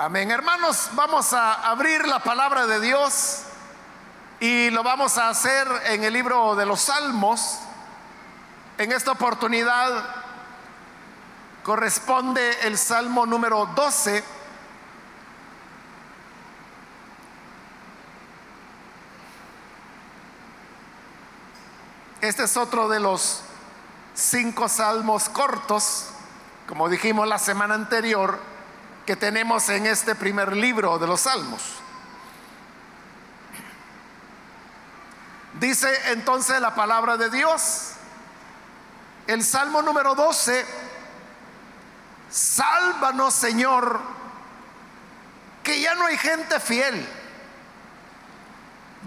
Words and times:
Amén. 0.00 0.30
Hermanos, 0.30 0.90
vamos 0.92 1.32
a 1.32 1.54
abrir 1.68 2.06
la 2.06 2.20
palabra 2.20 2.68
de 2.68 2.78
Dios 2.78 3.42
y 4.38 4.70
lo 4.70 4.84
vamos 4.84 5.18
a 5.18 5.28
hacer 5.28 5.66
en 5.86 6.04
el 6.04 6.12
libro 6.12 6.54
de 6.54 6.64
los 6.64 6.82
Salmos. 6.82 7.58
En 8.78 8.92
esta 8.92 9.10
oportunidad 9.10 10.04
corresponde 11.64 12.60
el 12.62 12.78
Salmo 12.78 13.26
número 13.26 13.66
12. 13.74 14.22
Este 22.20 22.44
es 22.44 22.56
otro 22.56 22.88
de 22.88 23.00
los 23.00 23.42
cinco 24.14 24.68
salmos 24.68 25.28
cortos, 25.28 26.10
como 26.68 26.88
dijimos 26.88 27.26
la 27.26 27.40
semana 27.40 27.74
anterior, 27.74 28.38
que 29.08 29.16
tenemos 29.16 29.66
en 29.70 29.86
este 29.86 30.14
primer 30.14 30.54
libro 30.54 30.98
de 30.98 31.06
los 31.06 31.22
salmos. 31.22 31.62
Dice 35.54 35.88
entonces 36.12 36.60
la 36.60 36.74
palabra 36.74 37.16
de 37.16 37.30
Dios, 37.30 37.92
el 39.26 39.42
salmo 39.42 39.80
número 39.80 40.14
12, 40.14 40.62
sálvanos 42.28 43.32
Señor, 43.32 43.98
que 45.62 45.80
ya 45.80 45.94
no 45.94 46.04
hay 46.04 46.18
gente 46.18 46.60
fiel, 46.60 47.08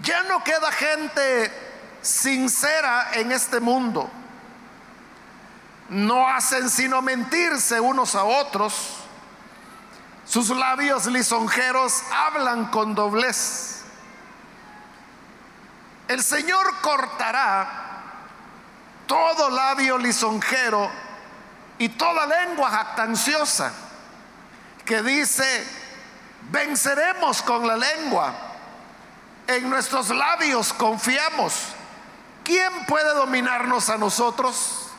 ya 0.02 0.24
no 0.24 0.42
queda 0.42 0.72
gente 0.72 1.52
sincera 2.02 3.12
en 3.12 3.30
este 3.30 3.60
mundo 3.60 4.10
no 5.90 6.26
hacen 6.26 6.70
sino 6.70 7.02
mentirse 7.02 7.78
unos 7.78 8.14
a 8.14 8.24
otros. 8.24 9.01
Sus 10.26 10.50
labios 10.50 11.06
lisonjeros 11.06 12.02
hablan 12.12 12.66
con 12.66 12.94
doblez. 12.94 13.82
El 16.08 16.22
Señor 16.22 16.80
cortará 16.80 17.82
todo 19.06 19.50
labio 19.50 19.98
lisonjero 19.98 20.90
y 21.78 21.88
toda 21.90 22.26
lengua 22.26 22.70
jactanciosa 22.70 23.72
que 24.84 25.02
dice, 25.02 25.66
venceremos 26.50 27.42
con 27.42 27.66
la 27.66 27.76
lengua, 27.76 28.34
en 29.46 29.68
nuestros 29.68 30.10
labios 30.10 30.72
confiamos. 30.72 31.54
¿Quién 32.44 32.86
puede 32.86 33.14
dominarnos 33.14 33.88
a 33.88 33.96
nosotros? 33.96 34.90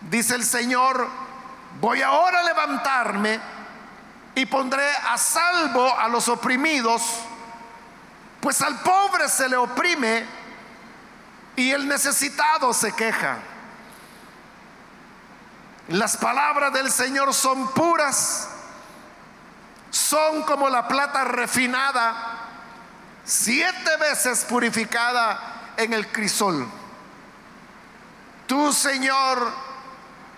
Dice 0.00 0.34
el 0.34 0.44
Señor, 0.44 1.08
voy 1.80 2.02
ahora 2.02 2.40
a 2.40 2.44
levantarme 2.44 3.40
y 4.34 4.46
pondré 4.46 4.88
a 5.08 5.16
salvo 5.16 5.96
a 5.98 6.08
los 6.08 6.28
oprimidos, 6.28 7.02
pues 8.40 8.60
al 8.60 8.80
pobre 8.80 9.28
se 9.28 9.48
le 9.48 9.56
oprime 9.56 10.26
y 11.56 11.70
el 11.70 11.86
necesitado 11.86 12.72
se 12.72 12.92
queja. 12.92 13.38
Las 15.88 16.16
palabras 16.16 16.72
del 16.72 16.90
Señor 16.90 17.32
son 17.34 17.72
puras, 17.72 18.48
son 19.90 20.42
como 20.42 20.68
la 20.68 20.88
plata 20.88 21.24
refinada, 21.24 22.14
siete 23.24 23.96
veces 23.98 24.44
purificada 24.44 25.72
en 25.76 25.92
el 25.92 26.08
crisol. 26.08 26.66
Tú, 28.46 28.72
Señor, 28.72 29.52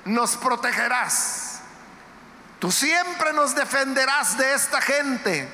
nos 0.04 0.36
protegerás. 0.36 1.45
Tú 2.58 2.72
siempre 2.72 3.32
nos 3.32 3.54
defenderás 3.54 4.38
de 4.38 4.54
esta 4.54 4.80
gente. 4.80 5.48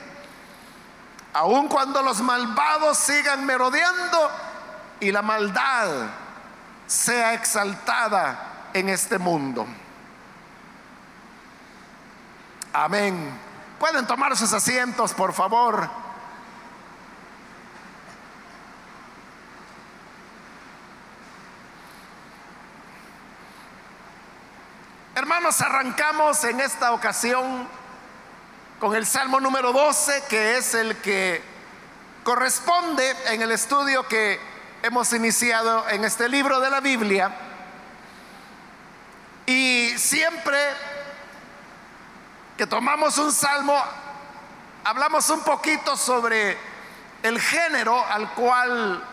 Aun 1.32 1.68
cuando 1.68 2.02
los 2.02 2.20
malvados 2.20 2.98
sigan 2.98 3.44
merodeando 3.46 4.30
y 5.00 5.10
la 5.10 5.22
maldad 5.22 6.10
sea 6.86 7.34
exaltada 7.34 8.70
en 8.74 8.88
este 8.88 9.18
mundo. 9.18 9.66
Amén. 12.72 13.38
Pueden 13.78 14.06
tomar 14.06 14.36
sus 14.36 14.52
asientos, 14.52 15.12
por 15.12 15.32
favor. 15.32 16.01
Hermanos, 25.22 25.60
arrancamos 25.60 26.42
en 26.42 26.58
esta 26.58 26.90
ocasión 26.90 27.68
con 28.80 28.96
el 28.96 29.06
Salmo 29.06 29.38
número 29.38 29.72
12, 29.72 30.24
que 30.28 30.56
es 30.56 30.74
el 30.74 30.96
que 30.96 31.40
corresponde 32.24 33.08
en 33.26 33.40
el 33.40 33.52
estudio 33.52 34.08
que 34.08 34.40
hemos 34.82 35.12
iniciado 35.12 35.88
en 35.90 36.02
este 36.02 36.28
libro 36.28 36.58
de 36.58 36.70
la 36.70 36.80
Biblia. 36.80 37.30
Y 39.46 39.96
siempre 39.96 40.58
que 42.58 42.66
tomamos 42.66 43.16
un 43.16 43.30
salmo, 43.30 43.80
hablamos 44.82 45.30
un 45.30 45.44
poquito 45.44 45.96
sobre 45.96 46.58
el 47.22 47.40
género 47.40 48.04
al 48.06 48.28
cual 48.34 49.04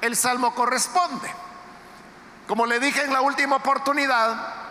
el 0.00 0.16
salmo 0.16 0.56
corresponde. 0.56 1.32
Como 2.48 2.66
le 2.66 2.80
dije 2.80 3.04
en 3.04 3.12
la 3.12 3.20
última 3.20 3.54
oportunidad, 3.54 4.61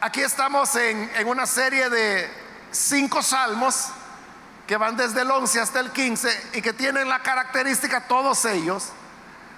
Aquí 0.00 0.20
estamos 0.20 0.76
en, 0.76 1.10
una 1.26 1.46
serie 1.46 1.88
de 1.88 2.30
cinco 2.70 3.22
salmos 3.22 3.88
que 4.66 4.76
van 4.76 4.94
desde 4.94 5.22
el 5.22 5.30
11 5.30 5.58
hasta 5.58 5.80
el 5.80 5.90
15 5.90 6.50
y 6.52 6.60
que 6.60 6.74
tienen 6.74 7.08
la 7.08 7.22
característica, 7.22 8.06
todos 8.06 8.44
ellos, 8.44 8.90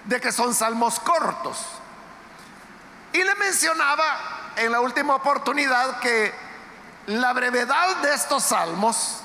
de 0.05 0.21
que 0.21 0.31
son 0.31 0.55
salmos 0.55 0.97
cortos. 1.01 1.65
Y 3.11 3.21
le 3.21 3.35
mencionaba 3.35 4.53
en 4.55 4.71
la 4.71 4.79
última 4.79 5.15
oportunidad 5.15 5.99
que 5.99 6.33
la 7.07 7.33
brevedad 7.33 7.97
de 7.97 8.13
estos 8.13 8.43
salmos 8.43 9.21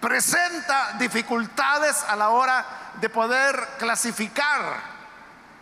presenta 0.00 0.94
dificultades 0.98 2.04
a 2.08 2.16
la 2.16 2.30
hora 2.30 2.64
de 3.02 3.10
poder 3.10 3.68
clasificar 3.78 4.80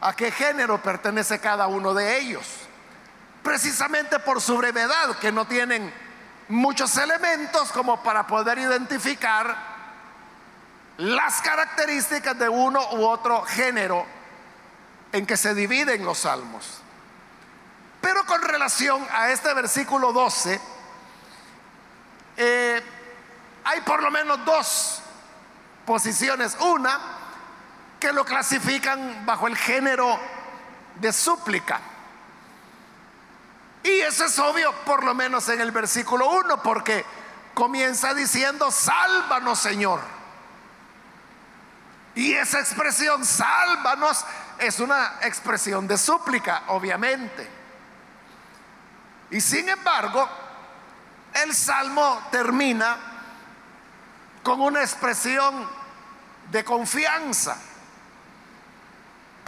a 0.01 0.13
qué 0.15 0.31
género 0.31 0.81
pertenece 0.81 1.41
cada 1.41 1.67
uno 1.67 1.93
de 1.93 2.19
ellos 2.19 2.68
precisamente 3.49 4.19
por 4.19 4.43
su 4.43 4.59
brevedad, 4.59 5.17
que 5.21 5.33
no 5.33 5.47
tienen 5.47 5.91
muchos 6.49 6.95
elementos 6.99 7.73
como 7.73 8.03
para 8.03 8.27
poder 8.27 8.59
identificar 8.59 9.57
las 10.99 11.41
características 11.41 12.39
de 12.39 12.47
uno 12.47 12.79
u 12.93 13.07
otro 13.07 13.41
género 13.45 14.05
en 15.13 15.25
que 15.25 15.39
se 15.39 15.55
dividen 15.55 16.05
los 16.05 16.19
salmos. 16.19 16.83
Pero 18.03 18.27
con 18.27 18.43
relación 18.43 19.03
a 19.13 19.31
este 19.31 19.55
versículo 19.55 20.13
12, 20.13 20.61
eh, 22.37 22.83
hay 23.65 23.81
por 23.81 24.03
lo 24.03 24.11
menos 24.11 24.45
dos 24.45 25.01
posiciones. 25.87 26.55
Una, 26.61 27.01
que 27.99 28.13
lo 28.13 28.27
clasifican 28.27 29.25
bajo 29.25 29.47
el 29.47 29.57
género 29.57 30.21
de 30.97 31.15
súplica. 31.15 31.81
Y 33.89 34.01
eso 34.01 34.27
es 34.27 34.39
obvio, 34.39 34.71
por 34.85 35.03
lo 35.03 35.15
menos 35.15 35.49
en 35.49 35.63
el 35.63 35.73
versículo 35.73 36.29
1, 36.31 36.63
porque 36.63 37.07
comienza 37.55 38.13
diciendo, 38.13 38.71
sálvanos 38.71 39.59
Señor. 39.59 40.01
Y 42.15 42.35
esa 42.35 42.61
expresión, 42.61 43.25
sálvanos, 43.25 44.27
es 44.59 44.79
una 44.81 45.19
expresión 45.23 45.89
de 45.89 45.97
súplica, 45.97 46.65
obviamente. 46.67 47.49
Y 49.31 49.41
sin 49.41 49.69
embargo, 49.71 50.29
el 51.33 51.55
salmo 51.55 52.29
termina 52.31 52.97
con 54.43 54.61
una 54.61 54.83
expresión 54.83 55.67
de 56.51 56.63
confianza. 56.63 57.57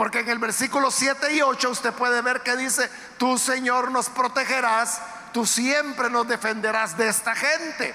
Porque 0.00 0.20
en 0.20 0.30
el 0.30 0.38
versículo 0.38 0.90
7 0.90 1.30
y 1.34 1.42
8 1.42 1.68
usted 1.68 1.92
puede 1.92 2.22
ver 2.22 2.40
que 2.40 2.56
dice, 2.56 2.90
tú 3.18 3.36
Señor 3.36 3.90
nos 3.90 4.08
protegerás, 4.08 4.98
tú 5.30 5.44
siempre 5.44 6.08
nos 6.08 6.26
defenderás 6.26 6.96
de 6.96 7.06
esta 7.06 7.34
gente. 7.34 7.94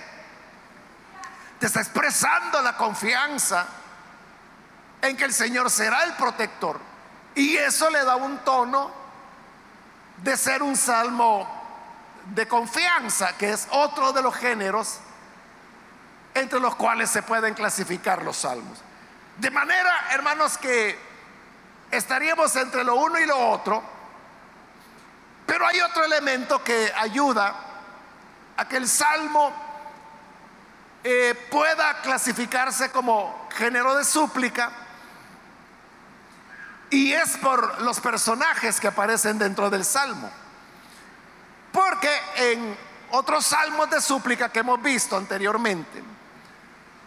Te 1.60 1.66
está 1.66 1.80
expresando 1.80 2.62
la 2.62 2.78
confianza 2.78 3.66
en 5.02 5.18
que 5.18 5.24
el 5.24 5.34
Señor 5.34 5.72
será 5.72 6.04
el 6.04 6.14
protector. 6.14 6.80
Y 7.34 7.58
eso 7.58 7.90
le 7.90 8.06
da 8.06 8.18
un 8.18 8.38
tono 8.38 8.92
de 10.18 10.38
ser 10.38 10.62
un 10.62 10.76
salmo 10.76 11.50
de 12.36 12.48
confianza, 12.48 13.36
que 13.36 13.50
es 13.50 13.68
otro 13.72 14.14
de 14.14 14.22
los 14.22 14.36
géneros 14.36 15.00
entre 16.36 16.60
los 16.60 16.76
cuales 16.76 17.10
se 17.10 17.24
pueden 17.24 17.56
clasificar 17.56 18.22
los 18.22 18.38
salmos. 18.38 18.78
De 19.38 19.50
manera, 19.50 20.10
hermanos, 20.12 20.60
que 20.60 21.15
estaríamos 21.92 22.56
entre 22.56 22.84
lo 22.84 22.96
uno 22.96 23.20
y 23.20 23.26
lo 23.26 23.38
otro, 23.50 23.84
pero 25.46 25.68
hay 25.68 25.80
otro 25.82 26.04
elemento 26.04 26.64
que 26.64 26.92
ayuda 26.96 27.56
a 28.58 28.68
que 28.68 28.78
el 28.78 28.88
salmo 28.88 29.54
eh, 31.04 31.36
pueda 31.52 32.02
clasificarse 32.02 32.90
como 32.90 33.48
género 33.56 33.96
de 33.96 34.04
súplica 34.04 34.72
y 36.90 37.14
es 37.14 37.38
por 37.38 37.82
los 37.82 38.00
personajes 38.00 38.80
que 38.80 38.88
aparecen 38.88 39.38
dentro 39.38 39.70
del 39.70 39.86
salmo. 39.86 40.32
Porque 41.72 42.10
en 42.38 42.78
otros 43.12 43.46
salmos 43.46 43.90
de 43.90 44.02
súplica 44.02 44.50
que 44.50 44.60
hemos 44.60 44.82
visto 44.82 45.18
anteriormente, 45.18 46.02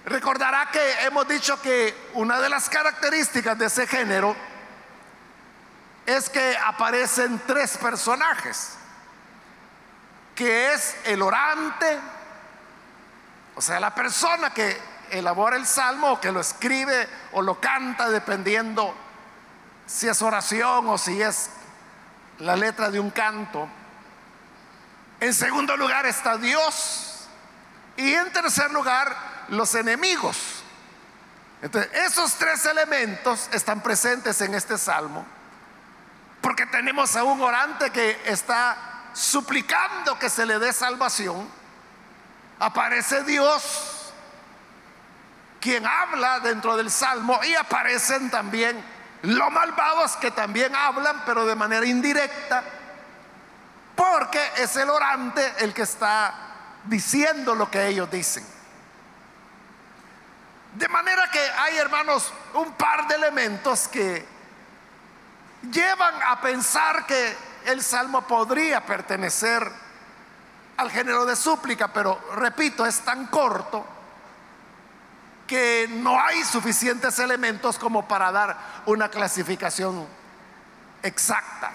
recordará 0.04 0.70
que 0.70 1.06
hemos 1.06 1.26
dicho 1.26 1.60
que 1.62 2.10
una 2.14 2.38
de 2.38 2.50
las 2.50 2.68
características 2.68 3.58
de 3.58 3.66
ese 3.66 3.86
género 3.86 4.36
es 6.08 6.30
que 6.30 6.56
aparecen 6.56 7.38
tres 7.46 7.76
personajes, 7.76 8.70
que 10.34 10.72
es 10.72 10.96
el 11.04 11.20
orante, 11.20 11.98
o 13.54 13.60
sea, 13.60 13.78
la 13.78 13.94
persona 13.94 14.48
que 14.54 14.80
elabora 15.10 15.56
el 15.56 15.66
salmo 15.66 16.12
o 16.12 16.20
que 16.20 16.32
lo 16.32 16.40
escribe 16.40 17.06
o 17.32 17.42
lo 17.42 17.60
canta 17.60 18.08
dependiendo 18.08 18.94
si 19.86 20.08
es 20.08 20.22
oración 20.22 20.88
o 20.88 20.96
si 20.96 21.20
es 21.20 21.50
la 22.38 22.56
letra 22.56 22.90
de 22.90 23.00
un 23.00 23.10
canto. 23.10 23.68
En 25.20 25.34
segundo 25.34 25.76
lugar 25.76 26.06
está 26.06 26.38
Dios. 26.38 27.28
Y 27.98 28.14
en 28.14 28.32
tercer 28.32 28.70
lugar, 28.70 29.14
los 29.48 29.74
enemigos. 29.74 30.62
Entonces, 31.60 31.92
esos 31.92 32.34
tres 32.36 32.64
elementos 32.64 33.50
están 33.52 33.82
presentes 33.82 34.40
en 34.40 34.54
este 34.54 34.78
salmo. 34.78 35.26
Porque 36.40 36.66
tenemos 36.66 37.16
a 37.16 37.24
un 37.24 37.40
orante 37.40 37.90
que 37.90 38.20
está 38.24 38.76
suplicando 39.12 40.18
que 40.18 40.30
se 40.30 40.46
le 40.46 40.58
dé 40.58 40.72
salvación. 40.72 41.48
Aparece 42.60 43.24
Dios, 43.24 44.12
quien 45.60 45.86
habla 45.86 46.40
dentro 46.40 46.76
del 46.76 46.90
salmo, 46.90 47.40
y 47.44 47.54
aparecen 47.54 48.30
también 48.30 48.82
los 49.22 49.50
malvados 49.50 50.16
que 50.16 50.30
también 50.30 50.74
hablan, 50.74 51.22
pero 51.26 51.46
de 51.46 51.56
manera 51.56 51.84
indirecta, 51.84 52.62
porque 53.96 54.40
es 54.56 54.76
el 54.76 54.88
orante 54.90 55.54
el 55.58 55.74
que 55.74 55.82
está 55.82 56.34
diciendo 56.84 57.54
lo 57.54 57.70
que 57.70 57.88
ellos 57.88 58.10
dicen. 58.10 58.46
De 60.74 60.88
manera 60.88 61.28
que 61.30 61.40
hay, 61.40 61.76
hermanos, 61.78 62.32
un 62.54 62.72
par 62.74 63.08
de 63.08 63.16
elementos 63.16 63.88
que 63.88 64.37
llevan 65.62 66.14
a 66.26 66.40
pensar 66.40 67.06
que 67.06 67.36
el 67.66 67.82
salmo 67.82 68.26
podría 68.26 68.84
pertenecer 68.84 69.70
al 70.76 70.90
género 70.90 71.26
de 71.26 71.36
súplica, 71.36 71.92
pero 71.92 72.18
repito, 72.36 72.86
es 72.86 73.00
tan 73.00 73.26
corto 73.26 73.84
que 75.46 75.88
no 75.90 76.20
hay 76.20 76.44
suficientes 76.44 77.18
elementos 77.18 77.78
como 77.78 78.06
para 78.06 78.30
dar 78.30 78.56
una 78.86 79.08
clasificación 79.08 80.06
exacta. 81.02 81.72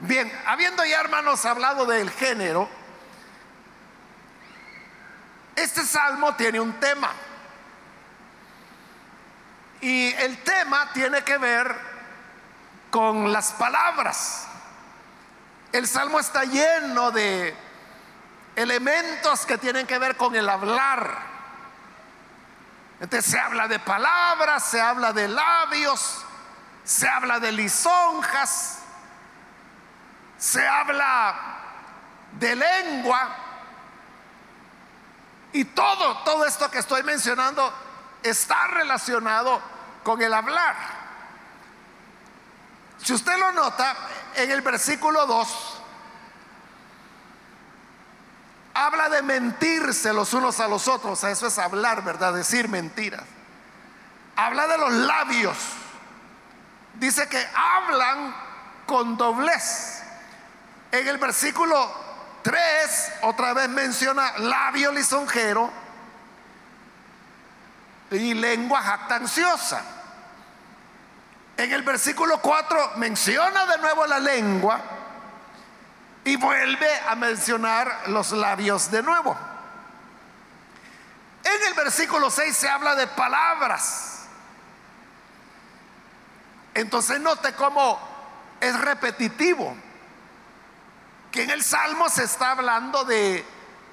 Bien, 0.00 0.30
habiendo 0.46 0.84
ya 0.84 1.00
hermanos 1.00 1.44
hablado 1.46 1.86
del 1.86 2.10
género, 2.10 2.68
este 5.56 5.82
salmo 5.82 6.34
tiene 6.34 6.60
un 6.60 6.74
tema. 6.74 7.10
Y 9.84 10.14
el 10.14 10.42
tema 10.42 10.90
tiene 10.94 11.22
que 11.24 11.36
ver 11.36 11.78
con 12.88 13.30
las 13.30 13.52
palabras. 13.52 14.46
El 15.72 15.86
salmo 15.86 16.18
está 16.18 16.44
lleno 16.44 17.10
de 17.10 17.54
elementos 18.56 19.44
que 19.44 19.58
tienen 19.58 19.86
que 19.86 19.98
ver 19.98 20.16
con 20.16 20.34
el 20.34 20.48
hablar. 20.48 21.18
Entonces 22.98 23.30
se 23.30 23.38
habla 23.38 23.68
de 23.68 23.78
palabras, 23.78 24.64
se 24.64 24.80
habla 24.80 25.12
de 25.12 25.28
labios, 25.28 26.24
se 26.82 27.06
habla 27.06 27.38
de 27.38 27.52
lisonjas, 27.52 28.78
se 30.38 30.66
habla 30.66 31.34
de 32.32 32.56
lengua. 32.56 33.36
Y 35.52 35.66
todo, 35.66 36.24
todo 36.24 36.46
esto 36.46 36.70
que 36.70 36.78
estoy 36.78 37.02
mencionando 37.02 37.70
está 38.22 38.66
relacionado 38.68 39.73
con 40.04 40.22
el 40.22 40.32
hablar. 40.32 40.76
Si 43.02 43.12
usted 43.12 43.36
lo 43.36 43.52
nota, 43.52 43.96
en 44.36 44.50
el 44.50 44.60
versículo 44.60 45.26
2 45.26 45.80
habla 48.74 49.08
de 49.08 49.22
mentirse 49.22 50.12
los 50.12 50.34
unos 50.34 50.60
a 50.60 50.68
los 50.68 50.88
otros, 50.88 51.22
eso 51.24 51.46
es 51.46 51.58
hablar, 51.58 52.02
¿verdad? 52.02 52.34
Decir 52.34 52.68
mentiras. 52.68 53.22
Habla 54.36 54.66
de 54.66 54.78
los 54.78 54.92
labios. 54.92 55.56
Dice 56.94 57.28
que 57.28 57.44
hablan 57.54 58.34
con 58.86 59.16
doblez. 59.16 60.02
En 60.92 61.08
el 61.08 61.18
versículo 61.18 61.92
3 62.42 63.12
otra 63.22 63.54
vez 63.54 63.68
menciona 63.68 64.38
labio 64.38 64.92
lisonjero 64.92 65.83
y 68.10 68.34
lengua 68.34 68.82
jactanciosa. 68.82 69.82
En 71.56 71.72
el 71.72 71.82
versículo 71.82 72.40
4 72.40 72.92
menciona 72.96 73.66
de 73.66 73.78
nuevo 73.78 74.06
la 74.06 74.18
lengua 74.18 74.80
y 76.24 76.36
vuelve 76.36 76.88
a 77.08 77.14
mencionar 77.14 78.08
los 78.08 78.32
labios 78.32 78.90
de 78.90 79.02
nuevo. 79.02 79.36
En 81.44 81.68
el 81.68 81.74
versículo 81.74 82.30
6 82.30 82.56
se 82.56 82.68
habla 82.68 82.94
de 82.94 83.06
palabras. 83.06 84.24
Entonces 86.72 87.20
note 87.20 87.52
cómo 87.54 88.00
es 88.60 88.80
repetitivo. 88.80 89.76
Que 91.30 91.42
en 91.42 91.50
el 91.50 91.62
Salmo 91.62 92.08
se 92.08 92.24
está 92.24 92.52
hablando 92.52 93.04
de, 93.04 93.44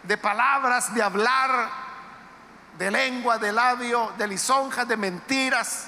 de 0.03 0.17
palabras, 0.17 0.93
de 0.95 1.03
hablar, 1.03 1.69
de 2.81 2.89
lengua, 2.89 3.38
de 3.38 3.51
labio, 3.51 4.12
de 4.18 4.28
lisonjas, 4.28 4.88
de 4.88 4.98
mentiras. 4.98 5.86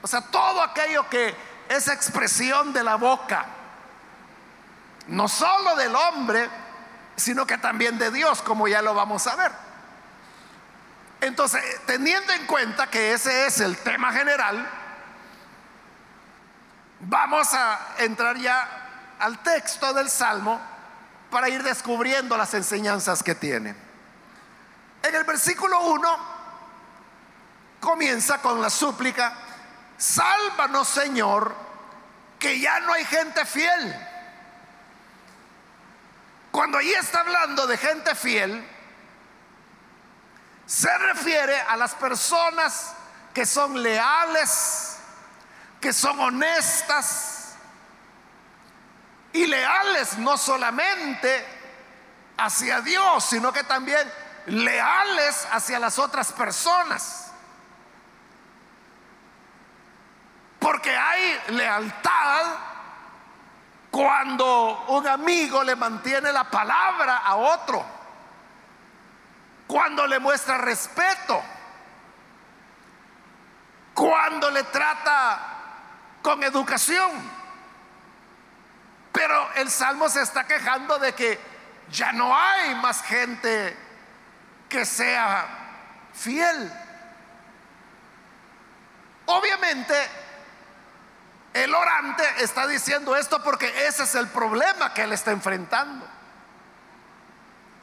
O 0.00 0.06
sea, 0.06 0.22
todo 0.22 0.62
aquello 0.62 1.10
que 1.10 1.36
es 1.68 1.88
expresión 1.88 2.72
de 2.72 2.82
la 2.82 2.94
boca 2.94 3.44
no 5.08 5.28
solo 5.28 5.76
del 5.76 5.94
hombre, 5.94 6.48
sino 7.16 7.46
que 7.46 7.58
también 7.58 7.98
de 7.98 8.10
Dios, 8.10 8.40
como 8.40 8.66
ya 8.66 8.80
lo 8.80 8.94
vamos 8.94 9.26
a 9.26 9.36
ver. 9.36 9.52
Entonces, 11.20 11.62
teniendo 11.84 12.32
en 12.32 12.46
cuenta 12.46 12.86
que 12.86 13.12
ese 13.12 13.46
es 13.46 13.60
el 13.60 13.76
tema 13.76 14.10
general, 14.10 14.66
vamos 17.00 17.52
a 17.52 17.78
entrar 17.98 18.38
ya 18.38 19.16
al 19.18 19.42
texto 19.42 19.92
del 19.92 20.08
Salmo 20.08 20.58
para 21.30 21.50
ir 21.50 21.62
descubriendo 21.62 22.38
las 22.38 22.54
enseñanzas 22.54 23.22
que 23.22 23.34
tiene. 23.34 23.83
En 25.04 25.14
el 25.14 25.24
versículo 25.24 25.80
1 25.82 26.18
comienza 27.78 28.40
con 28.40 28.62
la 28.62 28.70
súplica, 28.70 29.34
sálvanos 29.98 30.88
Señor, 30.88 31.54
que 32.38 32.58
ya 32.58 32.80
no 32.80 32.94
hay 32.94 33.04
gente 33.04 33.44
fiel. 33.44 33.94
Cuando 36.50 36.78
ahí 36.78 36.90
está 36.94 37.20
hablando 37.20 37.66
de 37.66 37.76
gente 37.76 38.14
fiel, 38.14 38.66
se 40.64 40.96
refiere 40.96 41.60
a 41.60 41.76
las 41.76 41.94
personas 41.94 42.94
que 43.34 43.44
son 43.44 43.82
leales, 43.82 44.96
que 45.82 45.92
son 45.92 46.18
honestas 46.18 47.56
y 49.34 49.44
leales 49.44 50.16
no 50.16 50.38
solamente 50.38 51.44
hacia 52.38 52.80
Dios, 52.80 53.22
sino 53.22 53.52
que 53.52 53.64
también 53.64 54.23
leales 54.46 55.46
hacia 55.50 55.78
las 55.78 55.98
otras 55.98 56.32
personas. 56.32 57.32
Porque 60.58 60.96
hay 60.96 61.40
lealtad 61.48 62.46
cuando 63.90 64.86
un 64.88 65.06
amigo 65.06 65.62
le 65.62 65.76
mantiene 65.76 66.32
la 66.32 66.44
palabra 66.44 67.18
a 67.18 67.36
otro. 67.36 67.84
Cuando 69.66 70.06
le 70.06 70.18
muestra 70.18 70.58
respeto. 70.58 71.42
Cuando 73.94 74.50
le 74.50 74.64
trata 74.64 75.40
con 76.22 76.42
educación. 76.42 77.10
Pero 79.12 79.52
el 79.54 79.70
Salmo 79.70 80.08
se 80.08 80.22
está 80.22 80.44
quejando 80.44 80.98
de 80.98 81.12
que 81.12 81.38
ya 81.90 82.12
no 82.12 82.36
hay 82.36 82.74
más 82.74 83.02
gente 83.02 83.83
que 84.74 84.84
sea 84.84 85.46
fiel. 86.12 86.72
Obviamente 89.26 89.94
el 91.52 91.72
orante 91.72 92.24
está 92.40 92.66
diciendo 92.66 93.14
esto 93.14 93.40
porque 93.40 93.86
ese 93.86 94.02
es 94.02 94.16
el 94.16 94.26
problema 94.26 94.92
que 94.92 95.02
él 95.02 95.12
está 95.12 95.30
enfrentando. 95.30 96.04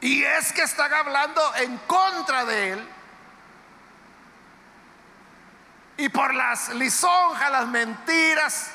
Y 0.02 0.22
es 0.22 0.52
que 0.52 0.60
están 0.60 0.92
hablando 0.92 1.40
en 1.56 1.78
contra 1.78 2.44
de 2.44 2.72
él. 2.72 2.88
Y 5.96 6.10
por 6.10 6.34
las 6.34 6.74
lisonjas, 6.74 7.50
las 7.50 7.68
mentiras 7.68 8.70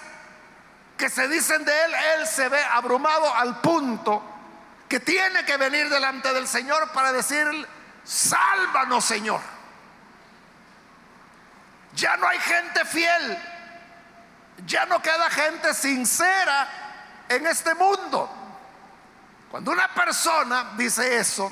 que 0.97 1.11
se 1.11 1.27
dicen 1.27 1.63
de 1.63 1.83
él, 1.83 1.93
él 2.15 2.25
se 2.25 2.49
ve 2.49 2.63
abrumado 2.63 3.31
al 3.35 3.61
punto 3.61 4.23
que 4.89 4.99
tiene 4.99 5.45
que 5.45 5.57
venir 5.57 5.87
delante 5.89 6.33
del 6.33 6.47
Señor 6.47 6.91
para 6.93 7.11
decir, 7.11 7.45
sálvanos 8.07 9.03
Señor. 9.03 9.41
Ya 11.93 12.15
no 12.17 12.27
hay 12.27 12.39
gente 12.39 12.85
fiel, 12.85 13.37
ya 14.65 14.85
no 14.85 15.01
queda 15.01 15.29
gente 15.29 15.73
sincera 15.73 16.67
en 17.27 17.47
este 17.47 17.73
mundo. 17.73 18.29
Cuando 19.49 19.71
una 19.71 19.93
persona 19.93 20.73
dice 20.77 21.17
eso, 21.17 21.51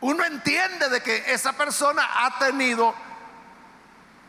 uno 0.00 0.24
entiende 0.24 0.88
de 0.90 1.02
que 1.02 1.32
esa 1.32 1.54
persona 1.54 2.06
ha 2.26 2.38
tenido 2.38 2.94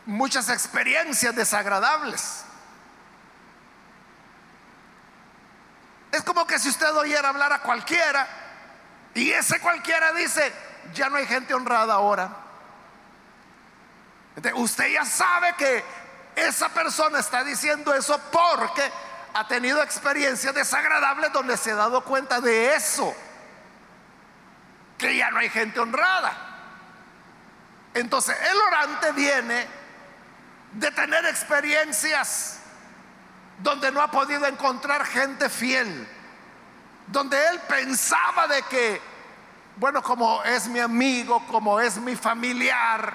muchas 0.06 0.48
experiencias 0.48 1.34
desagradables. 1.34 2.44
Es 6.12 6.22
como 6.22 6.46
que 6.46 6.58
si 6.58 6.70
usted 6.70 6.92
oyera 6.94 7.28
hablar 7.28 7.52
a 7.52 7.60
cualquiera 7.60 8.26
y 9.14 9.30
ese 9.30 9.60
cualquiera 9.60 10.12
dice, 10.12 10.52
ya 10.94 11.08
no 11.08 11.16
hay 11.16 11.26
gente 11.26 11.54
honrada 11.54 11.94
ahora. 11.94 12.30
usted 14.54 14.88
ya 14.92 15.04
sabe 15.04 15.54
que 15.54 15.84
esa 16.36 16.68
persona 16.68 17.18
está 17.18 17.44
diciendo 17.44 17.92
eso 17.92 18.18
porque 18.30 18.82
ha 19.34 19.46
tenido 19.46 19.82
experiencias 19.82 20.54
desagradables 20.54 21.32
donde 21.32 21.56
se 21.56 21.72
ha 21.72 21.76
dado 21.76 22.04
cuenta 22.04 22.40
de 22.40 22.74
eso, 22.74 23.14
que 24.98 25.16
ya 25.16 25.30
no 25.30 25.38
hay 25.38 25.50
gente 25.50 25.80
honrada. 25.80 26.46
Entonces 27.94 28.36
el 28.40 28.56
orante 28.56 29.12
viene 29.12 29.66
de 30.72 30.90
tener 30.92 31.24
experiencias 31.26 32.60
donde 33.58 33.90
no 33.90 34.00
ha 34.00 34.10
podido 34.10 34.46
encontrar 34.46 35.04
gente 35.04 35.48
fiel, 35.48 36.08
donde 37.06 37.36
él 37.48 37.60
pensaba 37.68 38.46
de 38.46 38.62
que, 38.62 39.00
bueno, 39.76 40.02
como 40.02 40.42
es 40.44 40.68
mi 40.68 40.80
amigo, 40.80 41.44
como 41.48 41.80
es 41.80 41.96
mi 41.96 42.16
familiar, 42.16 43.14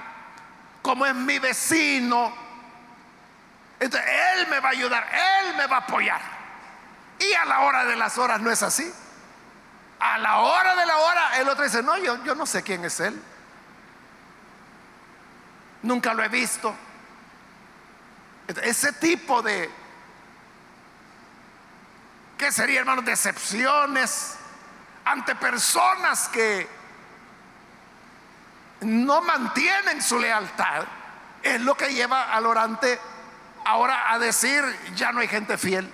como 0.82 1.06
es 1.06 1.16
mi 1.16 1.40
vecino, 1.40 2.34
entonces 3.80 4.10
él 4.36 4.48
me 4.48 4.60
va 4.60 4.70
a 4.70 4.72
ayudar, 4.72 5.08
él 5.14 5.56
me 5.56 5.68
va 5.68 5.78
a 5.78 5.80
apoyar. 5.80 6.22
Y 7.20 7.34
a 7.34 7.46
la 7.46 7.62
hora 7.62 7.86
de 7.86 7.96
las 7.96 8.18
horas 8.18 8.40
no 8.42 8.52
es 8.52 8.62
así. 8.64 8.92
A 10.00 10.18
la 10.18 10.40
hora 10.40 10.76
de 10.76 10.86
la 10.86 10.98
hora 10.98 11.38
el 11.40 11.50
otro 11.50 11.64
dice, 11.64 11.82
no, 11.82 11.98
yo, 11.98 12.24
yo 12.24 12.36
no 12.36 12.46
sé 12.46 12.64
quién 12.64 12.84
es 12.86 13.00
él. 13.00 13.22
Nunca 15.82 16.14
lo 16.14 16.24
he 16.24 16.30
visto. 16.30 16.76
Ese 18.62 18.92
tipo 18.94 19.42
de, 19.42 19.70
¿qué 22.38 22.52
sería, 22.52 22.80
hermano? 22.80 23.02
Decepciones 23.02 24.36
ante 25.06 25.36
personas 25.36 26.28
que 26.30 26.68
no 28.82 29.22
mantienen 29.22 30.02
su 30.02 30.20
lealtad, 30.20 30.84
es 31.42 31.62
lo 31.62 31.76
que 31.76 31.94
lleva 31.94 32.34
al 32.34 32.46
orante 32.46 33.00
ahora 33.66 34.12
a 34.12 34.20
decir, 34.20 34.64
ya 34.96 35.12
no 35.12 35.20
hay 35.20 35.28
gente 35.28 35.58
fiel. 35.58 35.92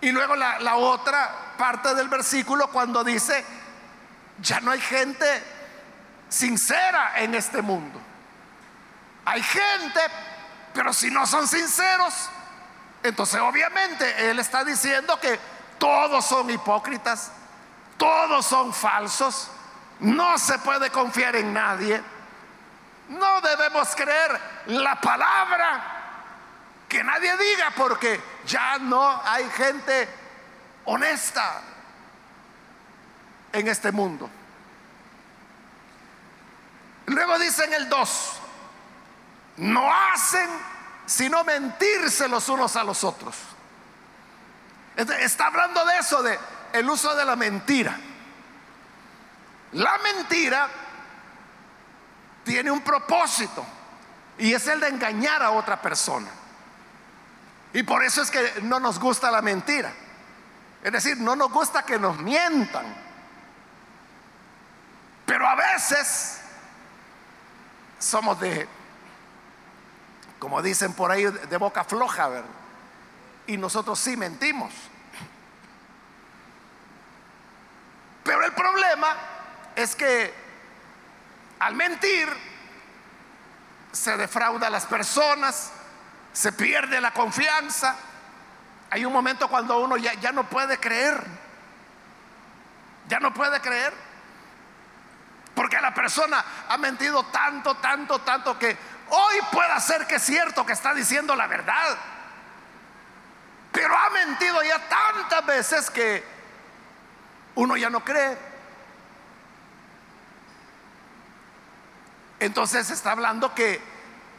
Y 0.00 0.12
luego 0.12 0.36
la 0.36 0.76
otra 0.76 1.54
parte 1.56 1.94
del 1.94 2.08
versículo 2.08 2.68
cuando 2.68 3.04
dice, 3.04 3.44
ya 4.40 4.60
no 4.60 4.70
hay 4.70 4.80
gente 4.80 5.26
sincera 6.28 7.20
en 7.20 7.34
este 7.34 7.62
mundo. 7.62 8.00
Hay 9.24 9.42
gente, 9.42 10.00
pero 10.72 10.92
si 10.92 11.10
no 11.10 11.26
son 11.26 11.46
sinceros, 11.48 12.30
entonces 13.04 13.38
obviamente 13.38 14.30
él 14.30 14.38
está 14.38 14.64
diciendo 14.64 15.20
que 15.20 15.38
todos 15.78 16.24
son 16.24 16.48
hipócritas, 16.48 17.30
todos 17.98 18.46
son 18.46 18.72
falsos, 18.72 19.50
no 20.00 20.38
se 20.38 20.58
puede 20.60 20.90
confiar 20.90 21.36
en 21.36 21.52
nadie. 21.52 22.02
No 23.10 23.42
debemos 23.42 23.94
creer 23.94 24.40
la 24.68 24.98
palabra 24.98 25.84
que 26.88 27.04
nadie 27.04 27.36
diga 27.36 27.72
porque 27.76 28.18
ya 28.46 28.78
no 28.78 29.20
hay 29.22 29.50
gente 29.50 30.08
honesta 30.86 31.60
en 33.52 33.68
este 33.68 33.92
mundo. 33.92 34.30
Luego 37.04 37.38
dice 37.38 37.64
en 37.64 37.74
el 37.74 37.88
2, 37.90 38.40
no 39.58 39.92
hacen 39.92 40.48
sino 41.06 41.44
mentirse 41.44 42.28
los 42.28 42.48
unos 42.48 42.76
a 42.76 42.84
los 42.84 43.04
otros. 43.04 43.36
Está 44.96 45.46
hablando 45.46 45.84
de 45.84 45.98
eso, 45.98 46.22
de 46.22 46.38
el 46.72 46.88
uso 46.88 47.14
de 47.14 47.24
la 47.24 47.36
mentira. 47.36 47.96
La 49.72 49.98
mentira 49.98 50.68
tiene 52.44 52.70
un 52.70 52.80
propósito 52.80 53.64
y 54.38 54.52
es 54.52 54.66
el 54.68 54.80
de 54.80 54.88
engañar 54.88 55.42
a 55.42 55.50
otra 55.50 55.80
persona. 55.80 56.28
Y 57.72 57.82
por 57.82 58.04
eso 58.04 58.22
es 58.22 58.30
que 58.30 58.62
no 58.62 58.78
nos 58.78 59.00
gusta 59.00 59.30
la 59.30 59.42
mentira. 59.42 59.92
Es 60.82 60.92
decir, 60.92 61.16
no 61.18 61.34
nos 61.34 61.50
gusta 61.50 61.82
que 61.82 61.98
nos 61.98 62.18
mientan. 62.18 62.84
Pero 65.26 65.48
a 65.48 65.54
veces 65.54 66.40
somos 67.98 68.38
de 68.38 68.68
como 70.44 70.60
dicen 70.60 70.92
por 70.92 71.10
ahí, 71.10 71.24
de 71.24 71.56
boca 71.56 71.84
floja, 71.84 72.28
¿verdad? 72.28 72.50
Y 73.46 73.56
nosotros 73.56 73.98
sí 73.98 74.14
mentimos. 74.14 74.74
Pero 78.22 78.44
el 78.44 78.52
problema 78.52 79.16
es 79.74 79.96
que 79.96 80.34
al 81.60 81.74
mentir 81.74 82.28
se 83.90 84.18
defrauda 84.18 84.66
a 84.66 84.70
las 84.70 84.84
personas, 84.84 85.72
se 86.34 86.52
pierde 86.52 87.00
la 87.00 87.14
confianza. 87.14 87.96
Hay 88.90 89.06
un 89.06 89.14
momento 89.14 89.48
cuando 89.48 89.78
uno 89.78 89.96
ya, 89.96 90.12
ya 90.12 90.30
no 90.30 90.46
puede 90.50 90.78
creer, 90.78 91.24
ya 93.08 93.18
no 93.18 93.32
puede 93.32 93.62
creer, 93.62 93.94
porque 95.54 95.80
la 95.80 95.94
persona 95.94 96.44
ha 96.68 96.76
mentido 96.78 97.24
tanto, 97.26 97.76
tanto, 97.76 98.20
tanto 98.20 98.58
que 98.58 98.76
Hoy 99.08 99.36
puede 99.52 99.80
ser 99.80 100.06
que 100.06 100.16
es 100.16 100.22
cierto 100.22 100.64
que 100.64 100.72
está 100.72 100.94
diciendo 100.94 101.36
la 101.36 101.46
verdad, 101.46 101.96
pero 103.70 103.96
ha 103.96 104.10
mentido 104.10 104.62
ya 104.62 104.80
tantas 104.88 105.44
veces 105.46 105.90
que 105.90 106.24
uno 107.54 107.76
ya 107.76 107.90
no 107.90 108.04
cree. 108.04 108.38
Entonces 112.40 112.90
está 112.90 113.12
hablando 113.12 113.54
que 113.54 113.80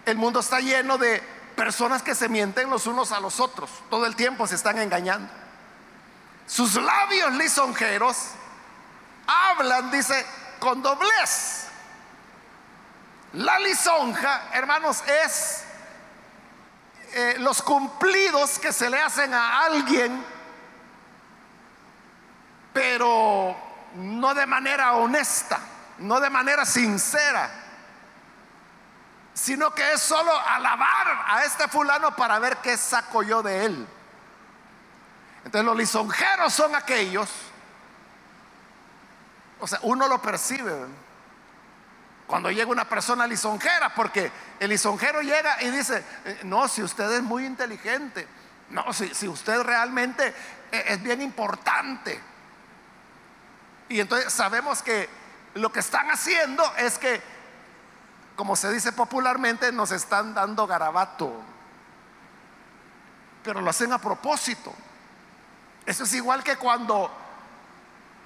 el 0.06 0.18
mundo 0.18 0.40
está 0.40 0.60
lleno 0.60 0.98
de 0.98 1.22
personas 1.56 2.02
que 2.02 2.16
se 2.16 2.28
mienten 2.28 2.70
los 2.70 2.88
unos 2.88 3.12
a 3.12 3.20
los 3.20 3.40
otros. 3.40 3.70
Todo 3.90 4.06
el 4.06 4.16
tiempo 4.16 4.48
se 4.48 4.56
están 4.56 4.78
engañando. 4.80 5.32
Sus 6.48 6.76
labios 6.76 7.34
lisonjeros 7.34 8.32
hablan, 9.26 9.90
dice, 9.90 10.26
con 10.60 10.82
doblez. 10.82 11.68
La 13.34 13.60
lisonja, 13.60 14.50
hermanos, 14.54 15.04
es 15.08 15.64
eh, 17.14 17.36
los 17.40 17.62
cumplidos 17.62 18.60
que 18.60 18.72
se 18.74 18.90
le 18.90 19.02
hacen 19.02 19.34
a 19.34 19.66
alguien, 19.66 20.26
pero 22.74 23.56
no 23.96 24.34
de 24.34 24.46
manera 24.46 24.94
honesta, 24.94 25.60
no 26.00 26.20
de 26.20 26.30
manera 26.30 26.66
sincera, 26.66 27.50
sino 29.34 29.72
que 29.74 29.94
es 29.94 30.02
solo 30.02 30.32
alabar 30.38 31.26
a 31.28 31.44
este 31.44 31.68
fulano 31.68 32.16
para 32.16 32.40
ver 32.40 32.58
qué 32.58 32.78
saco 32.78 33.24
yo 33.24 33.44
de 33.44 33.66
él. 33.66 33.88
Entonces 35.46 35.66
los 35.66 35.78
lisonjeros 35.78 36.54
son 36.54 36.74
aquellos, 36.76 37.30
o 39.60 39.68
sea, 39.68 39.80
uno 39.84 40.08
lo 40.08 40.22
percibe. 40.22 40.86
Cuando 42.28 42.50
llega 42.50 42.72
una 42.72 42.90
persona 42.90 43.28
lisonjera, 43.28 43.94
porque 43.94 44.32
el 44.60 44.70
lisonjero 44.70 45.22
llega 45.22 45.62
y 45.62 45.70
dice, 45.70 46.04
eh, 46.26 46.40
no, 46.44 46.68
si 46.68 46.82
usted 46.82 47.12
es 47.12 47.22
muy 47.22 47.46
inteligente, 47.46 48.28
no, 48.70 48.92
si, 48.94 49.28
usted 49.28 49.62
realmente 49.62 50.34
eh, 50.72 50.84
es 50.88 51.04
bien 51.04 51.22
importante. 51.22 52.20
Y 53.90 54.00
entonces 54.00 54.34
sabemos 54.34 54.82
que 54.82 55.08
lo 55.54 55.72
que 55.72 55.80
están 55.80 56.10
haciendo 56.10 56.64
es 56.78 56.98
que, 56.98 57.22
como 58.36 58.56
se 58.56 58.72
dice 58.72 58.92
popularmente, 58.92 59.72
nos 59.72 59.92
están 59.92 60.34
dando 60.34 60.66
garabato. 60.66 61.32
Pero 63.44 63.62
lo 63.62 63.70
hacen 63.70 63.94
a 63.94 64.00
propósito. 64.00 64.74
Eso 65.86 66.04
es 66.06 66.14
igual 66.16 66.44
que 66.44 66.58
cuando 66.58 67.25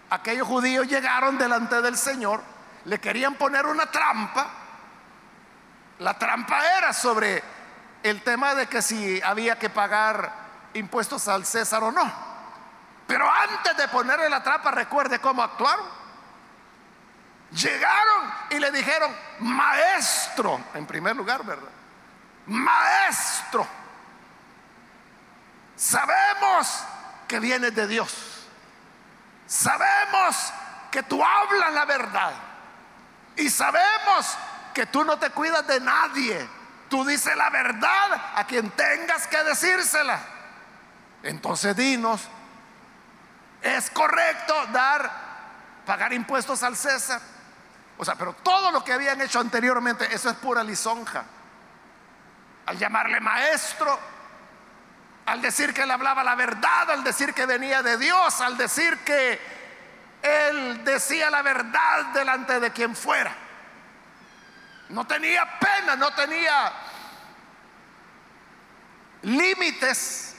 aquellos 0.09 0.47
judíos 0.47 0.87
llegaron 0.87 1.37
delante 1.37 1.81
del 1.81 1.97
Señor, 1.97 2.41
le 2.85 2.99
querían 2.99 3.35
poner 3.35 3.65
una 3.65 3.85
trampa. 3.85 4.47
La 5.99 6.17
trampa 6.17 6.77
era 6.77 6.93
sobre 6.93 7.43
el 8.03 8.21
tema 8.21 8.55
de 8.55 8.67
que 8.67 8.81
si 8.81 9.21
había 9.21 9.59
que 9.59 9.69
pagar 9.69 10.31
impuestos 10.73 11.27
al 11.27 11.45
César 11.45 11.83
o 11.83 11.91
no. 11.91 12.29
Pero 13.07 13.29
antes 13.29 13.75
de 13.75 13.87
ponerle 13.87 14.29
la 14.29 14.43
trampa, 14.43 14.71
recuerde 14.71 15.19
cómo 15.19 15.43
actuaron. 15.43 15.85
Llegaron 17.51 18.31
y 18.51 18.59
le 18.59 18.71
dijeron, 18.71 19.11
maestro, 19.39 20.61
en 20.75 20.85
primer 20.85 21.15
lugar, 21.15 21.43
¿verdad? 21.43 21.71
Maestro, 22.45 23.67
sabemos 25.75 26.83
que 27.27 27.39
vienes 27.39 27.73
de 27.73 27.87
Dios. 27.87 28.28
Sabemos 29.49 30.53
que 30.91 31.01
tú 31.01 31.23
hablas 31.23 31.73
la 31.73 31.85
verdad. 31.85 32.33
Y 33.35 33.49
sabemos 33.49 34.37
que 34.75 34.85
tú 34.85 35.03
no 35.03 35.17
te 35.17 35.31
cuidas 35.31 35.65
de 35.65 35.79
nadie. 35.79 36.47
Tú 36.87 37.03
dices 37.03 37.35
la 37.35 37.49
verdad 37.49 38.35
a 38.35 38.45
quien 38.45 38.69
tengas 38.69 39.25
que 39.25 39.43
decírsela. 39.43 40.19
Entonces 41.23 41.75
dinos, 41.75 42.21
¿es 43.63 43.89
correcto 43.89 44.53
dar, 44.67 45.11
pagar 45.83 46.13
impuestos 46.13 46.61
al 46.61 46.77
César? 46.77 47.19
O 47.97 48.05
sea, 48.05 48.13
pero 48.13 48.33
todo 48.33 48.69
lo 48.69 48.83
que 48.83 48.93
habían 48.93 49.19
hecho 49.19 49.39
anteriormente, 49.39 50.13
eso 50.13 50.29
es 50.29 50.35
pura 50.35 50.63
lisonja. 50.63 51.23
Al 52.67 52.77
llamarle 52.77 53.19
maestro, 53.19 53.99
al 55.29 55.41
decir 55.41 55.73
que 55.73 55.83
él 55.83 55.91
hablaba 55.91 56.23
la 56.23 56.33
verdad, 56.35 56.89
al 56.89 57.03
decir 57.03 57.33
que 57.33 57.45
venía 57.45 57.83
de 57.83 57.97
Dios, 57.97 58.41
al 58.41 58.57
decir 58.57 58.97
que 58.99 59.39
él 60.21 60.83
decía 60.83 61.29
la 61.29 61.43
verdad 61.43 62.05
delante 62.13 62.59
de 62.59 62.71
quien 62.71 62.95
fuera. 62.95 63.31
No 64.89 65.05
tenía 65.05 65.59
pena, 65.59 65.95
no 65.95 66.11
tenía 66.15 66.73
límites 69.21 70.35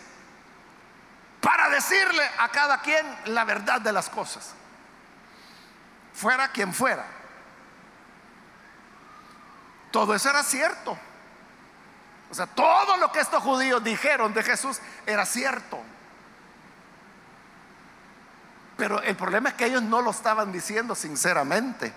para 1.40 1.68
decirle 1.70 2.28
a 2.38 2.48
cada 2.48 2.80
quien 2.80 3.06
la 3.26 3.44
verdad 3.44 3.80
de 3.80 3.92
las 3.92 4.10
cosas. 4.10 4.54
Fuera 6.12 6.48
quien 6.48 6.74
fuera. 6.74 7.06
Todo 9.92 10.14
eso 10.14 10.30
era 10.30 10.42
cierto. 10.42 10.98
O 12.30 12.34
sea, 12.34 12.46
todo 12.46 12.96
lo 12.96 13.10
que 13.10 13.20
estos 13.20 13.42
judíos 13.42 13.82
dijeron 13.82 14.32
de 14.32 14.42
Jesús 14.42 14.80
era 15.04 15.26
cierto. 15.26 15.80
Pero 18.76 19.02
el 19.02 19.16
problema 19.16 19.50
es 19.50 19.56
que 19.56 19.66
ellos 19.66 19.82
no 19.82 20.00
lo 20.00 20.10
estaban 20.10 20.52
diciendo 20.52 20.94
sinceramente, 20.94 21.92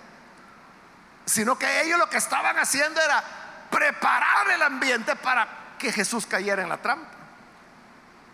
sino 1.25 1.58
que 1.58 1.82
ellos 1.84 2.00
lo 2.00 2.10
que 2.10 2.18
estaban 2.18 2.58
haciendo 2.58 3.00
era 3.00 3.24
preparar 3.70 4.50
el 4.50 4.62
ambiente 4.62 5.16
para 5.16 5.48
que 5.78 5.92
Jesús 5.92 6.25
cayera 6.25 6.63
en 6.63 6.70
la 6.70 6.78
trampa. 6.78 7.08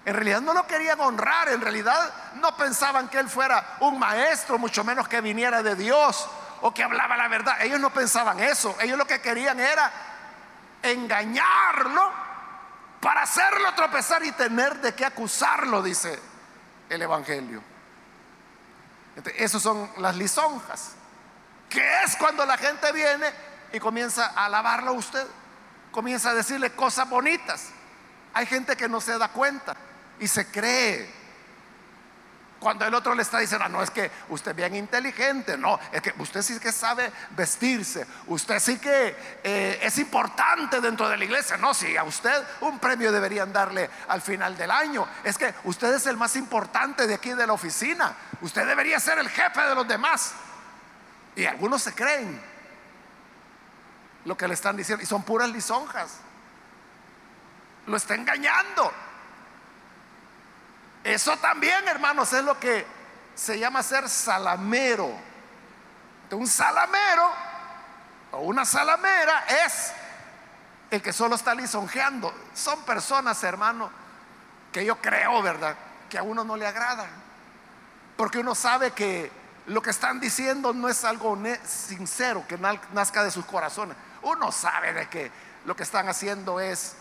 En 0.06 0.16
realidad 0.16 0.42
no 0.42 0.54
lo 0.54 0.66
querían 0.66 1.00
honrar, 1.02 1.50
en 1.50 1.62
realidad 1.62 2.12
no 2.36 2.56
pensaban 2.56 3.10
que 3.10 3.20
él 3.20 3.30
fuera 3.30 3.76
un 3.82 4.00
maestro, 4.00 4.58
mucho 4.58 4.84
menos 4.84 5.08
que 5.08 5.22
viniera 5.22 5.62
de 5.62 5.76
Dios 5.76 6.28
o 6.62 6.74
que 6.74 6.84
hablaba 6.84 7.18
la 7.18 7.28
verdad. 7.28 7.62
Ellos 7.62 7.80
no 7.80 7.92
pensaban 7.92 8.40
eso, 8.40 8.76
ellos 8.80 8.98
lo 8.98 9.06
que 9.06 9.22
querían 9.22 9.60
era 9.60 9.92
engañarlo 10.84 12.12
para 13.00 13.24
hacerlo 13.24 13.74
tropezar 13.76 14.24
y 14.24 14.32
tener 14.34 14.82
de 14.82 14.94
qué 14.94 15.06
acusarlo, 15.06 15.82
dice 15.82 16.20
el 16.90 17.02
Evangelio. 17.02 17.62
Esas 19.36 19.62
son 19.62 19.90
las 19.98 20.16
lisonjas, 20.16 20.92
que 21.70 21.82
es 22.04 22.16
cuando 22.16 22.46
la 22.46 22.58
gente 22.58 22.92
viene 22.92 23.32
y 23.72 23.80
comienza 23.80 24.28
a 24.28 24.46
alabarlo 24.46 24.92
a 24.92 24.94
usted, 24.94 25.26
comienza 25.92 26.32
a 26.32 26.34
decirle 26.34 26.72
cosas 26.72 27.10
bonitas. 27.10 27.70
Hay 28.34 28.46
gente 28.46 28.76
que 28.78 28.88
no 28.88 29.02
se 29.02 29.18
da 29.18 29.30
cuenta 29.30 29.76
y 30.20 30.28
se 30.28 30.50
cree 30.50 31.19
cuando 32.60 32.86
el 32.86 32.94
otro 32.94 33.16
le 33.16 33.22
está 33.22 33.40
diciendo, 33.40 33.66
ah, 33.66 33.70
no, 33.70 33.82
es 33.82 33.90
que 33.90 34.12
usted 34.30 34.52
es 34.52 34.58
bien 34.58 34.76
inteligente, 34.76 35.58
no, 35.58 35.80
es 35.92 36.02
que 36.02 36.14
usted 36.18 36.42
sí 36.42 36.60
que 36.60 36.72
sabe 36.72 37.12
vestirse, 37.32 38.06
usted 38.28 38.60
sí 38.60 38.78
que 38.78 39.16
eh, 39.44 39.80
es 39.82 39.98
importante 39.98 40.82
dentro 40.82 41.08
de 41.08 41.18
la 41.18 41.24
iglesia, 41.24 41.58
no, 41.58 41.74
si 41.74 41.96
a 41.96 42.04
usted 42.04 42.44
un 42.62 42.78
premio 42.80 43.12
deberían 43.12 43.54
darle 43.54 43.90
al 44.10 44.22
final 44.22 44.58
del 44.58 44.72
año, 44.72 45.08
es 45.24 45.38
que 45.38 45.54
usted 45.64 45.94
es 45.94 46.06
el 46.08 46.18
más 46.18 46.36
importante 46.36 47.08
de 47.08 47.14
aquí 47.14 47.34
de 47.34 47.48
la 47.48 47.54
oficina, 47.54 48.14
usted 48.42 48.68
debería 48.68 49.00
ser 49.00 49.20
el 49.20 49.30
jefe 49.30 49.62
de 49.62 49.76
los 49.76 49.88
demás. 49.88 50.34
Y 51.36 51.46
algunos 51.46 51.82
se 51.82 51.94
creen 51.94 52.42
lo 54.26 54.36
que 54.36 54.48
le 54.48 54.54
están 54.54 54.76
diciendo 54.76 55.02
y 55.02 55.06
son 55.06 55.24
puras 55.24 55.50
lisonjas, 55.50 56.18
lo 57.86 57.96
está 57.96 58.16
engañando. 58.16 58.92
Eso 61.04 61.38
también, 61.38 61.88
hermanos, 61.88 62.34
es 62.34 62.44
lo 62.44 62.60
que 62.60 62.86
se 63.36 63.58
llama 63.58 63.82
ser 63.84 64.10
salamero. 64.10 65.12
Un 66.32 66.48
salamero 66.48 67.32
o 68.32 68.40
una 68.40 68.66
salamera 68.66 69.46
es 69.66 69.92
el 70.92 71.02
que 71.02 71.14
solo 71.14 71.36
está 71.36 71.56
lisonjeando. 71.56 72.34
Son 72.54 72.82
personas, 72.84 73.44
hermano, 73.44 73.90
que 74.72 74.86
yo 74.86 74.98
creo, 74.98 75.42
¿verdad? 75.42 75.76
Que 76.10 76.18
a 76.18 76.24
uno 76.24 76.44
no 76.44 76.56
le 76.56 76.68
agrada. 76.68 77.08
Porque 78.18 78.40
uno 78.40 78.54
sabe 78.54 78.92
que 78.92 79.32
lo 79.68 79.82
que 79.82 79.92
están 79.92 80.20
diciendo 80.20 80.74
no 80.74 80.90
es 80.90 81.04
algo 81.06 81.38
sincero, 81.64 82.44
que 82.48 82.58
nazca 82.58 83.24
de 83.24 83.32
sus 83.32 83.46
corazones. 83.46 83.96
Uno 84.22 84.52
sabe 84.52 84.94
de 84.94 85.08
que 85.08 85.32
lo 85.66 85.76
que 85.76 85.84
están 85.84 86.10
haciendo 86.10 86.60
es 86.60 86.96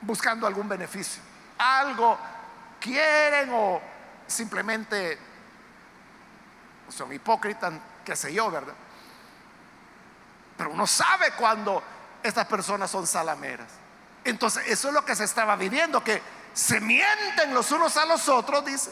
buscando 0.00 0.46
algún 0.46 0.68
beneficio. 0.68 1.22
Algo 1.58 2.18
quieren 2.84 3.48
o 3.50 3.80
simplemente 4.26 5.18
son 6.90 7.10
hipócritas, 7.14 7.72
qué 8.04 8.14
sé 8.14 8.32
yo, 8.34 8.50
¿verdad? 8.50 8.74
Pero 10.58 10.70
uno 10.70 10.86
sabe 10.86 11.32
cuando 11.32 11.82
estas 12.22 12.46
personas 12.46 12.90
son 12.90 13.06
salameras. 13.06 13.68
Entonces, 14.22 14.64
eso 14.68 14.88
es 14.88 14.94
lo 14.94 15.04
que 15.04 15.16
se 15.16 15.24
estaba 15.24 15.56
viviendo, 15.56 16.04
que 16.04 16.22
se 16.52 16.78
mienten 16.80 17.54
los 17.54 17.70
unos 17.70 17.96
a 17.96 18.04
los 18.04 18.28
otros, 18.28 18.64
dice. 18.66 18.90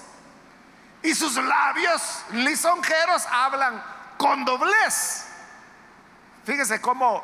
Y 1.03 1.15
sus 1.15 1.37
labios 1.37 2.25
lisonjeros 2.33 3.27
hablan 3.31 3.83
con 4.17 4.45
doblez. 4.45 5.27
Fíjese 6.45 6.81
cómo 6.81 7.23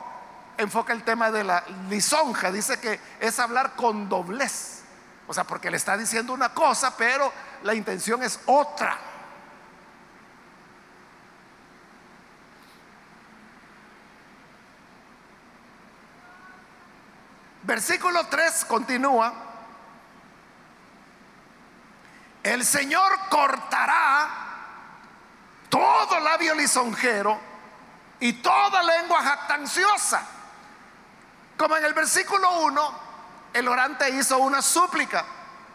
enfoca 0.58 0.92
el 0.92 1.02
tema 1.02 1.30
de 1.30 1.44
la 1.44 1.64
lisonja. 1.88 2.52
Dice 2.52 2.78
que 2.78 3.00
es 3.20 3.38
hablar 3.38 3.74
con 3.74 4.08
doblez. 4.08 4.77
O 5.28 5.34
sea, 5.34 5.44
porque 5.44 5.70
le 5.70 5.76
está 5.76 5.94
diciendo 5.94 6.32
una 6.32 6.54
cosa, 6.54 6.96
pero 6.96 7.30
la 7.62 7.74
intención 7.74 8.22
es 8.22 8.40
otra. 8.46 8.96
Versículo 17.62 18.26
3 18.26 18.64
continúa. 18.64 19.34
El 22.42 22.64
Señor 22.64 23.12
cortará 23.28 24.30
todo 25.68 26.20
labio 26.20 26.54
lisonjero 26.54 27.38
y 28.18 28.32
toda 28.32 28.82
lengua 28.82 29.22
jactanciosa. 29.22 30.26
Como 31.58 31.76
en 31.76 31.84
el 31.84 31.92
versículo 31.92 32.60
1 32.60 33.07
el 33.52 33.68
orante 33.68 34.08
hizo 34.10 34.38
una 34.38 34.62
súplica, 34.62 35.24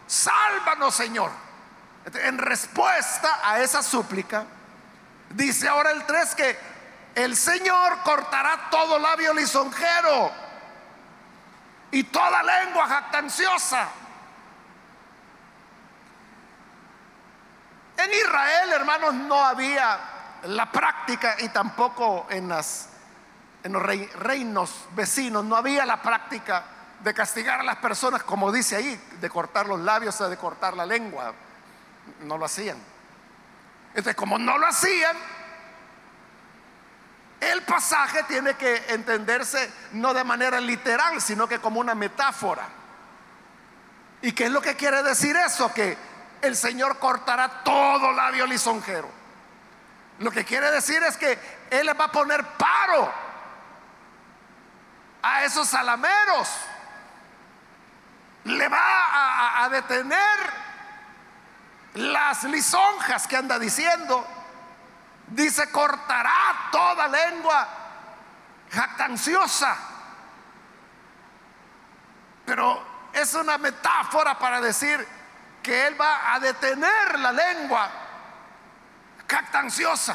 sálvanos 0.06 0.94
Señor. 0.94 1.30
En 2.14 2.38
respuesta 2.38 3.40
a 3.42 3.60
esa 3.60 3.82
súplica, 3.82 4.44
dice 5.30 5.68
ahora 5.68 5.90
el 5.90 6.04
3 6.04 6.34
que 6.34 6.58
el 7.14 7.36
Señor 7.36 7.98
cortará 8.02 8.68
todo 8.70 8.98
labio 8.98 9.32
lisonjero 9.32 10.30
y 11.90 12.04
toda 12.04 12.42
lengua 12.42 12.86
jactanciosa. 12.88 13.88
En 17.96 18.12
Israel, 18.12 18.72
hermanos, 18.72 19.14
no 19.14 19.42
había 19.42 19.98
la 20.42 20.70
práctica 20.70 21.36
y 21.38 21.48
tampoco 21.48 22.26
en, 22.28 22.52
en 23.62 23.72
los 23.72 23.82
reinos 23.82 24.86
vecinos 24.90 25.44
no 25.44 25.56
había 25.56 25.86
la 25.86 26.02
práctica 26.02 26.73
de 27.00 27.14
castigar 27.14 27.60
a 27.60 27.62
las 27.62 27.76
personas, 27.76 28.22
como 28.22 28.50
dice 28.50 28.76
ahí, 28.76 29.00
de 29.20 29.30
cortar 29.30 29.66
los 29.66 29.80
labios 29.80 30.20
o 30.20 30.28
de 30.28 30.36
cortar 30.36 30.74
la 30.74 30.86
lengua. 30.86 31.34
No 32.20 32.38
lo 32.38 32.44
hacían. 32.44 32.78
Entonces, 33.88 34.14
como 34.14 34.38
no 34.38 34.58
lo 34.58 34.66
hacían, 34.66 35.16
el 37.40 37.62
pasaje 37.62 38.22
tiene 38.24 38.54
que 38.54 38.84
entenderse 38.88 39.70
no 39.92 40.14
de 40.14 40.24
manera 40.24 40.60
literal, 40.60 41.20
sino 41.20 41.46
que 41.46 41.60
como 41.60 41.80
una 41.80 41.94
metáfora. 41.94 42.66
¿Y 44.22 44.32
qué 44.32 44.44
es 44.44 44.50
lo 44.50 44.62
que 44.62 44.76
quiere 44.76 45.02
decir 45.02 45.36
eso? 45.36 45.72
Que 45.72 45.96
el 46.40 46.56
Señor 46.56 46.98
cortará 46.98 47.62
todo 47.62 48.12
labio 48.12 48.46
lisonjero. 48.46 49.08
Lo 50.18 50.30
que 50.30 50.44
quiere 50.44 50.70
decir 50.70 51.02
es 51.02 51.16
que 51.16 51.38
Él 51.70 51.88
va 51.98 52.06
a 52.06 52.12
poner 52.12 52.44
paro 52.56 53.12
a 55.22 55.44
esos 55.44 55.68
salameros. 55.68 56.48
Le 58.44 58.68
va 58.68 59.64
a, 59.64 59.68
detener 59.70 60.52
las 61.94 62.44
lisonjas 62.44 63.26
que 63.26 63.36
anda 63.36 63.58
diciendo. 63.58 64.26
Dice, 65.28 65.70
cortará 65.70 66.68
toda 66.70 67.08
lengua 67.08 67.66
jactanciosa. 68.70 69.76
Pero 72.44 72.84
es 73.14 73.32
una 73.34 73.56
metáfora 73.56 74.38
para 74.38 74.60
decir 74.60 75.06
que 75.62 75.86
Él 75.86 75.98
va 75.98 76.34
a 76.34 76.40
detener 76.40 77.18
la 77.18 77.32
lengua 77.32 77.90
jactanciosa. 79.26 80.14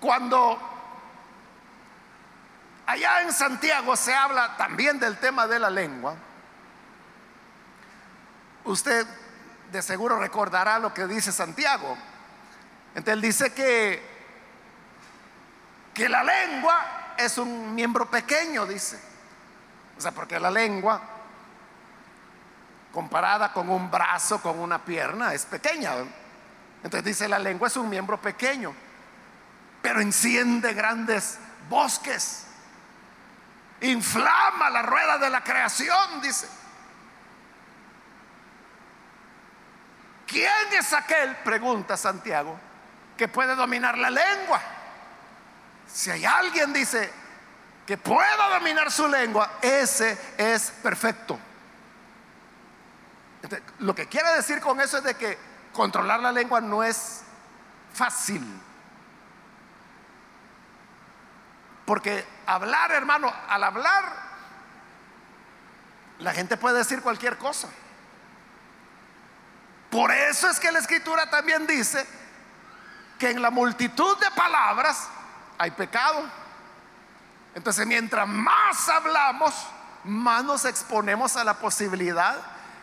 Cuando 0.00 0.79
allá 2.90 3.22
en 3.22 3.32
Santiago 3.32 3.94
se 3.94 4.12
habla 4.12 4.56
también 4.56 4.98
del 4.98 5.16
tema 5.18 5.46
de 5.46 5.60
la 5.60 5.70
lengua, 5.70 6.16
usted 8.64 9.06
de 9.70 9.80
seguro 9.80 10.18
recordará 10.18 10.78
lo 10.80 10.92
que 10.92 11.06
dice 11.06 11.30
Santiago. 11.30 11.96
Entonces 12.88 13.14
él 13.14 13.20
dice 13.20 13.52
que, 13.52 14.02
que 15.94 16.08
la 16.08 16.24
lengua 16.24 17.14
es 17.16 17.38
un 17.38 17.72
miembro 17.74 18.10
pequeño, 18.10 18.66
dice. 18.66 19.00
O 19.96 20.00
sea, 20.00 20.10
porque 20.10 20.40
la 20.40 20.50
lengua, 20.50 21.00
comparada 22.92 23.52
con 23.52 23.70
un 23.70 23.88
brazo, 23.88 24.42
con 24.42 24.58
una 24.58 24.84
pierna, 24.84 25.32
es 25.32 25.44
pequeña. 25.44 25.92
Entonces 26.82 27.04
dice, 27.04 27.28
la 27.28 27.38
lengua 27.38 27.68
es 27.68 27.76
un 27.76 27.88
miembro 27.88 28.20
pequeño, 28.20 28.74
pero 29.80 30.00
enciende 30.00 30.74
grandes 30.74 31.38
bosques. 31.68 32.46
Inflama 33.82 34.70
la 34.70 34.82
rueda 34.82 35.18
de 35.18 35.30
la 35.30 35.42
creación, 35.42 36.20
dice. 36.20 36.48
¿Quién 40.26 40.72
es 40.72 40.92
aquel, 40.92 41.36
pregunta 41.36 41.96
Santiago, 41.96 42.58
que 43.16 43.26
puede 43.26 43.56
dominar 43.56 43.98
la 43.98 44.10
lengua? 44.10 44.60
Si 45.86 46.10
hay 46.10 46.24
alguien, 46.24 46.72
dice, 46.72 47.12
que 47.86 47.98
pueda 47.98 48.48
dominar 48.50 48.92
su 48.92 49.08
lengua, 49.08 49.58
ese 49.60 50.16
es 50.38 50.70
perfecto. 50.70 51.38
lo 53.80 53.94
que 53.94 54.06
quiere 54.06 54.30
decir 54.36 54.60
con 54.60 54.80
eso 54.80 54.98
es 54.98 55.04
de 55.04 55.16
que 55.16 55.36
controlar 55.72 56.20
la 56.20 56.30
lengua 56.30 56.60
no 56.60 56.84
es 56.84 57.22
fácil. 57.92 58.44
Porque 61.84 62.24
hablar, 62.54 62.90
hermano, 62.92 63.32
al 63.48 63.64
hablar, 63.64 64.04
la 66.18 66.32
gente 66.32 66.56
puede 66.56 66.78
decir 66.78 67.00
cualquier 67.00 67.38
cosa. 67.38 67.68
Por 69.90 70.10
eso 70.10 70.48
es 70.48 70.60
que 70.60 70.70
la 70.70 70.78
escritura 70.78 71.28
también 71.30 71.66
dice 71.66 72.06
que 73.18 73.30
en 73.30 73.42
la 73.42 73.50
multitud 73.50 74.18
de 74.18 74.30
palabras 74.32 75.08
hay 75.58 75.70
pecado. 75.72 76.24
Entonces, 77.54 77.86
mientras 77.86 78.26
más 78.28 78.88
hablamos, 78.88 79.54
más 80.04 80.44
nos 80.44 80.64
exponemos 80.64 81.36
a 81.36 81.44
la 81.44 81.54
posibilidad 81.54 82.36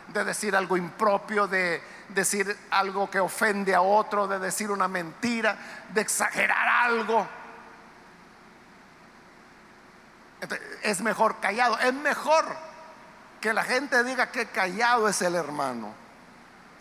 de 0.08 0.24
decir 0.24 0.56
algo 0.56 0.78
impropio, 0.78 1.48
de 1.48 1.82
decir 2.10 2.58
algo 2.72 3.10
que 3.10 3.20
ofende 3.20 3.74
a 3.76 3.82
otro, 3.82 4.28
de 4.28 4.40
decir 4.40 4.72
una 4.72 4.88
mentira, 4.88 5.58
de 5.94 6.02
exagerar 6.02 6.68
algo. 6.68 7.28
Es 10.84 11.02
mejor 11.02 11.40
callado, 11.40 11.80
es 11.80 11.94
mejor 11.94 12.46
que 13.42 13.54
la 13.54 13.64
gente 13.64 14.04
diga 14.04 14.32
que 14.32 14.48
callado 14.48 15.08
es 15.08 15.22
el 15.22 15.36
hermano 15.36 15.94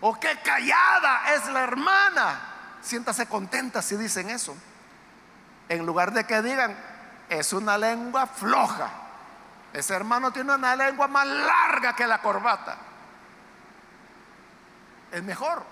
o 0.00 0.18
qué 0.18 0.38
callada 0.42 1.34
es 1.34 1.46
la 1.48 1.62
hermana. 1.62 2.40
Siéntase 2.82 3.26
contenta 3.26 3.82
si 3.82 3.96
dicen 3.96 4.30
eso. 4.30 4.56
En 5.68 5.84
lugar 5.84 6.12
de 6.12 6.24
que 6.24 6.42
digan, 6.42 6.76
es 7.28 7.52
una 7.52 7.76
lengua 7.76 8.26
floja. 8.26 8.90
Ese 9.72 9.94
hermano 9.94 10.30
tiene 10.30 10.54
una 10.54 10.76
lengua 10.76 11.08
más 11.08 11.26
larga 11.26 11.96
que 11.96 12.06
la 12.06 12.20
corbata. 12.20 12.76
Es 15.10 15.22
mejor. 15.22 15.62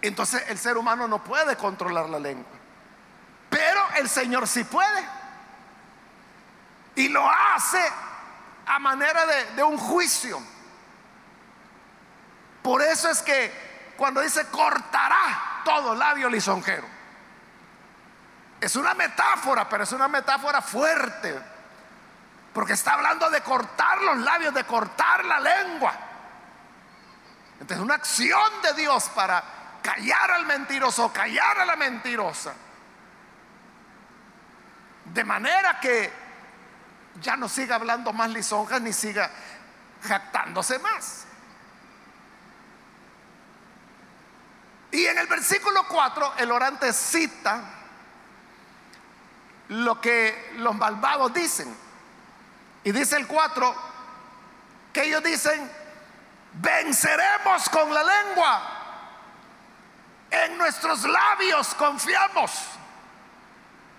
Entonces 0.00 0.42
el 0.48 0.58
ser 0.58 0.76
humano 0.76 1.06
no 1.06 1.22
puede 1.22 1.56
controlar 1.56 2.08
la 2.08 2.18
lengua. 2.18 2.61
El 4.02 4.08
Señor 4.08 4.48
sí 4.48 4.64
puede. 4.64 5.08
Y 6.96 7.08
lo 7.08 7.24
hace 7.30 7.80
a 8.66 8.78
manera 8.80 9.24
de, 9.54 9.62
un 9.62 9.78
juicio. 9.78 10.42
Por 12.62 12.82
eso 12.82 13.08
es 13.08 13.22
que 13.22 13.94
cuando 13.96 14.20
dice 14.20 14.44
cortará 14.48 15.62
todo 15.64 15.94
labio 15.94 16.28
lisonjero, 16.28 16.86
es 18.60 18.74
una 18.74 18.92
metáfora, 18.94 19.68
pero 19.68 19.84
es 19.84 19.92
una 19.92 20.08
metáfora 20.08 20.60
fuerte, 20.60 21.40
porque 22.52 22.72
está 22.72 22.94
hablando 22.94 23.30
de 23.30 23.40
cortar 23.40 24.02
los 24.02 24.18
labios, 24.18 24.52
de 24.52 24.64
cortar 24.64 25.24
la 25.24 25.38
lengua. 25.38 25.94
Entonces, 27.60 27.78
una 27.78 27.94
acción 27.94 28.50
de 28.62 28.72
Dios 28.74 29.08
para 29.10 29.44
callar 29.80 30.32
al 30.32 30.46
mentiroso, 30.46 31.12
callar 31.12 31.60
a 31.60 31.64
la 31.64 31.76
mentirosa. 31.76 32.52
De 35.12 35.24
manera 35.24 35.78
que 35.80 36.12
ya 37.20 37.36
no 37.36 37.48
siga 37.48 37.76
hablando 37.76 38.12
más 38.12 38.30
lisonjas 38.30 38.80
ni 38.80 38.92
siga 38.92 39.30
jactándose 40.02 40.78
más. 40.78 41.24
Y 44.90 45.06
en 45.06 45.18
el 45.18 45.26
versículo 45.26 45.86
4 45.88 46.34
el 46.38 46.50
orante 46.50 46.92
cita 46.92 47.62
lo 49.68 50.00
que 50.00 50.52
los 50.56 50.74
malvados 50.74 51.32
dicen. 51.32 51.74
Y 52.84 52.92
dice 52.92 53.16
el 53.16 53.26
4 53.26 53.74
que 54.92 55.04
ellos 55.04 55.22
dicen, 55.22 55.70
venceremos 56.54 57.68
con 57.70 57.92
la 57.92 58.02
lengua, 58.02 58.62
en 60.30 60.58
nuestros 60.58 61.04
labios 61.04 61.74
confiamos. 61.74 62.50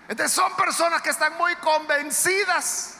Entonces 0.08 0.32
son 0.32 0.54
personas 0.56 1.00
que 1.02 1.10
están 1.10 1.36
muy 1.38 1.54
convencidas 1.56 2.98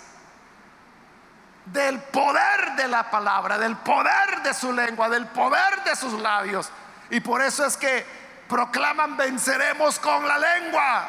del 1.67 1.99
poder 2.01 2.77
de 2.77 2.89
la 2.89 3.11
palabra, 3.11 3.59
del 3.59 3.77
poder 3.77 4.43
de 4.43 4.55
su 4.55 4.73
lengua, 4.73 5.09
del 5.09 5.27
poder 5.27 5.85
de 5.85 5.97
sus 5.97 6.15
labios. 6.15 6.71
Y 7.11 7.21
por 7.21 7.43
eso 7.43 7.65
es 7.65 7.77
que 7.77 8.07
proclaman 8.49 9.17
venceremos 9.17 9.99
con 9.99 10.27
la 10.27 10.39
lengua. 10.39 11.09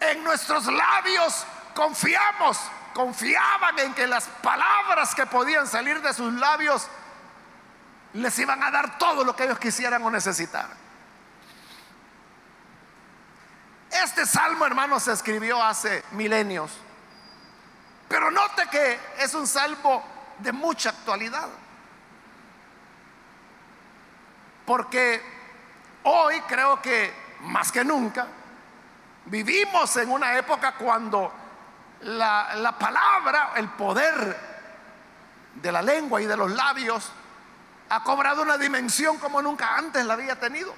En 0.00 0.24
nuestros 0.24 0.66
labios 0.66 1.46
confiamos, 1.74 2.58
confiaban 2.94 3.78
en 3.78 3.94
que 3.94 4.06
las 4.06 4.26
palabras 4.42 5.14
que 5.14 5.26
podían 5.26 5.66
salir 5.66 6.00
de 6.00 6.12
sus 6.14 6.32
labios 6.34 6.88
les 8.14 8.38
iban 8.38 8.62
a 8.62 8.70
dar 8.70 8.98
todo 8.98 9.24
lo 9.24 9.36
que 9.36 9.44
ellos 9.44 9.58
quisieran 9.58 10.02
o 10.02 10.10
necesitaran. 10.10 10.89
Este 14.02 14.24
salmo, 14.24 14.64
hermanos, 14.64 15.02
se 15.02 15.12
escribió 15.12 15.62
hace 15.62 16.02
milenios. 16.12 16.72
Pero 18.08 18.30
note 18.30 18.66
que 18.70 18.98
es 19.18 19.34
un 19.34 19.46
salmo 19.46 20.02
de 20.38 20.52
mucha 20.52 20.88
actualidad. 20.90 21.48
Porque 24.64 25.22
hoy 26.04 26.40
creo 26.42 26.80
que 26.80 27.12
más 27.40 27.70
que 27.70 27.84
nunca 27.84 28.26
vivimos 29.26 29.94
en 29.98 30.10
una 30.10 30.36
época 30.38 30.76
cuando 30.76 31.32
la, 32.02 32.54
la, 32.54 32.78
palabra, 32.78 33.52
el 33.56 33.68
poder 33.68 34.50
de 35.56 35.72
la 35.72 35.82
lengua 35.82 36.22
y 36.22 36.26
de 36.26 36.36
los 36.36 36.50
labios 36.50 37.12
ha 37.90 38.02
cobrado 38.02 38.40
una 38.42 38.56
dimensión 38.56 39.18
como 39.18 39.42
nunca 39.42 39.76
antes 39.76 40.06
la 40.06 40.14
había 40.14 40.40
tenido. 40.40 40.74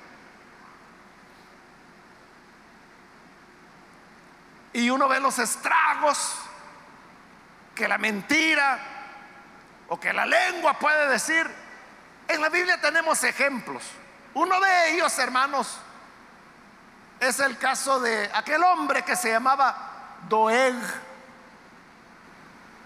Y 4.72 4.90
uno 4.90 5.08
ve 5.08 5.20
los 5.20 5.38
estragos 5.38 6.36
que 7.74 7.88
la 7.88 7.98
mentira 7.98 8.78
o 9.88 9.98
que 10.00 10.12
la 10.12 10.26
lengua 10.26 10.78
puede 10.78 11.08
decir. 11.08 11.50
En 12.28 12.40
la 12.40 12.48
Biblia 12.48 12.80
tenemos 12.80 13.22
ejemplos. 13.24 13.82
Uno 14.34 14.58
de 14.60 14.94
ellos, 14.94 15.18
hermanos, 15.18 15.78
es 17.20 17.38
el 17.40 17.58
caso 17.58 18.00
de 18.00 18.30
aquel 18.32 18.62
hombre 18.62 19.02
que 19.02 19.16
se 19.16 19.30
llamaba 19.30 20.18
Doeg 20.28 20.74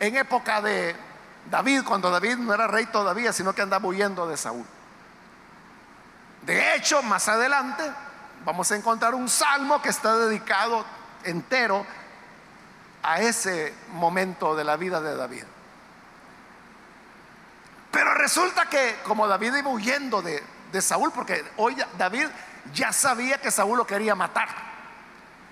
en 0.00 0.16
época 0.16 0.60
de 0.60 0.96
David, 1.50 1.84
cuando 1.84 2.10
David 2.10 2.36
no 2.36 2.52
era 2.52 2.66
rey 2.66 2.86
todavía, 2.86 3.32
sino 3.32 3.54
que 3.54 3.62
andaba 3.62 3.86
huyendo 3.86 4.26
de 4.26 4.36
Saúl. 4.36 4.66
De 6.42 6.74
hecho, 6.74 7.02
más 7.02 7.28
adelante 7.28 7.90
vamos 8.44 8.70
a 8.70 8.76
encontrar 8.76 9.14
un 9.14 9.28
salmo 9.28 9.80
que 9.80 9.88
está 9.88 10.16
dedicado 10.16 10.84
entero 11.26 11.86
a 13.02 13.20
ese 13.20 13.74
momento 13.92 14.56
de 14.56 14.64
la 14.64 14.76
vida 14.76 15.00
de 15.00 15.16
David. 15.16 15.44
Pero 17.90 18.14
resulta 18.14 18.66
que 18.66 18.96
como 19.04 19.26
David 19.26 19.54
iba 19.54 19.70
huyendo 19.70 20.22
de, 20.22 20.42
de 20.72 20.82
Saúl, 20.82 21.12
porque 21.12 21.44
hoy 21.56 21.76
David 21.96 22.26
ya 22.74 22.92
sabía 22.92 23.40
que 23.40 23.50
Saúl 23.50 23.78
lo 23.78 23.86
quería 23.86 24.14
matar. 24.14 24.48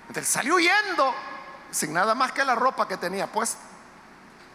Entonces 0.09 0.33
salió 0.33 0.57
huyendo 0.57 1.15
sin 1.71 1.93
nada 1.93 2.15
más 2.15 2.33
que 2.33 2.45
la 2.45 2.55
ropa 2.55 2.87
que 2.87 2.97
tenía 2.97 3.27
puesta 3.27 3.61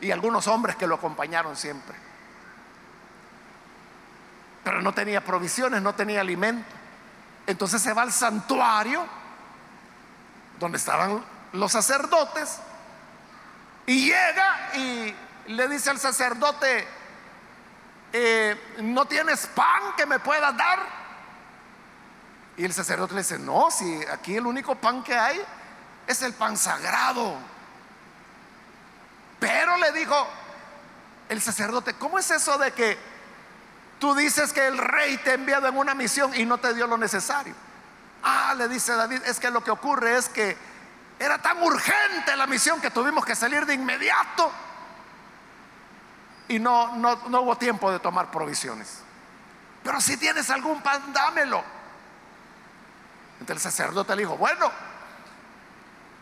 y 0.01 0.11
algunos 0.11 0.47
hombres 0.47 0.75
que 0.75 0.87
lo 0.87 0.95
acompañaron 0.95 1.55
siempre. 1.55 1.95
Pero 4.63 4.81
no 4.81 4.93
tenía 4.93 5.23
provisiones, 5.23 5.81
no 5.81 5.95
tenía 5.95 6.21
alimento. 6.21 6.69
Entonces 7.47 7.81
se 7.81 7.93
va 7.93 8.03
al 8.03 8.11
santuario 8.11 9.05
donde 10.59 10.77
estaban 10.77 11.23
los 11.53 11.71
sacerdotes 11.71 12.59
y 13.85 14.05
llega 14.05 14.69
y 14.75 15.15
le 15.47 15.67
dice 15.67 15.89
al 15.89 15.99
sacerdote, 15.99 16.87
eh, 18.13 18.75
¿no 18.81 19.05
tienes 19.05 19.47
pan 19.47 19.95
que 19.97 20.05
me 20.05 20.19
puedas 20.19 20.55
dar? 20.55 20.79
Y 22.57 22.65
el 22.65 22.73
sacerdote 22.73 23.15
le 23.15 23.21
dice, 23.21 23.39
no, 23.39 23.71
si 23.71 24.05
aquí 24.11 24.35
el 24.35 24.45
único 24.45 24.75
pan 24.75 25.01
que 25.01 25.15
hay 25.15 25.41
es 26.05 26.21
el 26.21 26.33
pan 26.33 26.57
sagrado. 26.57 27.37
Pero 29.39 29.77
le 29.77 29.91
dijo 29.93 30.27
el 31.29 31.41
sacerdote, 31.41 31.93
¿cómo 31.93 32.19
es 32.19 32.29
eso 32.29 32.57
de 32.57 32.73
que 32.73 32.97
tú 33.99 34.13
dices 34.13 34.51
que 34.51 34.67
el 34.67 34.77
rey 34.77 35.17
te 35.17 35.31
ha 35.31 35.33
enviado 35.35 35.67
en 35.67 35.77
una 35.77 35.95
misión 35.95 36.35
y 36.35 36.45
no 36.45 36.57
te 36.57 36.73
dio 36.73 36.85
lo 36.85 36.97
necesario? 36.97 37.55
Ah, 38.23 38.53
le 38.57 38.67
dice 38.67 38.93
David, 38.93 39.21
es 39.25 39.39
que 39.39 39.49
lo 39.49 39.63
que 39.63 39.71
ocurre 39.71 40.17
es 40.17 40.29
que 40.29 40.57
era 41.19 41.37
tan 41.37 41.61
urgente 41.61 42.35
la 42.35 42.47
misión 42.47 42.79
que 42.81 42.91
tuvimos 42.91 43.25
que 43.25 43.35
salir 43.35 43.65
de 43.65 43.73
inmediato 43.73 44.51
y 46.47 46.59
no, 46.59 46.95
no, 46.95 47.15
no 47.27 47.41
hubo 47.41 47.57
tiempo 47.57 47.91
de 47.91 47.99
tomar 47.99 48.31
provisiones. 48.31 49.01
Pero 49.83 50.01
si 50.01 50.17
tienes 50.17 50.49
algún 50.49 50.81
pan, 50.81 51.13
dámelo. 51.13 51.63
Entonces 53.39 53.65
el 53.65 53.71
sacerdote 53.71 54.15
le 54.15 54.23
dijo, 54.23 54.37
bueno, 54.37 54.71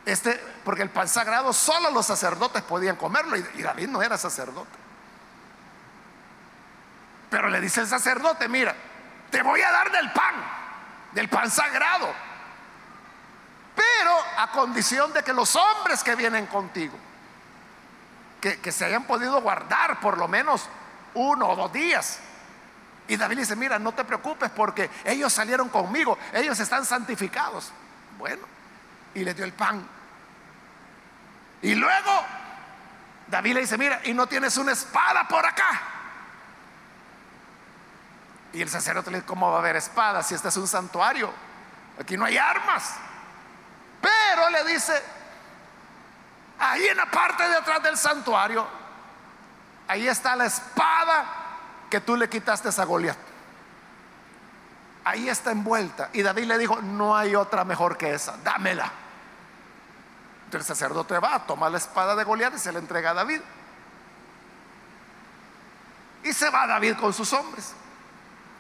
este, 0.06 0.34
porque 0.64 0.84
el 0.84 0.90
pan 0.90 1.08
sagrado 1.08 1.52
solo 1.54 1.90
los 1.92 2.06
sacerdotes 2.06 2.62
podían 2.64 2.96
comerlo 2.96 3.36
y 3.36 3.62
David 3.62 3.88
no 3.88 4.02
era 4.02 4.18
sacerdote. 4.18 4.88
Pero 7.30 7.50
le 7.50 7.60
dice 7.60 7.82
el 7.82 7.88
sacerdote, 7.88 8.48
mira, 8.48 8.76
te 9.30 9.42
voy 9.42 9.62
a 9.62 9.72
dar 9.72 9.92
del 9.92 10.12
pan, 10.12 10.36
del 11.12 11.30
pan 11.30 11.50
sagrado, 11.50 12.14
pero 13.76 14.12
a 14.38 14.52
condición 14.52 15.14
de 15.14 15.24
que 15.24 15.34
los 15.34 15.56
hombres 15.56 16.04
que 16.04 16.16
vienen 16.16 16.46
contigo, 16.48 16.98
que, 18.42 18.60
que 18.60 18.72
se 18.72 18.86
hayan 18.86 19.06
podido 19.06 19.42
guardar 19.42 20.00
por 20.00 20.18
lo 20.18 20.28
menos 20.28 20.68
uno 21.14 21.50
o 21.50 21.56
dos 21.56 21.74
días, 21.74 22.20
y 23.08 23.16
David 23.16 23.38
dice, 23.38 23.56
mira, 23.56 23.80
no 23.80 23.94
te 23.94 24.04
preocupes 24.04 24.52
porque 24.52 24.90
ellos 25.06 25.32
salieron 25.32 25.70
conmigo, 25.70 26.18
ellos 26.34 26.60
están 26.60 26.86
santificados. 26.86 27.72
Bueno, 28.18 28.46
y 29.14 29.24
le 29.24 29.34
dio 29.34 29.46
el 29.46 29.54
pan. 29.54 29.88
Y 31.62 31.74
luego 31.74 32.12
David 33.28 33.54
le 33.54 33.60
dice, 33.62 33.78
mira, 33.78 34.02
y 34.04 34.14
no 34.14 34.28
tienes 34.28 34.58
una 34.58 34.74
espada 34.74 35.28
por 35.28 35.46
acá. 35.46 35.97
Y 38.54 38.62
el 38.62 38.70
sacerdote 38.70 39.12
le 39.12 39.18
dice, 39.18 39.28
¿cómo 39.28 39.50
va 39.50 39.58
a 39.58 39.60
haber 39.60 39.76
espada 39.76 40.24
si 40.24 40.36
este 40.36 40.48
es 40.48 40.58
un 40.58 40.68
santuario? 40.68 41.32
Aquí 42.00 42.18
no 42.18 42.26
hay 42.26 42.38
armas. 42.38 42.96
Pero 44.02 44.50
le 44.50 44.64
dice, 44.66 44.94
ahí 46.60 46.86
en 46.88 46.98
la 46.98 47.10
parte 47.10 47.48
de 47.48 47.56
atrás 47.56 47.84
del 47.84 47.98
santuario, 47.98 48.68
ahí 49.88 50.08
está 50.08 50.36
la 50.36 50.46
espada 50.46 51.26
que 51.90 52.02
tú 52.02 52.16
le 52.16 52.30
quitaste 52.30 52.70
a 52.70 52.86
Goliat. 52.86 53.18
Ahí 55.04 55.30
está 55.30 55.52
envuelta. 55.52 56.10
Y 56.14 56.22
David 56.22 56.46
le 56.46 56.58
dijo, 56.58 56.82
no 56.82 57.16
hay 57.16 57.36
otra 57.36 57.64
mejor 57.64 57.98
que 57.98 58.14
esa, 58.14 58.38
dámela. 58.44 58.92
Entonces 60.46 60.70
el 60.70 60.76
sacerdote 60.76 61.18
va, 61.20 61.46
toma 61.46 61.70
la 61.70 61.78
espada 61.78 62.16
de 62.16 62.24
Goliat 62.24 62.54
y 62.56 62.60
se 62.60 62.72
la 62.72 62.80
entrega 62.80 63.12
a 63.12 63.14
David. 63.14 63.42
Y 66.24 66.34
se 66.34 66.50
va 66.50 66.68
David 66.68 66.98
con 66.98 67.14
sus 67.14 67.32
hombres. 67.34 67.74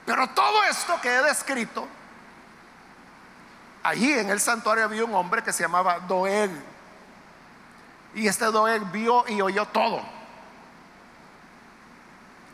Pero 0.07 0.25
todo 0.29 0.63
esto 0.63 1.01
que 1.01 1.13
he 1.13 1.21
descrito, 1.21 1.85
allí 3.83 4.13
en 4.13 4.29
el 4.29 4.39
santuario 4.39 4.85
había 4.85 5.03
un 5.03 5.13
hombre 5.13 5.43
que 5.43 5.51
se 5.51 5.63
llamaba 5.63 5.99
Doeg. 5.99 6.49
Y 8.15 8.25
este 8.25 8.45
Doeg 8.45 8.89
vio 8.89 9.27
y 9.27 9.41
oyó 9.41 9.65
todo. 9.65 10.01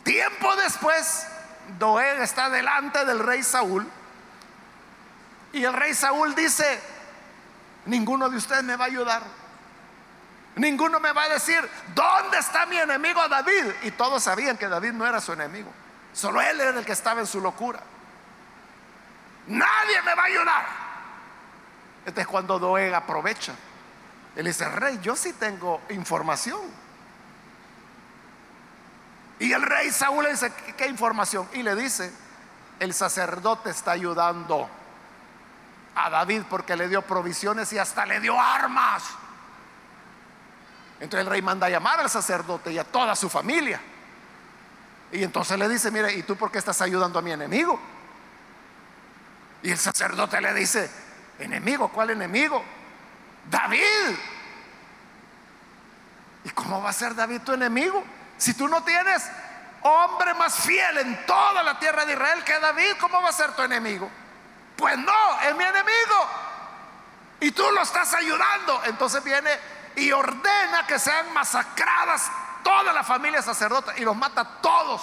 Tiempo 0.03 0.55
después, 0.55 1.27
Doeg 1.77 2.23
está 2.23 2.49
delante 2.49 3.05
del 3.05 3.19
rey 3.19 3.43
Saúl. 3.43 3.87
Y 5.51 5.63
el 5.63 5.73
rey 5.73 5.93
Saúl 5.93 6.33
dice, 6.33 6.81
ninguno 7.85 8.31
de 8.31 8.37
ustedes 8.37 8.63
me 8.63 8.75
va 8.75 8.85
a 8.85 8.87
ayudar. 8.87 9.21
Ninguno 10.55 10.99
me 10.99 11.11
va 11.11 11.25
a 11.25 11.29
decir, 11.29 11.69
¿dónde 11.93 12.39
está 12.39 12.65
mi 12.65 12.77
enemigo 12.77 13.27
David? 13.27 13.65
Y 13.83 13.91
todos 13.91 14.23
sabían 14.23 14.57
que 14.57 14.67
David 14.67 14.93
no 14.93 15.05
era 15.05 15.21
su 15.21 15.33
enemigo. 15.33 15.71
Solo 16.13 16.41
él 16.41 16.61
era 16.61 16.79
el 16.79 16.85
que 16.85 16.91
estaba 16.91 17.19
en 17.19 17.27
su 17.27 17.41
locura. 17.41 17.79
Nadie 19.47 20.01
me 20.03 20.15
va 20.15 20.21
a 20.21 20.25
ayudar. 20.25 20.65
Este 22.05 22.21
es 22.21 22.27
cuando 22.27 22.59
Doeg 22.59 22.93
aprovecha. 22.93 23.53
Él 24.35 24.45
dice, 24.45 24.67
rey, 24.69 24.99
yo 25.01 25.15
sí 25.15 25.33
tengo 25.33 25.81
información. 25.89 26.59
Y 29.39 29.51
el 29.51 29.61
rey 29.61 29.91
Saúl 29.91 30.23
le 30.23 30.31
dice, 30.31 30.51
¿qué, 30.77 30.87
información? 30.87 31.47
Y 31.53 31.63
le 31.63 31.75
dice, 31.75 32.11
el 32.79 32.93
sacerdote 32.93 33.71
está 33.71 33.91
ayudando 33.91 34.69
a 35.95 36.09
David 36.09 36.43
porque 36.49 36.75
le 36.75 36.87
dio 36.87 37.01
provisiones 37.01 37.71
y 37.73 37.77
hasta 37.77 38.05
le 38.05 38.19
dio 38.19 38.39
armas. 38.39 39.03
Entonces 40.99 41.25
el 41.25 41.31
rey 41.31 41.41
manda 41.41 41.67
a 41.67 41.69
llamar 41.69 41.99
al 41.99 42.09
sacerdote 42.09 42.71
y 42.71 42.77
a 42.77 42.83
toda 42.83 43.15
su 43.15 43.29
familia. 43.29 43.81
Y 45.13 45.23
entonces 45.23 45.59
le 45.59 45.69
dice, 45.69 45.91
mire, 45.91 46.11
¿y 46.11 46.23
tú 46.23 46.35
por 46.35 46.51
qué 46.51 46.57
estás 46.57 46.81
ayudando 46.81 47.19
a 47.19 47.21
mi 47.21 47.31
enemigo? 47.31 47.79
Y 49.61 49.69
el 49.69 49.77
sacerdote 49.77 50.41
le 50.41 50.51
dice, 50.55 50.89
enemigo, 51.37 51.89
¿cuál 51.89 52.09
enemigo? 52.09 52.63
David. 53.47 54.17
¿Y 56.43 56.49
cómo 56.49 56.81
va 56.81 56.89
a 56.89 56.93
ser 56.93 57.13
David 57.13 57.41
tu 57.41 57.53
enemigo? 57.53 58.03
Si 58.39 58.55
tú 58.55 58.67
no 58.67 58.83
tienes 58.83 59.23
hombre 59.83 60.33
más 60.33 60.55
fiel 60.55 60.97
en 60.97 61.25
toda 61.27 61.61
la 61.61 61.77
tierra 61.77 62.05
de 62.05 62.13
Israel 62.13 62.43
que 62.43 62.59
David, 62.59 62.93
¿cómo 62.99 63.21
va 63.21 63.29
a 63.29 63.33
ser 63.33 63.51
tu 63.51 63.61
enemigo? 63.61 64.09
Pues 64.75 64.97
no, 64.97 65.41
es 65.41 65.55
mi 65.55 65.63
enemigo. 65.63 66.27
Y 67.39 67.51
tú 67.51 67.63
lo 67.71 67.83
estás 67.83 68.15
ayudando. 68.15 68.81
Entonces 68.85 69.23
viene 69.23 69.51
y 69.95 70.11
ordena 70.11 70.87
que 70.87 70.97
sean 70.97 71.31
masacradas 71.33 72.31
todas 72.63 72.93
las 72.93 73.05
familias 73.05 73.45
sacerdotes 73.45 73.97
y 73.99 74.03
los 74.03 74.15
mata 74.15 74.41
a 74.41 74.61
todos. 74.61 75.01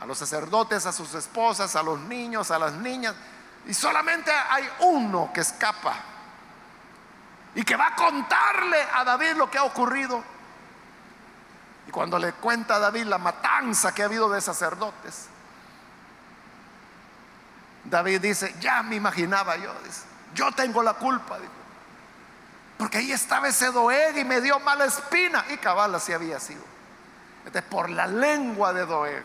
A 0.00 0.06
los 0.06 0.18
sacerdotes, 0.18 0.84
a 0.86 0.92
sus 0.92 1.14
esposas, 1.14 1.76
a 1.76 1.82
los 1.82 1.98
niños, 2.00 2.50
a 2.50 2.58
las 2.58 2.72
niñas. 2.72 3.14
Y 3.66 3.72
solamente 3.72 4.30
hay 4.30 4.68
uno 4.80 5.30
que 5.32 5.40
escapa 5.40 5.94
y 7.54 7.62
que 7.62 7.76
va 7.76 7.88
a 7.88 7.94
contarle 7.94 8.82
a 8.94 9.04
David 9.04 9.34
lo 9.36 9.50
que 9.50 9.58
ha 9.58 9.64
ocurrido. 9.64 10.22
Y 11.86 11.90
cuando 11.90 12.18
le 12.18 12.32
cuenta 12.32 12.76
a 12.76 12.78
David 12.78 13.04
la 13.04 13.18
matanza 13.18 13.94
que 13.94 14.02
ha 14.02 14.06
habido 14.06 14.28
de 14.28 14.40
sacerdotes, 14.40 15.28
David 17.84 18.20
dice, 18.20 18.54
ya 18.60 18.82
me 18.82 18.96
imaginaba 18.96 19.56
yo, 19.56 19.72
yo 20.34 20.50
tengo 20.52 20.82
la 20.82 20.94
culpa, 20.94 21.38
porque 22.78 22.98
ahí 22.98 23.12
estaba 23.12 23.48
ese 23.48 23.70
Doeg 23.70 24.16
y 24.18 24.24
me 24.24 24.40
dio 24.40 24.58
mala 24.60 24.84
espina, 24.84 25.44
y 25.50 25.58
cabal 25.58 25.94
así 25.94 26.12
había 26.12 26.40
sido. 26.40 26.62
Entonces, 27.44 27.62
por 27.70 27.90
la 27.90 28.06
lengua 28.06 28.72
de 28.72 28.86
Doeg, 28.86 29.24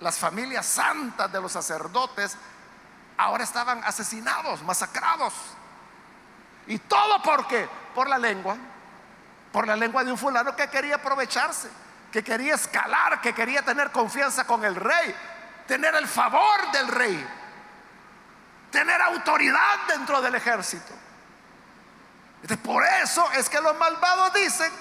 las 0.00 0.18
familias 0.18 0.66
santas 0.66 1.30
de 1.32 1.40
los 1.40 1.52
sacerdotes 1.52 2.36
ahora 3.16 3.44
estaban 3.44 3.82
asesinados, 3.84 4.62
masacrados. 4.62 5.34
¿Y 6.66 6.78
todo 6.78 7.22
por 7.22 7.46
qué? 7.46 7.68
Por 7.94 8.08
la 8.08 8.18
lengua 8.18 8.56
por 9.52 9.66
la 9.66 9.76
lengua 9.76 10.02
de 10.02 10.10
un 10.10 10.18
fulano 10.18 10.56
que 10.56 10.68
quería 10.68 10.96
aprovecharse, 10.96 11.68
que 12.10 12.24
quería 12.24 12.54
escalar, 12.54 13.20
que 13.20 13.34
quería 13.34 13.62
tener 13.62 13.92
confianza 13.92 14.46
con 14.46 14.64
el 14.64 14.74
rey, 14.74 15.14
tener 15.68 15.94
el 15.94 16.08
favor 16.08 16.72
del 16.72 16.88
rey, 16.88 17.28
tener 18.70 19.00
autoridad 19.02 19.86
dentro 19.88 20.22
del 20.22 20.34
ejército. 20.34 20.94
Por 22.62 22.84
eso 23.02 23.30
es 23.32 23.48
que 23.48 23.60
los 23.60 23.76
malvados 23.76 24.34
dicen, 24.34 24.72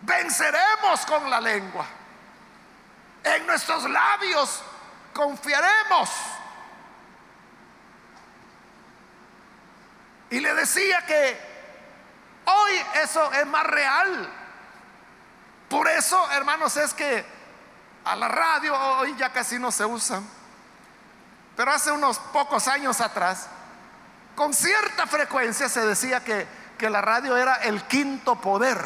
venceremos 0.00 1.04
con 1.06 1.28
la 1.28 1.40
lengua. 1.40 1.86
En 3.22 3.46
nuestros 3.46 3.88
labios 3.88 4.62
confiaremos. 5.12 6.10
Y 10.30 10.40
le 10.40 10.54
decía 10.54 11.04
que 11.06 11.38
hoy 12.46 12.72
eso 12.94 13.32
es 13.32 13.46
más 13.46 13.64
real. 13.64 14.28
Por 15.68 15.88
eso, 15.88 16.30
hermanos, 16.32 16.76
es 16.76 16.92
que 16.92 17.24
a 18.04 18.16
la 18.16 18.28
radio 18.28 18.76
hoy 18.98 19.14
ya 19.16 19.32
casi 19.32 19.58
no 19.58 19.70
se 19.70 19.84
usa. 19.84 20.22
Pero 21.56 21.70
hace 21.70 21.92
unos 21.92 22.18
pocos 22.18 22.68
años 22.68 23.00
atrás, 23.00 23.48
con 24.34 24.52
cierta 24.52 25.06
frecuencia 25.06 25.68
se 25.68 25.86
decía 25.86 26.22
que, 26.24 26.46
que 26.78 26.90
la 26.90 27.00
radio 27.00 27.36
era 27.36 27.56
el 27.56 27.82
quinto 27.84 28.36
poder. 28.36 28.78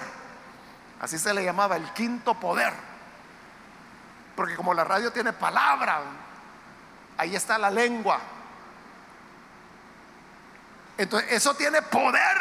Así 1.01 1.19
se 1.19 1.33
le 1.33 1.45
llamaba, 1.45 1.77
el 1.77 1.93
quinto 1.93 2.35
poder. 2.35 2.73
Porque 4.35 4.57
como 4.57 4.75
la 4.75 4.85
radio 4.85 5.13
tiene 5.13 5.33
palabra, 5.33 6.01
ahí 7.17 7.35
está 7.35 7.59
la 7.59 7.71
lengua. 7.71 8.21
Entonces, 10.97 11.33
eso 11.33 11.55
tiene 11.55 11.83
poder 11.83 12.37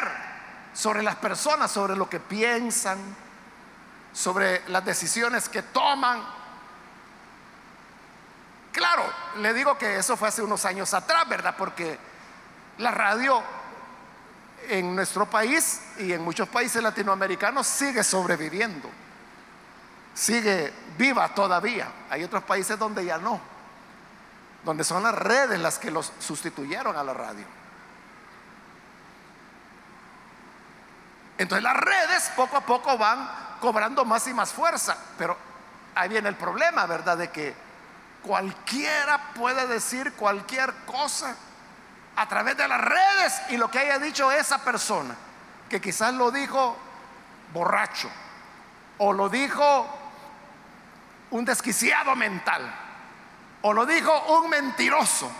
sobre 0.74 1.04
las 1.04 1.15
personas, 1.15 1.72
sobre 1.72 1.96
lo 1.96 2.10
que 2.10 2.20
piensan, 2.20 3.00
sobre 4.13 4.67
las 4.70 4.84
decisiones 4.84 5.48
que 5.48 5.62
toman. 5.62 6.24
Claro, 8.72 9.04
le 9.38 9.54
digo 9.54 9.78
que 9.78 9.98
eso 9.98 10.17
fue 10.17 10.28
hace 10.28 10.41
unos 10.41 10.65
años 10.65 10.93
atrás, 10.93 11.28
¿verdad? 11.28 11.56
Porque 11.58 12.00
la 12.78 12.92
radio 12.92 13.42
en 14.70 14.96
nuestro 14.96 15.26
país 15.26 15.82
y 15.98 16.12
en 16.12 16.22
muchos 16.24 16.48
países 16.50 16.82
latinoamericanos 16.82 17.66
sigue 17.66 18.04
sobreviviendo, 18.04 18.90
sigue 20.13 20.74
viva 20.98 21.34
todavía. 21.34 21.88
Hay 22.10 22.24
otros 22.24 22.44
países 22.44 22.78
donde 22.78 23.06
ya 23.06 23.18
no, 23.18 23.40
donde 24.63 24.84
son 24.84 25.04
las 25.04 25.16
redes 25.16 25.60
las 25.60 25.80
que 25.80 25.92
los 25.92 26.12
sustituyeron 26.20 26.96
a 26.98 27.04
la 27.04 27.13
radio. 27.13 27.46
Entonces 31.38 31.63
las 31.63 31.78
redes 31.78 32.32
poco 32.36 32.58
a 32.58 32.62
poco 32.62 32.98
van 32.98 33.30
cobrando 33.62 34.04
más 34.06 34.28
y 34.28 34.34
más 34.34 34.52
fuerza, 34.52 34.98
pero 35.18 35.38
ahí 35.96 36.10
viene 36.10 36.30
el 36.30 36.36
problema, 36.36 36.86
¿verdad? 36.86 37.18
De 37.18 37.30
que 37.30 37.56
cualquiera 38.24 39.34
puede 39.34 39.68
decir 39.68 40.13
cualquier 40.13 40.74
cosa 40.86 41.36
a 42.18 42.28
través 42.28 42.58
de 42.58 42.68
las 42.68 42.82
redes 42.82 43.42
y 43.50 43.58
lo 43.58 43.70
que 43.70 43.80
haya 43.80 44.00
dicho 44.00 44.32
esa 44.32 44.58
persona, 44.58 45.16
que 45.70 45.80
quizás 45.80 46.14
lo 46.16 46.32
dijo 46.32 46.76
borracho 47.54 48.10
o 48.98 49.14
lo 49.14 49.30
dijo 49.30 49.88
un 51.30 51.46
desquiciado 51.46 52.16
mental 52.16 52.74
o 53.62 53.72
lo 53.72 53.86
dijo 53.86 54.40
un 54.40 54.50
mentiroso 54.50 55.32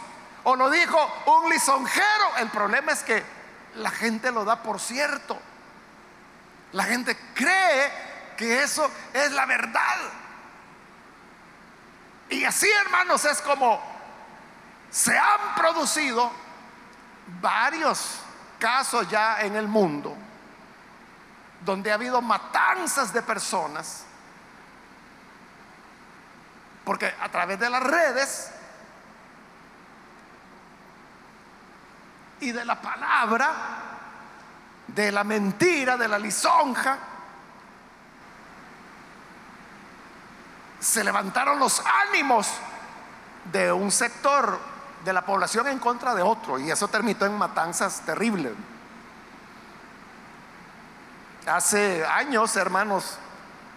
o 0.44 0.56
lo 0.56 0.70
dijo 0.70 0.98
un 1.26 1.50
lisonjero. 1.50 2.38
El 2.38 2.50
problema 2.50 2.92
es 2.92 3.04
que 3.04 3.24
la 3.76 3.90
gente 3.90 4.32
lo 4.32 4.46
da 4.46 4.62
por 4.62 4.80
cierto. 4.80 5.38
La 6.74 6.84
gente 6.84 7.18
cree 7.34 7.92
que 8.38 8.62
eso 8.62 8.90
es 9.14 9.32
la 9.32 9.46
verdad. 9.48 9.98
Y 12.30 12.44
así, 12.44 12.70
hermanos, 12.86 13.26
es 13.26 13.42
como 13.42 13.82
se 14.92 15.18
han 15.18 15.56
producido 15.56 16.32
varios 17.42 18.20
casos 18.60 19.08
ya 19.10 19.42
en 19.42 19.56
el 19.56 19.68
mundo 19.68 20.16
donde 21.64 21.92
ha 21.92 21.96
habido 21.96 22.22
matanzas 22.22 23.12
de 23.12 23.22
personas, 23.22 24.06
porque 26.86 27.14
a 27.20 27.30
través 27.30 27.60
de 27.60 27.70
las 27.70 27.84
redes 27.84 28.52
y 32.40 32.52
de 32.52 32.64
la 32.64 32.80
palabra, 32.80 33.54
de 34.88 35.12
la 35.12 35.24
mentira, 35.24 35.98
de 35.98 36.08
la 36.08 36.18
lisonja, 36.18 36.98
se 40.80 41.04
levantaron 41.04 41.60
los 41.60 41.84
ánimos 42.08 42.50
de 43.52 43.72
un 43.72 43.92
sector 43.92 44.77
de 45.08 45.14
la 45.14 45.22
población 45.22 45.68
en 45.70 45.80
contra 45.80 46.14
de 46.14 46.22
otro 46.22 46.60
y 46.60 46.70
eso 46.70 46.90
terminó 46.90 47.26
en 47.26 47.38
matanzas 47.38 48.02
terribles. 48.02 48.52
Hace 51.46 52.06
años, 52.06 52.54
hermanos, 52.58 53.18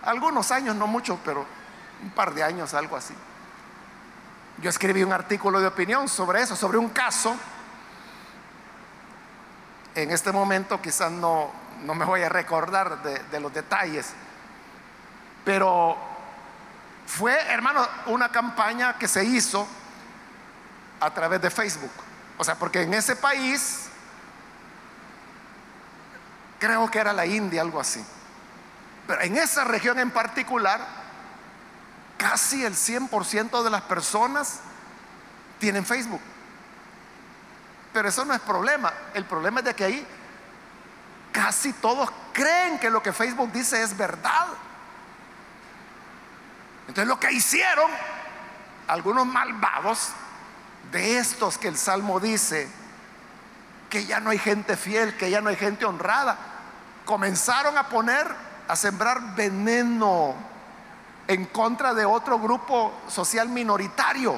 algunos 0.03 0.51
años, 0.51 0.75
no 0.75 0.89
muchos, 0.89 1.21
pero 1.25 1.47
un 2.03 2.11
par 2.11 2.35
de 2.35 2.43
años, 2.43 2.75
algo 2.75 2.97
así. 2.97 3.15
Yo 4.59 4.71
escribí 4.71 5.05
un 5.05 5.13
artículo 5.13 5.61
de 5.61 5.69
opinión 5.69 6.09
sobre 6.09 6.43
eso, 6.43 6.57
sobre 6.57 6.79
un 6.79 6.89
caso. 6.89 7.37
En 9.95 10.11
este 10.11 10.33
momento 10.33 10.83
quizás 10.83 11.13
no, 11.13 11.53
no 11.85 11.95
me 11.95 12.05
voy 12.05 12.23
a 12.23 12.29
recordar 12.29 13.05
de, 13.05 13.21
de 13.21 13.39
los 13.39 13.55
detalles, 13.55 14.15
pero 15.45 15.97
fue, 17.07 17.41
hermano, 17.53 17.87
una 18.07 18.31
campaña 18.31 18.99
que 18.99 19.07
se 19.07 19.25
hizo 19.25 19.69
a 21.01 21.13
través 21.13 21.41
de 21.41 21.51
Facebook. 21.51 21.91
O 22.39 22.45
sea, 22.45 22.55
porque 22.55 22.83
en 22.83 22.95
ese 22.95 23.17
país, 23.17 23.89
creo 26.59 26.91
que 26.91 26.99
era 26.99 27.13
la 27.13 27.27
India, 27.27 27.63
algo 27.63 27.81
así. 27.81 28.05
Pero 29.07 29.23
en 29.23 29.37
esa 29.37 29.65
región 29.65 29.99
en 29.99 30.11
particular, 30.11 30.81
casi 32.17 32.65
el 32.65 32.75
100% 32.75 33.63
de 33.63 33.71
las 33.71 33.83
personas 33.83 34.61
tienen 35.59 35.85
Facebook. 35.85 36.21
Pero 37.93 38.09
eso 38.09 38.25
no 38.25 38.35
es 38.35 38.41
problema. 38.41 38.93
El 39.15 39.25
problema 39.25 39.61
es 39.61 39.67
de 39.67 39.75
que 39.75 39.85
ahí 39.85 40.07
casi 41.33 41.73
todos 41.73 42.11
creen 42.33 42.79
que 42.79 42.91
lo 42.91 43.03
que 43.03 43.13
Facebook 43.13 43.51
dice 43.53 43.83
es 43.83 43.97
verdad. 43.97 44.49
Entonces 46.89 47.07
lo 47.07 47.19
que 47.21 47.33
hicieron 47.33 47.91
algunos 48.89 49.27
malvados 49.27 50.11
de 50.93 51.19
estos 51.19 51.59
que 51.59 51.69
el 51.69 51.77
Salmo 51.77 52.21
dice, 52.21 52.69
que 53.89 54.07
ya 54.07 54.21
no 54.21 54.31
hay 54.31 54.39
gente 54.39 54.77
fiel, 54.77 55.17
que 55.17 55.31
ya 55.31 55.41
no 55.41 55.51
hay 55.51 55.57
gente 55.57 55.85
honrada, 55.85 56.39
comenzaron 57.05 57.77
a 57.77 57.89
poner, 57.89 58.27
a 58.69 58.77
sembrar 58.77 59.35
veneno 59.35 60.35
en 61.27 61.45
contra 61.47 61.93
de 61.93 62.05
otro 62.05 62.39
grupo 62.39 62.93
social 63.09 63.49
minoritario. 63.49 64.37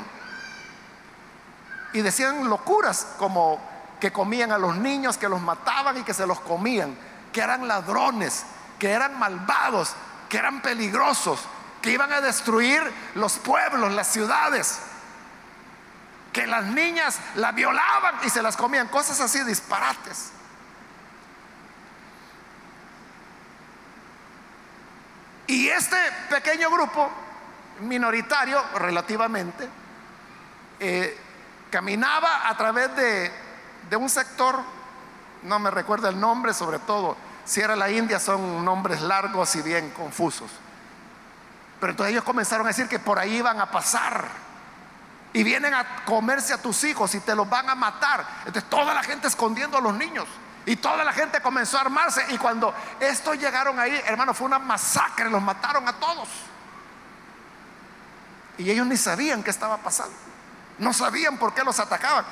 Y 1.92 2.00
decían 2.00 2.48
locuras 2.48 3.06
como 3.18 3.60
que 4.00 4.10
comían 4.10 4.50
a 4.52 4.58
los 4.58 4.76
niños, 4.76 5.18
que 5.18 5.28
los 5.28 5.40
mataban 5.40 5.98
y 5.98 6.02
que 6.02 6.14
se 6.14 6.26
los 6.26 6.40
comían, 6.40 6.96
que 7.32 7.42
eran 7.42 7.68
ladrones, 7.68 8.44
que 8.78 8.90
eran 8.90 9.18
malvados, 9.18 9.94
que 10.28 10.38
eran 10.38 10.62
peligrosos, 10.62 11.40
que 11.82 11.90
iban 11.90 12.12
a 12.12 12.22
destruir 12.22 12.82
los 13.14 13.38
pueblos, 13.38 13.92
las 13.92 14.08
ciudades 14.08 14.80
que 16.32 16.46
las 16.46 16.64
niñas 16.64 17.18
la 17.36 17.52
violaban 17.52 18.16
y 18.24 18.30
se 18.30 18.42
las 18.42 18.56
comían, 18.56 18.88
cosas 18.88 19.20
así 19.20 19.42
disparates. 19.44 20.32
Y 25.46 25.68
este 25.68 25.96
pequeño 26.30 26.70
grupo, 26.70 27.10
minoritario 27.80 28.62
relativamente, 28.76 29.68
eh, 30.80 31.18
caminaba 31.70 32.48
a 32.48 32.56
través 32.56 32.96
de, 32.96 33.30
de 33.90 33.96
un 33.96 34.08
sector, 34.08 34.60
no 35.42 35.58
me 35.58 35.70
recuerdo 35.70 36.08
el 36.08 36.18
nombre, 36.18 36.54
sobre 36.54 36.78
todo 36.78 37.16
si 37.44 37.60
era 37.60 37.76
la 37.76 37.90
India, 37.90 38.18
son 38.18 38.64
nombres 38.64 39.02
largos 39.02 39.54
y 39.56 39.62
bien 39.62 39.90
confusos. 39.90 40.50
Pero 41.80 41.90
entonces 41.90 42.12
ellos 42.12 42.24
comenzaron 42.24 42.66
a 42.66 42.68
decir 42.68 42.88
que 42.88 42.98
por 42.98 43.18
ahí 43.18 43.36
iban 43.36 43.60
a 43.60 43.70
pasar 43.70 44.51
y 45.32 45.42
vienen 45.42 45.72
a 45.72 46.04
comerse 46.04 46.52
a 46.52 46.60
tus 46.60 46.84
hijos 46.84 47.14
y 47.14 47.20
te 47.20 47.34
los 47.34 47.48
van 47.48 47.68
a 47.70 47.74
matar. 47.74 48.24
Entonces 48.44 48.68
toda 48.68 48.92
la 48.92 49.02
gente 49.02 49.28
escondiendo 49.28 49.78
a 49.78 49.80
los 49.80 49.94
niños. 49.94 50.26
Y 50.64 50.76
toda 50.76 51.02
la 51.04 51.12
gente 51.12 51.40
comenzó 51.40 51.78
a 51.78 51.82
armarse. 51.82 52.24
Y 52.30 52.38
cuando 52.38 52.74
estos 53.00 53.38
llegaron 53.38 53.78
ahí, 53.80 54.00
hermano, 54.06 54.34
fue 54.34 54.46
una 54.46 54.58
masacre. 54.58 55.28
Los 55.28 55.42
mataron 55.42 55.88
a 55.88 55.94
todos. 55.94 56.28
Y 58.58 58.70
ellos 58.70 58.86
ni 58.86 58.96
sabían 58.96 59.42
qué 59.42 59.50
estaba 59.50 59.78
pasando. 59.78 60.14
No 60.78 60.92
sabían 60.92 61.38
por 61.38 61.54
qué 61.54 61.64
los 61.64 61.80
atacaban. 61.80 62.24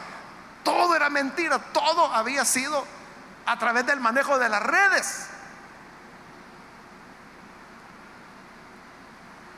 Todo 0.63 0.95
era 0.95 1.11
mentira. 1.11 1.59
Todo 1.59 2.13
había 2.13 2.45
sido 2.45 2.85
a 3.47 3.59
través 3.59 3.87
del 3.87 3.99
manejo 3.99 4.39
de 4.39 4.49
las 4.49 4.63
redes. 4.63 5.27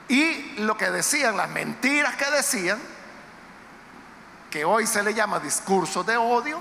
Y 0.09 0.55
lo 0.59 0.76
que 0.76 0.90
decían, 0.90 1.36
las 1.36 1.49
mentiras 1.49 2.16
que 2.16 2.30
decían, 2.30 2.78
que 4.53 4.66
hoy 4.66 4.86
se 4.86 5.03
le 5.03 5.14
llama 5.14 5.40
discurso 5.40 6.05
de 6.05 6.14
odio, 6.14 6.61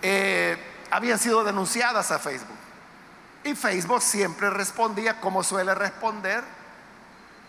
eh, 0.00 0.56
habían 0.90 1.18
sido 1.18 1.44
denunciadas 1.44 2.10
a 2.10 2.18
Facebook. 2.18 2.56
Y 3.44 3.54
Facebook 3.54 4.00
siempre 4.00 4.48
respondía 4.48 5.20
como 5.20 5.44
suele 5.44 5.74
responder, 5.74 6.42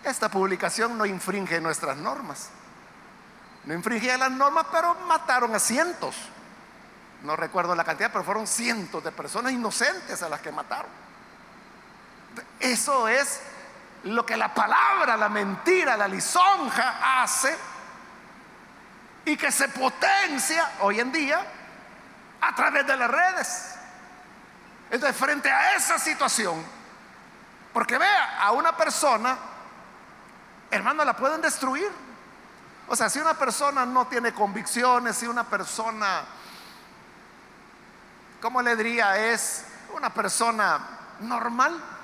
esta 0.04 0.30
publicación 0.30 0.98
no 0.98 1.06
infringe 1.06 1.62
nuestras 1.62 1.96
normas. 1.96 2.50
No 3.64 3.74
infringía 3.74 4.18
las 4.18 4.32
normas, 4.32 4.68
pero 4.70 4.94
mataron 5.08 5.56
a 5.56 5.60
cientos. 5.60 6.16
No 7.24 7.38
recuerdo 7.38 7.74
la 7.74 7.86
cantidad, 7.86 8.12
pero 8.12 8.26
fueron 8.26 8.48
cientos 8.48 9.02
de 9.02 9.14
personas 9.14 9.54
inocentes 9.54 10.22
a 10.22 10.28
las 10.28 10.42
que 10.42 10.52
mataron. 10.52 10.92
Eso 12.60 13.08
es 13.08 13.40
lo 14.08 14.26
que 14.26 14.38
la 14.38 14.54
palabra, 14.54 15.18
la 15.18 15.30
mentira, 15.30 15.98
la 15.98 16.08
lisonja 16.08 17.22
hace 17.22 17.58
y 19.26 19.36
que 19.36 19.52
se 19.52 19.68
potencia 19.70 20.72
hoy 20.82 21.00
en 21.00 21.12
día 21.12 21.46
a 22.42 22.56
través 22.56 22.88
de 22.88 22.96
las 22.96 23.10
redes. 23.10 23.76
Entonces, 24.90 25.18
frente 25.18 25.52
a 25.52 25.76
esa 25.76 26.00
situación, 26.00 26.64
porque 27.74 27.98
vea, 27.98 28.40
a 28.42 28.52
una 28.52 28.76
persona, 28.76 29.38
hermano, 30.72 31.04
la 31.04 31.16
pueden 31.16 31.42
destruir. 31.42 31.92
O 32.88 32.96
sea, 32.96 33.10
si 33.10 33.20
una 33.20 33.34
persona 33.34 33.86
no 33.86 34.08
tiene 34.08 34.34
convicciones, 34.34 35.18
si 35.18 35.28
una 35.28 35.44
persona, 35.44 36.24
¿cómo 38.42 38.62
le 38.62 38.76
diría? 38.78 39.18
Es 39.18 39.66
una 39.94 40.10
persona 40.14 40.80
normal 41.20 41.97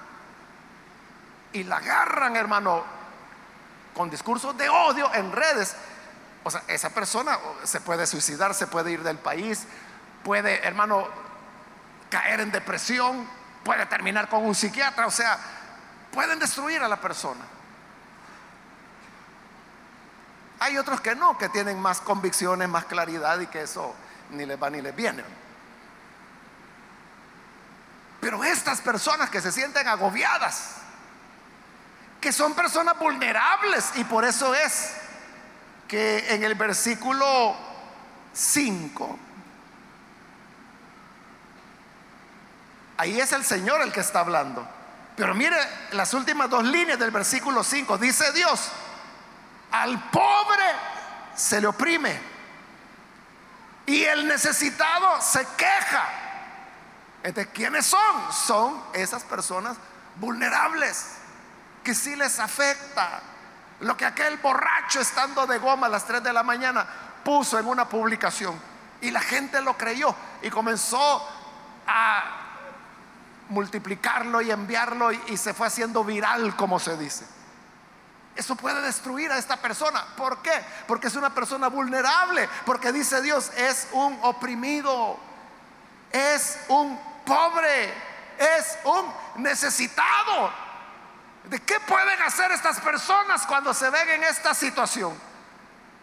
y 1.53 1.63
la 1.63 1.77
agarran, 1.77 2.35
hermano, 2.35 2.83
con 3.93 4.09
discursos 4.09 4.57
de 4.57 4.69
odio 4.69 5.13
en 5.13 5.31
redes. 5.31 5.75
O 6.43 6.51
sea, 6.51 6.63
esa 6.67 6.89
persona 6.89 7.37
se 7.63 7.79
puede 7.79 8.05
suicidar, 8.05 8.53
se 8.53 8.67
puede 8.67 8.91
ir 8.91 9.03
del 9.03 9.17
país, 9.17 9.65
puede, 10.23 10.65
hermano, 10.65 11.07
caer 12.09 12.41
en 12.41 12.51
depresión, 12.51 13.27
puede 13.63 13.85
terminar 13.85 14.27
con 14.27 14.43
un 14.43 14.55
psiquiatra, 14.55 15.07
o 15.07 15.11
sea, 15.11 15.37
pueden 16.11 16.39
destruir 16.39 16.81
a 16.81 16.87
la 16.87 16.97
persona. 16.97 17.41
Hay 20.59 20.77
otros 20.77 21.01
que 21.01 21.15
no, 21.15 21.37
que 21.37 21.49
tienen 21.49 21.79
más 21.79 22.01
convicciones, 22.01 22.69
más 22.69 22.85
claridad 22.85 23.39
y 23.39 23.47
que 23.47 23.63
eso 23.63 23.93
ni 24.31 24.45
les 24.45 24.61
va 24.61 24.69
ni 24.69 24.81
les 24.81 24.95
viene. 24.95 25.23
Pero 28.21 28.43
estas 28.43 28.79
personas 28.79 29.29
que 29.29 29.41
se 29.41 29.51
sienten 29.51 29.87
agobiadas, 29.87 30.82
que 32.23 32.31
son 32.31 32.53
personas 32.53 32.97
vulnerables 32.97 33.91
y 33.95 34.05
por 34.05 34.23
eso 34.23 34.55
es 34.55 34.93
que 35.89 36.33
en 36.33 36.41
el 36.45 36.55
versículo 36.55 37.53
5, 38.31 39.19
ahí 42.95 43.19
es 43.19 43.33
el 43.33 43.43
Señor 43.43 43.81
el 43.81 43.91
que 43.91 43.99
está 43.99 44.21
hablando. 44.21 44.65
Pero 45.17 45.35
mire 45.35 45.57
las 45.91 46.13
últimas 46.13 46.49
dos 46.49 46.63
líneas 46.63 46.97
del 46.97 47.11
versículo 47.11 47.61
5, 47.61 47.97
dice 47.97 48.31
Dios, 48.31 48.71
al 49.71 50.09
pobre 50.09 50.63
se 51.35 51.59
le 51.59 51.67
oprime 51.67 52.21
y 53.85 54.01
el 54.05 54.29
necesitado 54.29 55.21
se 55.21 55.45
queja. 55.57 56.07
¿De 57.21 57.47
quiénes 57.49 57.85
son? 57.85 58.31
Son 58.31 58.81
esas 58.93 59.23
personas 59.23 59.75
vulnerables 60.15 61.17
que 61.83 61.93
sí 61.93 62.15
les 62.15 62.39
afecta. 62.39 63.21
Lo 63.81 63.97
que 63.97 64.05
aquel 64.05 64.37
borracho 64.37 65.01
estando 65.01 65.45
de 65.45 65.57
goma 65.57 65.87
a 65.87 65.89
las 65.89 66.05
3 66.05 66.23
de 66.23 66.31
la 66.31 66.43
mañana 66.43 66.85
puso 67.23 67.59
en 67.59 67.67
una 67.67 67.87
publicación. 67.87 68.59
Y 69.01 69.11
la 69.11 69.19
gente 69.19 69.61
lo 69.61 69.77
creyó 69.77 70.15
y 70.41 70.49
comenzó 70.49 71.27
a 71.85 72.43
multiplicarlo 73.49 74.41
y 74.41 74.51
enviarlo 74.51 75.11
y, 75.11 75.37
se 75.37 75.53
fue 75.53 75.67
haciendo 75.67 76.03
viral, 76.03 76.55
como 76.55 76.79
se 76.79 76.95
dice. 76.97 77.25
Eso 78.35 78.55
puede 78.55 78.81
destruir 78.81 79.31
a 79.31 79.37
esta 79.37 79.57
persona. 79.57 80.05
¿Por 80.15 80.41
qué? 80.41 80.63
Porque 80.87 81.07
es 81.07 81.15
una 81.15 81.35
persona 81.35 81.67
vulnerable. 81.67 82.49
Porque 82.65 82.91
dice 82.91 83.21
Dios, 83.21 83.51
es 83.55 83.89
un 83.91 84.17
oprimido. 84.23 85.19
Es 86.11 86.59
un 86.69 86.99
pobre. 87.25 87.93
Es 88.39 88.79
un 88.85 89.43
necesitado. 89.43 90.62
¿De 91.45 91.61
qué 91.61 91.79
pueden 91.81 92.21
hacer 92.21 92.51
estas 92.51 92.79
personas 92.79 93.45
cuando 93.45 93.73
se 93.73 93.89
ven 93.89 94.09
en 94.09 94.23
esta 94.23 94.53
situación? 94.53 95.13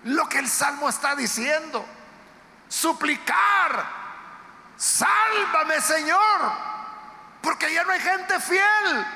Lo 0.04 0.28
que 0.28 0.38
el 0.38 0.48
Salmo 0.48 0.88
está 0.88 1.14
diciendo. 1.14 1.84
Suplicar. 2.68 3.86
Sálvame 4.76 5.80
Señor. 5.80 6.52
Porque 7.42 7.72
ya 7.72 7.84
no 7.84 7.92
hay 7.92 8.00
gente 8.00 8.38
fiel. 8.40 9.06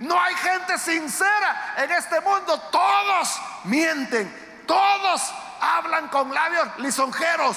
No 0.00 0.20
hay 0.20 0.34
gente 0.34 0.76
sincera 0.78 1.74
en 1.78 1.90
este 1.92 2.20
mundo. 2.20 2.60
Todos 2.72 3.40
mienten. 3.64 4.64
Todos 4.66 5.32
hablan 5.60 6.08
con 6.08 6.34
labios 6.34 6.68
lisonjeros. 6.78 7.56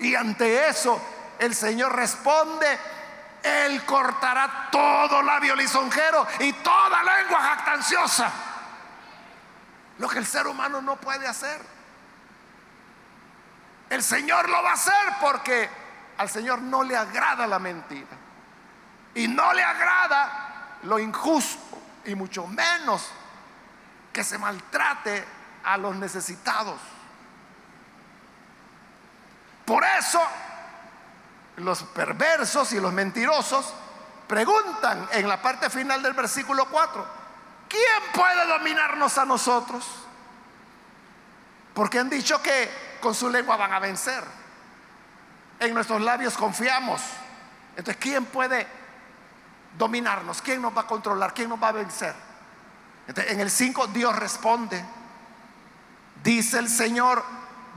Y 0.00 0.14
ante 0.14 0.68
eso 0.68 1.00
el 1.38 1.54
Señor 1.54 1.94
responde 1.94 2.78
él 3.48 3.84
cortará 3.84 4.68
todo 4.70 5.22
labio 5.22 5.54
lisonjero 5.54 6.26
y 6.40 6.52
toda 6.54 7.02
lengua 7.02 7.40
jactanciosa. 7.40 8.30
Lo 9.98 10.08
que 10.08 10.18
el 10.18 10.26
ser 10.26 10.46
humano 10.46 10.80
no 10.80 10.96
puede 10.96 11.26
hacer. 11.26 11.60
El 13.90 14.02
Señor 14.02 14.48
lo 14.48 14.62
va 14.62 14.70
a 14.70 14.74
hacer 14.74 15.14
porque 15.20 15.68
al 16.18 16.28
Señor 16.28 16.60
no 16.60 16.82
le 16.82 16.96
agrada 16.96 17.46
la 17.46 17.58
mentira. 17.58 18.16
Y 19.14 19.28
no 19.28 19.52
le 19.52 19.62
agrada 19.62 20.78
lo 20.82 20.98
injusto 20.98 21.80
y 22.04 22.14
mucho 22.14 22.46
menos 22.46 23.10
que 24.12 24.22
se 24.22 24.38
maltrate 24.38 25.24
a 25.64 25.76
los 25.76 25.96
necesitados. 25.96 26.78
Por 29.64 29.84
eso 29.84 30.20
los 31.58 31.82
perversos 31.82 32.72
y 32.72 32.80
los 32.80 32.92
mentirosos 32.92 33.72
preguntan 34.26 35.08
en 35.12 35.28
la 35.28 35.40
parte 35.40 35.70
final 35.70 36.02
del 36.02 36.12
versículo 36.12 36.66
4, 36.68 37.06
¿quién 37.68 38.12
puede 38.12 38.46
dominarnos 38.46 39.16
a 39.18 39.24
nosotros? 39.24 39.84
Porque 41.74 41.98
han 41.98 42.10
dicho 42.10 42.42
que 42.42 42.98
con 43.00 43.14
su 43.14 43.28
lengua 43.28 43.56
van 43.56 43.72
a 43.72 43.78
vencer. 43.78 44.22
En 45.60 45.74
nuestros 45.74 46.00
labios 46.00 46.36
confiamos. 46.36 47.00
Entonces, 47.76 47.96
¿quién 48.00 48.24
puede 48.26 48.66
dominarnos? 49.76 50.42
¿Quién 50.42 50.60
nos 50.60 50.76
va 50.76 50.82
a 50.82 50.86
controlar? 50.86 51.32
¿Quién 51.34 51.48
nos 51.48 51.62
va 51.62 51.68
a 51.68 51.72
vencer? 51.72 52.28
en 53.08 53.40
el 53.40 53.50
5 53.50 53.86
Dios 53.86 54.14
responde. 54.16 54.84
Dice 56.22 56.58
el 56.58 56.68
Señor, 56.68 57.24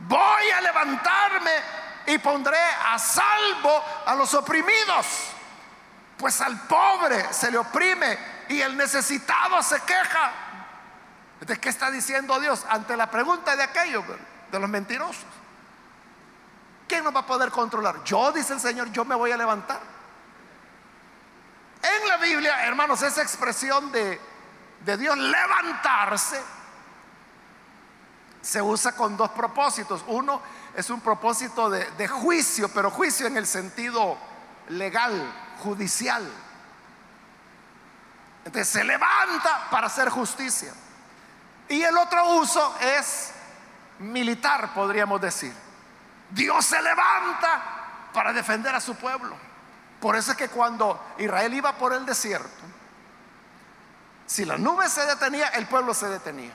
voy 0.08 0.50
a 0.50 0.62
levantarme 0.62 1.52
y 2.08 2.18
pondré 2.18 2.58
a 2.58 2.98
salvo 3.00 3.84
a 4.06 4.16
los 4.16 4.34
oprimidos. 4.34 5.06
Pues 6.18 6.40
al 6.42 6.68
pobre 6.68 7.34
se 7.34 7.50
le 7.50 7.58
oprime 7.58 8.18
y 8.50 8.62
el 8.62 8.78
necesitado 8.78 9.62
se 9.64 9.80
queja. 9.82 10.32
¿De 11.40 11.60
qué 11.60 11.70
está 11.70 11.90
diciendo 11.90 12.40
Dios? 12.40 12.66
Ante 12.70 12.96
la 12.96 13.10
pregunta 13.10 13.56
de 13.56 13.64
aquellos, 13.64 14.04
de 14.52 14.60
los 14.60 14.70
mentirosos. 14.70 15.26
¿Quién 16.88 17.04
nos 17.04 17.16
va 17.16 17.22
a 17.22 17.26
poder 17.26 17.52
controlar? 17.52 18.04
Yo, 18.04 18.32
dice 18.32 18.54
el 18.54 18.60
Señor, 18.60 18.92
yo 18.92 19.06
me 19.06 19.16
voy 19.16 19.32
a 19.32 19.38
levantar. 19.38 19.80
En 21.82 22.08
la 22.08 22.18
Biblia, 22.18 22.66
hermanos, 22.66 23.02
esa 23.02 23.24
expresión 23.24 23.92
de, 23.92 24.22
de 24.82 24.98
Dios 24.98 25.18
levantarse 25.18 26.40
se 28.42 28.62
usa 28.62 28.96
con 28.96 29.16
dos 29.16 29.30
propósitos. 29.32 30.04
Uno 30.08 30.42
es 30.76 30.90
un 30.90 31.02
propósito 31.02 31.70
de, 31.70 32.08
juicio, 32.08 32.70
pero 32.70 32.90
juicio 32.90 33.28
en 33.28 33.38
el 33.38 33.46
sentido 33.46 34.18
legal, 34.70 35.34
judicial. 35.60 36.28
Entonces 38.46 38.70
se 38.70 38.84
levanta 38.84 39.68
para 39.70 39.88
hacer 39.88 40.10
justicia. 40.10 40.74
Y 41.68 41.82
el 41.82 41.98
otro 41.98 42.36
uso 42.36 42.76
es 42.80 43.32
militar, 44.00 44.74
podríamos 44.74 45.22
decir. 45.22 45.54
Dios 46.30 46.66
se 46.66 46.82
levanta 46.82 47.62
para 48.14 48.34
defender 48.34 48.74
a 48.74 48.82
su 48.82 48.96
pueblo. 48.96 49.36
Por 50.00 50.16
eso 50.16 50.32
es 50.32 50.38
que 50.38 50.50
cuando 50.50 51.14
Israel 51.18 51.54
iba 51.54 51.74
por 51.74 51.94
el 51.94 52.06
desierto, 52.06 52.50
si 54.26 54.46
la 54.46 54.58
nube 54.58 54.88
se 54.90 55.06
detenía, 55.06 55.50
el 55.50 55.68
pueblo 55.68 55.94
se 55.94 56.08
detenía. 56.08 56.54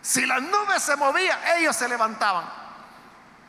Si 0.00 0.24
la 0.24 0.40
nube 0.40 0.80
se 0.80 0.96
movía, 0.96 1.56
ellos 1.56 1.76
se 1.76 1.88
levantaban. 1.88 2.61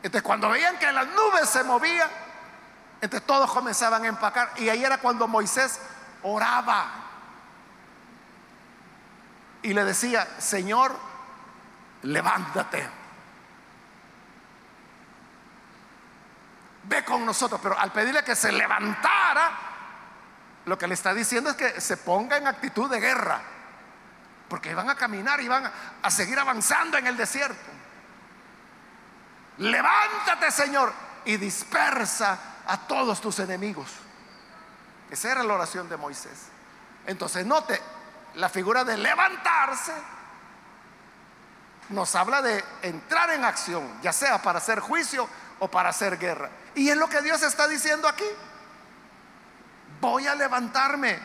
Entonces 0.03 0.21
cuando 0.21 0.49
veían 0.49 0.77
que 0.77 0.91
las 0.91 1.07
nubes 1.07 1.49
se 1.49 1.63
movían, 1.63 2.09
entonces 2.99 3.25
todos 3.25 3.51
comenzaban 3.51 4.03
a 4.03 4.07
empacar. 4.07 4.51
Y 4.57 4.67
ahí 4.67 4.83
era 4.83 4.97
cuando 4.97 5.27
Moisés 5.27 5.79
oraba. 6.23 6.87
Y 9.61 9.73
le 9.73 9.85
decía, 9.85 10.27
Señor, 10.39 10.93
levántate. 12.01 12.85
Ve 16.83 17.05
con 17.05 17.25
nosotros. 17.25 17.61
Pero 17.63 17.79
al 17.79 17.93
pedirle 17.93 18.25
que 18.25 18.35
se 18.35 18.51
levantara, 18.51 19.51
lo 20.65 20.77
que 20.77 20.85
le 20.85 20.95
está 20.95 21.13
diciendo 21.13 21.49
es 21.49 21.55
que 21.55 21.79
se 21.79 21.95
ponga 21.95 22.35
en 22.35 22.47
actitud 22.47 22.89
de 22.89 22.99
guerra, 22.99 23.41
porque 24.49 24.75
van 24.75 24.89
a 24.89 24.95
caminar 24.95 25.39
y 25.39 25.47
van 25.47 25.71
a 26.01 26.11
seguir 26.11 26.37
avanzando 26.37 26.97
en 26.97 27.07
el 27.07 27.15
desierto. 27.15 27.82
Levántate, 29.57 30.51
Señor, 30.51 30.91
y 31.25 31.37
dispersa 31.37 32.37
a 32.65 32.77
todos 32.87 33.21
tus 33.21 33.39
enemigos. 33.39 33.89
Esa 35.09 35.31
era 35.31 35.43
la 35.43 35.53
oración 35.53 35.87
de 35.89 35.97
Moisés. 35.97 36.47
Entonces, 37.05 37.45
note, 37.45 37.79
la 38.35 38.49
figura 38.49 38.83
de 38.83 38.97
levantarse 38.97 39.93
nos 41.89 42.15
habla 42.15 42.41
de 42.41 42.63
entrar 42.81 43.29
en 43.31 43.43
acción, 43.43 43.99
ya 44.01 44.13
sea 44.13 44.41
para 44.41 44.57
hacer 44.57 44.79
juicio 44.79 45.27
o 45.59 45.67
para 45.69 45.89
hacer 45.89 46.17
guerra. 46.17 46.49
Y 46.75 46.89
es 46.89 46.97
lo 46.97 47.07
que 47.07 47.21
Dios 47.21 47.41
está 47.43 47.67
diciendo 47.67 48.07
aquí. 48.07 48.25
Voy 50.01 50.27
a 50.27 50.35
levantarme, 50.35 51.19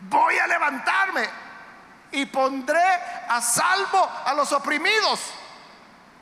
voy 0.00 0.38
a 0.38 0.46
levantarme 0.46 1.28
y 2.12 2.26
pondré 2.26 2.82
a 3.28 3.40
salvo 3.40 4.08
a 4.24 4.34
los 4.34 4.52
oprimidos, 4.52 5.20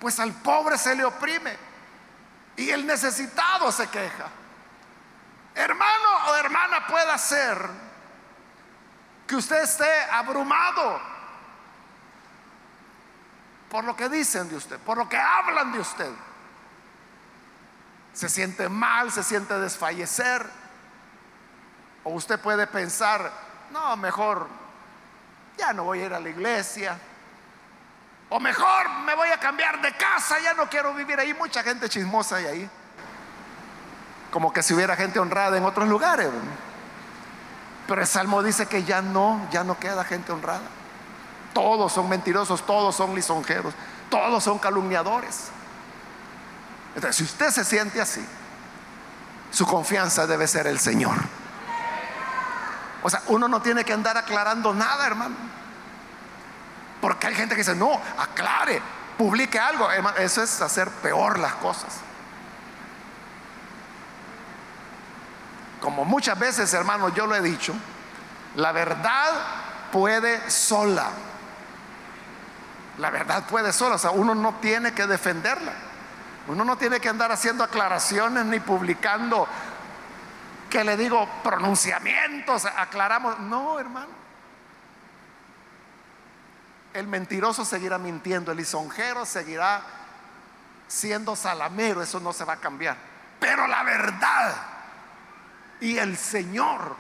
pues 0.00 0.20
al 0.20 0.32
pobre 0.32 0.78
se 0.78 0.94
le 0.94 1.04
oprime 1.04 1.56
y 2.56 2.70
el 2.70 2.86
necesitado 2.86 3.70
se 3.72 3.88
queja. 3.88 4.26
Hermano 5.54 6.08
o 6.28 6.34
hermana 6.34 6.86
puede 6.86 7.18
ser 7.18 7.58
que 9.26 9.36
usted 9.36 9.62
esté 9.62 10.02
abrumado 10.10 11.00
por 13.70 13.84
lo 13.84 13.96
que 13.96 14.08
dicen 14.08 14.48
de 14.48 14.56
usted, 14.56 14.78
por 14.78 14.96
lo 14.96 15.08
que 15.08 15.18
hablan 15.18 15.72
de 15.72 15.80
usted. 15.80 16.10
Se 18.12 18.28
siente 18.28 18.68
mal, 18.68 19.10
se 19.12 19.22
siente 19.22 19.58
desfallecer. 19.58 20.46
O 22.04 22.10
usted 22.10 22.40
puede 22.40 22.66
pensar, 22.66 23.30
no, 23.72 23.96
mejor 23.96 24.46
ya 25.58 25.72
no 25.72 25.84
voy 25.84 26.00
a 26.00 26.06
ir 26.06 26.14
a 26.14 26.20
la 26.20 26.28
iglesia. 26.28 26.98
O 28.28 28.40
mejor 28.40 28.88
me 29.04 29.14
voy 29.14 29.28
a 29.28 29.38
cambiar 29.38 29.80
de 29.80 29.92
casa, 29.96 30.36
ya 30.40 30.54
no 30.54 30.68
quiero 30.68 30.92
vivir 30.94 31.18
ahí. 31.18 31.32
Mucha 31.34 31.62
gente 31.62 31.88
chismosa 31.88 32.36
hay 32.36 32.46
ahí. 32.46 32.70
Como 34.30 34.52
que 34.52 34.62
si 34.62 34.74
hubiera 34.74 34.96
gente 34.96 35.18
honrada 35.18 35.56
en 35.56 35.64
otros 35.64 35.88
lugares. 35.88 36.28
Pero 37.86 38.00
el 38.00 38.06
Salmo 38.06 38.42
dice 38.42 38.66
que 38.66 38.82
ya 38.82 39.00
no, 39.00 39.46
ya 39.52 39.62
no 39.62 39.78
queda 39.78 40.02
gente 40.04 40.32
honrada. 40.32 40.62
Todos 41.54 41.92
son 41.92 42.08
mentirosos, 42.08 42.66
todos 42.66 42.94
son 42.96 43.14
lisonjeros, 43.14 43.72
todos 44.10 44.42
son 44.42 44.58
calumniadores. 44.58 45.50
Entonces, 46.96 47.16
si 47.16 47.24
usted 47.24 47.50
se 47.50 47.64
siente 47.64 48.00
así, 48.00 48.26
su 49.50 49.66
confianza 49.66 50.26
debe 50.26 50.48
ser 50.48 50.66
el 50.66 50.80
Señor. 50.80 51.16
O 53.02 53.08
sea, 53.08 53.22
uno 53.28 53.46
no 53.46 53.62
tiene 53.62 53.84
que 53.84 53.92
andar 53.92 54.16
aclarando 54.16 54.74
nada, 54.74 55.06
hermano. 55.06 55.36
Porque 57.06 57.28
hay 57.28 57.36
gente 57.36 57.54
que 57.54 57.60
dice, 57.60 57.76
no, 57.76 58.00
aclare, 58.18 58.82
publique 59.16 59.60
algo. 59.60 59.88
eso 60.18 60.42
es 60.42 60.60
hacer 60.60 60.90
peor 60.90 61.38
las 61.38 61.52
cosas. 61.54 62.00
Como 65.80 66.04
muchas 66.04 66.36
veces, 66.36 66.74
hermano, 66.74 67.10
yo 67.10 67.28
lo 67.28 67.36
he 67.36 67.40
dicho, 67.40 67.74
la 68.56 68.72
verdad 68.72 69.34
puede 69.92 70.50
sola. 70.50 71.10
La 72.98 73.10
verdad 73.10 73.44
puede 73.44 73.72
sola, 73.72 73.94
o 73.94 73.98
sea, 73.98 74.10
uno 74.10 74.34
no 74.34 74.56
tiene 74.56 74.92
que 74.92 75.06
defenderla. 75.06 75.74
Uno 76.48 76.64
no 76.64 76.76
tiene 76.76 76.98
que 76.98 77.08
andar 77.08 77.30
haciendo 77.30 77.62
aclaraciones 77.62 78.44
ni 78.46 78.58
publicando 78.58 79.46
que 80.68 80.82
le 80.82 80.96
digo 80.96 81.28
pronunciamientos, 81.44 82.64
aclaramos. 82.64 83.38
No, 83.38 83.78
hermano. 83.78 84.25
El 86.96 87.08
mentiroso 87.08 87.62
seguirá 87.66 87.98
mintiendo, 87.98 88.52
el 88.52 88.56
lisonjero 88.56 89.26
seguirá 89.26 89.82
siendo 90.88 91.36
salamero, 91.36 92.00
eso 92.02 92.18
no 92.20 92.32
se 92.32 92.42
va 92.46 92.54
a 92.54 92.56
cambiar. 92.56 92.96
Pero 93.38 93.66
la 93.66 93.82
verdad 93.82 94.54
y 95.78 95.98
el 95.98 96.16
Señor 96.16 96.96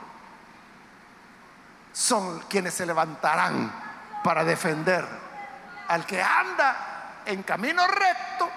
son 1.94 2.40
quienes 2.40 2.74
se 2.74 2.84
levantarán 2.84 3.72
para 4.22 4.44
defender 4.44 5.06
al 5.88 6.04
que 6.04 6.22
anda 6.22 7.22
en 7.24 7.42
camino 7.42 7.86
recto 7.86 8.50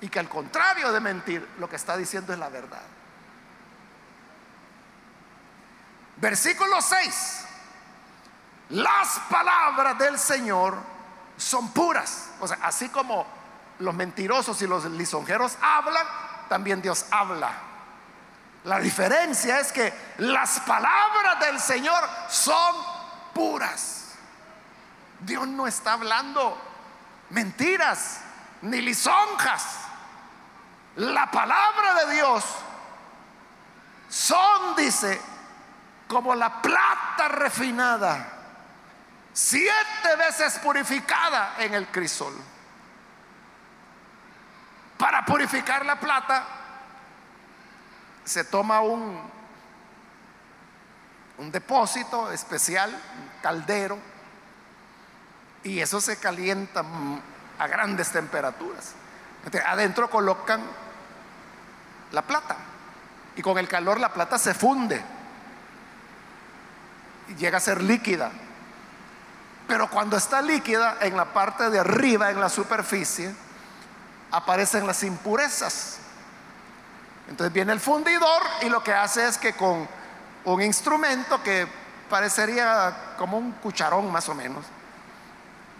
y 0.00 0.08
que 0.08 0.20
al 0.20 0.30
contrario 0.30 0.90
de 0.90 1.00
mentir, 1.00 1.46
lo 1.58 1.68
que 1.68 1.76
está 1.76 1.98
diciendo 1.98 2.32
es 2.32 2.38
la 2.38 2.48
verdad. 2.48 2.80
Versículo 6.16 6.80
6. 6.80 7.48
Las 8.70 9.18
palabras 9.28 9.98
del 9.98 10.18
Señor 10.18 10.76
son 11.36 11.72
puras. 11.72 12.30
O 12.40 12.48
sea, 12.48 12.58
así 12.62 12.88
como 12.88 13.26
los 13.78 13.94
mentirosos 13.94 14.60
y 14.62 14.66
los 14.66 14.84
lisonjeros 14.84 15.56
hablan, 15.60 16.06
también 16.48 16.80
Dios 16.82 17.06
habla. 17.10 17.52
La 18.64 18.78
diferencia 18.78 19.58
es 19.58 19.72
que 19.72 19.92
las 20.18 20.60
palabras 20.60 21.40
del 21.40 21.58
Señor 21.58 22.04
son 22.28 22.76
puras. 23.32 24.14
Dios 25.20 25.46
no 25.46 25.66
está 25.66 25.94
hablando 25.94 26.70
mentiras 27.30 28.20
ni 28.62 28.80
lisonjas. 28.80 29.78
La 30.96 31.30
palabra 31.30 32.04
de 32.04 32.14
Dios 32.14 32.44
son, 34.08 34.76
dice, 34.76 35.20
como 36.08 36.34
la 36.34 36.60
plata 36.60 37.28
refinada, 37.28 38.39
siete 39.32 40.16
veces 40.18 40.58
purificada 40.58 41.54
en 41.58 41.74
el 41.74 41.86
crisol. 41.88 42.34
Para 44.98 45.24
purificar 45.24 45.84
la 45.86 45.98
plata 45.98 46.46
se 48.24 48.44
toma 48.44 48.80
un, 48.80 49.20
un 51.38 51.50
depósito 51.50 52.30
especial, 52.30 52.90
un 52.90 53.42
caldero, 53.42 53.98
y 55.62 55.80
eso 55.80 56.00
se 56.00 56.18
calienta 56.18 56.84
a 57.58 57.66
grandes 57.66 58.10
temperaturas. 58.10 58.94
adentro 59.66 60.10
colocan 60.10 60.62
la 62.12 62.22
plata 62.22 62.56
y 63.36 63.42
con 63.42 63.58
el 63.58 63.68
calor 63.68 64.00
la 64.00 64.12
plata 64.12 64.38
se 64.38 64.54
funde 64.54 65.02
llega 67.36 67.58
a 67.58 67.60
ser 67.60 67.82
líquida. 67.82 68.30
Pero 69.70 69.88
cuando 69.88 70.16
está 70.16 70.42
líquida, 70.42 70.96
en 71.00 71.16
la 71.16 71.26
parte 71.26 71.70
de 71.70 71.78
arriba, 71.78 72.28
en 72.32 72.40
la 72.40 72.48
superficie, 72.48 73.32
aparecen 74.32 74.84
las 74.84 75.04
impurezas. 75.04 75.98
Entonces 77.28 77.52
viene 77.52 77.72
el 77.72 77.78
fundidor 77.78 78.42
y 78.62 78.68
lo 78.68 78.82
que 78.82 78.92
hace 78.92 79.28
es 79.28 79.38
que 79.38 79.52
con 79.52 79.86
un 80.44 80.60
instrumento 80.60 81.40
que 81.44 81.68
parecería 82.08 83.14
como 83.16 83.38
un 83.38 83.52
cucharón 83.52 84.10
más 84.10 84.28
o 84.28 84.34
menos, 84.34 84.64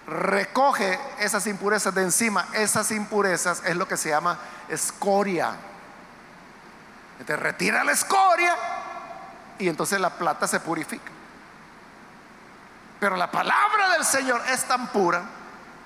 recoge 0.06 0.96
esas 1.18 1.48
impurezas 1.48 1.92
de 1.92 2.02
encima. 2.02 2.46
Esas 2.52 2.92
impurezas 2.92 3.60
es 3.66 3.74
lo 3.74 3.88
que 3.88 3.96
se 3.96 4.10
llama 4.10 4.38
escoria. 4.68 5.56
Entonces 7.18 7.42
retira 7.42 7.82
la 7.82 7.90
escoria 7.90 8.54
y 9.58 9.68
entonces 9.68 9.98
la 9.98 10.10
plata 10.10 10.46
se 10.46 10.60
purifica. 10.60 11.10
Pero 13.00 13.16
la 13.16 13.30
palabra 13.30 13.94
del 13.94 14.04
Señor 14.04 14.42
es 14.50 14.64
tan 14.64 14.88
pura 14.88 15.22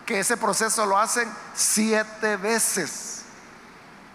que 0.04 0.18
ese 0.18 0.36
proceso 0.36 0.84
lo 0.84 0.98
hacen 0.98 1.32
siete 1.54 2.36
veces. 2.36 3.22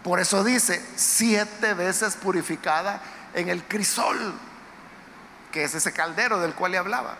Por 0.04 0.20
eso 0.20 0.44
dice, 0.44 0.84
siete 0.96 1.74
veces 1.74 2.16
purificada 2.16 3.00
en 3.34 3.48
el 3.48 3.64
crisol, 3.64 4.34
que 5.50 5.64
es 5.64 5.74
ese 5.74 5.92
caldero 5.92 6.40
del 6.40 6.54
cual 6.54 6.72
le 6.72 6.78
hablaba. 6.78 7.16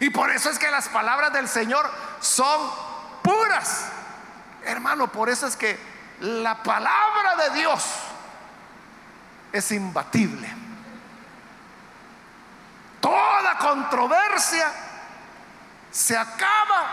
Y 0.00 0.10
por 0.10 0.30
eso 0.30 0.48
es 0.48 0.58
que 0.58 0.70
las 0.70 0.88
palabras 0.88 1.32
del 1.32 1.48
Señor 1.48 1.90
son 2.20 2.70
puras. 3.22 3.86
Hermano, 4.64 5.10
por 5.10 5.28
eso 5.28 5.46
es 5.46 5.56
que 5.56 5.78
la 6.20 6.62
palabra 6.62 7.36
de 7.48 7.58
Dios 7.58 7.84
es 9.52 9.72
imbatible. 9.72 10.67
Toda 13.00 13.58
controversia 13.58 14.72
se 15.90 16.16
acaba 16.16 16.86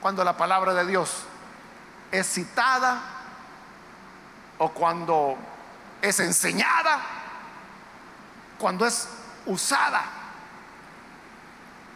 cuando 0.00 0.24
la 0.24 0.36
palabra 0.36 0.74
de 0.74 0.86
Dios 0.86 1.24
es 2.10 2.26
citada 2.26 3.00
o 4.58 4.70
cuando 4.70 5.36
es 6.02 6.20
enseñada, 6.20 7.00
cuando 8.58 8.86
es 8.86 9.08
usada. 9.46 10.02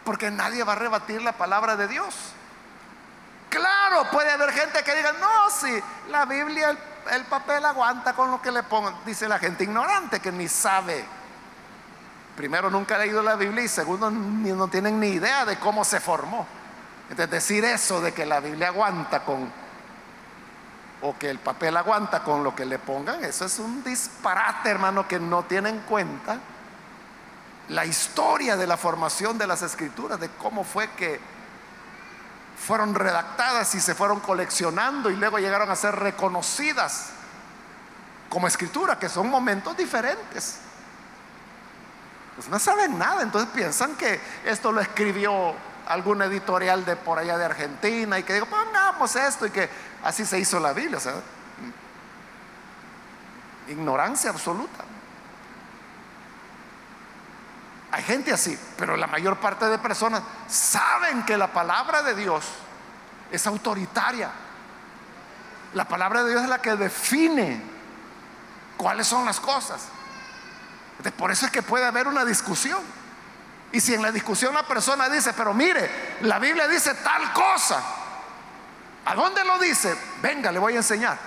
Porque 0.03 0.31
nadie 0.31 0.63
va 0.63 0.73
a 0.73 0.77
rebatir 0.77 1.21
la 1.21 1.33
palabra 1.33 1.75
de 1.75 1.87
Dios. 1.87 2.15
Claro, 3.49 4.09
puede 4.11 4.31
haber 4.31 4.51
gente 4.51 4.83
que 4.83 4.95
diga, 4.95 5.11
no, 5.13 5.49
si 5.49 5.83
la 6.09 6.25
Biblia 6.25 6.75
el 7.11 7.25
papel 7.25 7.65
aguanta 7.65 8.13
con 8.13 8.31
lo 8.31 8.41
que 8.41 8.51
le 8.51 8.63
pongan. 8.63 8.95
Dice 9.05 9.27
la 9.27 9.39
gente 9.39 9.63
ignorante 9.63 10.19
que 10.19 10.31
ni 10.31 10.47
sabe. 10.47 11.05
Primero, 12.35 12.69
nunca 12.69 12.95
ha 12.95 12.99
leído 12.99 13.21
la 13.21 13.35
Biblia 13.35 13.63
y 13.63 13.67
segundo, 13.67 14.09
no 14.09 14.67
tienen 14.67 14.99
ni 14.99 15.07
idea 15.07 15.45
de 15.45 15.57
cómo 15.57 15.83
se 15.83 15.99
formó. 15.99 16.47
Entonces, 17.09 17.29
decir 17.29 17.65
eso 17.65 18.01
de 18.01 18.13
que 18.13 18.25
la 18.25 18.39
Biblia 18.39 18.67
aguanta 18.67 19.23
con, 19.23 19.51
o 21.01 21.17
que 21.17 21.29
el 21.29 21.39
papel 21.39 21.75
aguanta 21.75 22.23
con 22.23 22.43
lo 22.43 22.55
que 22.55 22.65
le 22.65 22.79
pongan, 22.79 23.23
eso 23.25 23.45
es 23.45 23.59
un 23.59 23.83
disparate, 23.83 24.69
hermano, 24.69 25.07
que 25.07 25.19
no 25.19 25.43
tiene 25.43 25.69
en 25.69 25.79
cuenta 25.81 26.39
la 27.67 27.85
historia 27.85 28.55
de 28.57 28.67
la 28.67 28.77
formación 28.77 29.37
de 29.37 29.47
las 29.47 29.61
escrituras, 29.61 30.19
de 30.19 30.29
cómo 30.29 30.63
fue 30.63 30.89
que 30.91 31.19
fueron 32.57 32.93
redactadas 32.93 33.73
y 33.75 33.81
se 33.81 33.95
fueron 33.95 34.19
coleccionando 34.19 35.09
y 35.09 35.15
luego 35.15 35.39
llegaron 35.39 35.69
a 35.69 35.75
ser 35.75 35.95
reconocidas 35.95 37.09
como 38.29 38.47
escritura, 38.47 38.99
que 38.99 39.09
son 39.09 39.29
momentos 39.29 39.75
diferentes. 39.75 40.59
Pues 42.41 42.49
no 42.49 42.57
saben 42.57 42.97
nada, 42.97 43.21
entonces 43.21 43.51
piensan 43.53 43.95
que 43.95 44.19
esto 44.43 44.71
lo 44.71 44.81
escribió 44.81 45.53
algún 45.87 46.23
editorial 46.23 46.83
de 46.83 46.95
por 46.95 47.19
allá 47.19 47.37
de 47.37 47.45
Argentina 47.45 48.17
y 48.17 48.23
que 48.23 48.33
digo, 48.33 48.47
pongamos 48.47 49.15
esto 49.15 49.45
y 49.45 49.51
que 49.51 49.69
así 50.03 50.25
se 50.25 50.39
hizo 50.39 50.59
la 50.59 50.73
Biblia. 50.73 50.97
Ignorancia 53.67 54.31
absoluta. 54.31 54.83
Hay 57.91 58.01
gente 58.01 58.33
así, 58.33 58.57
pero 58.75 58.97
la 58.97 59.05
mayor 59.05 59.37
parte 59.37 59.65
de 59.65 59.77
personas 59.77 60.23
saben 60.47 61.23
que 61.23 61.37
la 61.37 61.53
palabra 61.53 62.01
de 62.01 62.15
Dios 62.15 62.43
es 63.31 63.45
autoritaria. 63.45 64.31
La 65.75 65.87
palabra 65.87 66.23
de 66.23 66.31
Dios 66.31 66.41
es 66.41 66.49
la 66.49 66.59
que 66.59 66.75
define 66.75 67.61
cuáles 68.77 69.05
son 69.05 69.25
las 69.25 69.39
cosas. 69.39 69.89
Por 71.09 71.31
eso 71.31 71.45
es 71.45 71.51
que 71.51 71.63
puede 71.63 71.85
haber 71.85 72.07
una 72.07 72.25
discusión. 72.25 72.79
Y 73.71 73.79
si 73.79 73.93
en 73.93 74.01
la 74.01 74.11
discusión 74.11 74.53
la 74.53 74.67
persona 74.67 75.09
dice, 75.09 75.33
pero 75.33 75.53
mire, 75.53 76.17
la 76.21 76.37
Biblia 76.39 76.67
dice 76.67 76.93
tal 76.95 77.31
cosa, 77.33 77.81
¿a 79.05 79.15
dónde 79.15 79.43
lo 79.45 79.57
dice? 79.59 79.95
Venga, 80.21 80.51
le 80.51 80.59
voy 80.59 80.73
a 80.73 80.77
enseñar. 80.77 81.17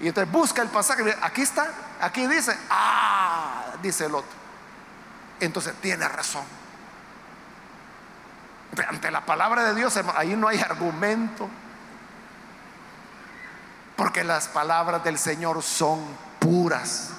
Y 0.00 0.08
entonces 0.08 0.32
busca 0.32 0.62
el 0.62 0.68
pasaje, 0.68 1.16
aquí 1.22 1.42
está, 1.42 1.68
aquí 2.00 2.26
dice, 2.28 2.56
ah, 2.70 3.64
dice 3.82 4.06
el 4.06 4.14
otro 4.14 4.38
entonces 5.40 5.74
tiene 5.80 6.08
razón. 6.08 6.44
Ante 8.88 9.10
la 9.10 9.24
palabra 9.24 9.64
de 9.64 9.74
Dios, 9.74 9.98
ahí 10.14 10.36
no 10.36 10.48
hay 10.48 10.58
argumento. 10.60 11.48
Porque 13.96 14.22
las 14.22 14.48
palabras 14.48 15.02
del 15.02 15.18
Señor 15.18 15.62
son 15.62 16.00
puras. 16.38 17.10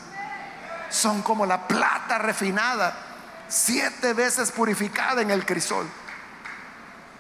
Son 0.90 1.22
como 1.22 1.46
la 1.46 1.68
plata 1.68 2.18
refinada, 2.18 2.96
siete 3.48 4.14
veces 4.14 4.52
purificada 4.52 5.22
en 5.22 5.32
el 5.32 5.46
crisol. 5.46 5.88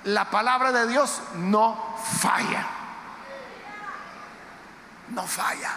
La 0.05 0.29
palabra 0.29 0.71
de 0.71 0.87
Dios 0.87 1.21
no 1.35 1.97
falla. 2.19 2.65
No 5.09 5.25
falla. 5.27 5.71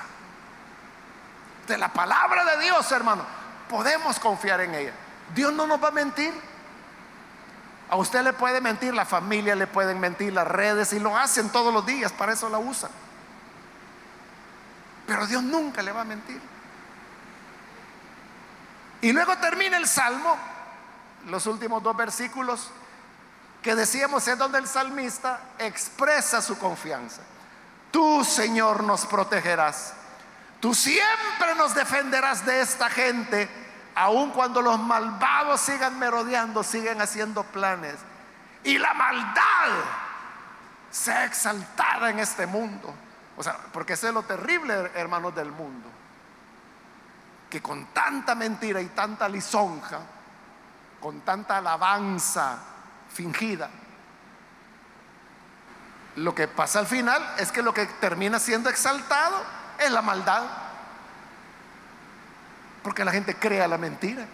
De 1.66 1.78
la 1.78 1.88
palabra 1.88 2.44
de 2.44 2.64
Dios, 2.64 2.90
hermano, 2.92 3.24
podemos 3.68 4.18
confiar 4.18 4.60
en 4.60 4.74
ella. 4.74 4.92
Dios 5.34 5.52
no 5.52 5.66
nos 5.66 5.82
va 5.82 5.88
a 5.88 5.92
mentir. 5.92 6.32
A 7.90 7.96
usted 7.96 8.22
le 8.22 8.32
puede 8.32 8.60
mentir, 8.60 8.94
la 8.94 9.04
familia 9.04 9.54
le 9.54 9.66
pueden 9.66 10.00
mentir, 10.00 10.32
las 10.32 10.46
redes, 10.46 10.92
y 10.92 10.98
lo 10.98 11.16
hacen 11.16 11.50
todos 11.50 11.74
los 11.74 11.84
días, 11.84 12.10
para 12.12 12.32
eso 12.32 12.48
la 12.48 12.58
usan. 12.58 12.90
Pero 15.06 15.26
Dios 15.26 15.42
nunca 15.42 15.82
le 15.82 15.92
va 15.92 16.00
a 16.00 16.04
mentir. 16.04 16.40
Y 19.02 19.12
luego 19.12 19.36
termina 19.36 19.76
el 19.76 19.86
salmo, 19.86 20.36
los 21.26 21.46
últimos 21.46 21.82
dos 21.82 21.96
versículos, 21.96 22.70
que 23.60 23.74
decíamos 23.74 24.26
es 24.26 24.38
donde 24.38 24.58
el 24.58 24.66
salmista 24.66 25.40
expresa 25.58 26.40
su 26.40 26.56
confianza. 26.58 27.20
Tú, 27.90 28.24
Señor, 28.24 28.82
nos 28.82 29.04
protegerás. 29.04 29.92
Tú 30.60 30.74
siempre 30.74 31.54
nos 31.56 31.74
defenderás 31.74 32.46
de 32.46 32.62
esta 32.62 32.88
gente 32.88 33.48
aun 33.94 34.30
cuando 34.30 34.62
los 34.62 34.78
malvados 34.78 35.60
sigan 35.60 35.98
merodeando, 35.98 36.62
siguen 36.62 37.00
haciendo 37.00 37.42
planes, 37.44 37.96
y 38.64 38.78
la 38.78 38.94
maldad 38.94 39.68
sea 40.90 41.24
exaltada 41.24 42.10
en 42.10 42.18
este 42.18 42.46
mundo. 42.46 42.94
O 43.36 43.42
sea, 43.42 43.56
porque 43.72 43.94
eso 43.94 44.08
es 44.08 44.14
lo 44.14 44.22
terrible, 44.22 44.90
hermanos 44.94 45.34
del 45.34 45.50
mundo, 45.50 45.88
que 47.52 47.60
con 47.60 47.88
tanta 47.88 48.34
mentira 48.34 48.80
y 48.80 48.86
tanta 48.86 49.28
lisonja, 49.28 49.98
con 50.98 51.20
tanta 51.20 51.58
alabanza 51.58 52.56
fingida, 53.12 53.68
lo 56.16 56.34
que 56.34 56.48
pasa 56.48 56.78
al 56.78 56.86
final 56.86 57.22
es 57.36 57.52
que 57.52 57.60
lo 57.60 57.74
que 57.74 57.84
termina 57.84 58.38
siendo 58.38 58.70
exaltado 58.70 59.36
es 59.78 59.90
la 59.90 60.00
maldad. 60.00 60.44
Porque 62.82 63.04
la 63.04 63.12
gente 63.12 63.34
crea 63.34 63.68
la 63.68 63.76
mentira. 63.76 64.24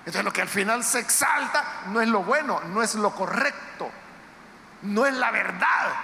Entonces 0.00 0.24
lo 0.24 0.32
que 0.32 0.42
al 0.42 0.48
final 0.48 0.82
se 0.82 0.98
exalta 0.98 1.64
no 1.90 2.00
es 2.00 2.08
lo 2.08 2.24
bueno, 2.24 2.60
no 2.72 2.82
es 2.82 2.96
lo 2.96 3.14
correcto, 3.14 3.88
no 4.82 5.06
es 5.06 5.14
la 5.14 5.30
verdad, 5.30 5.94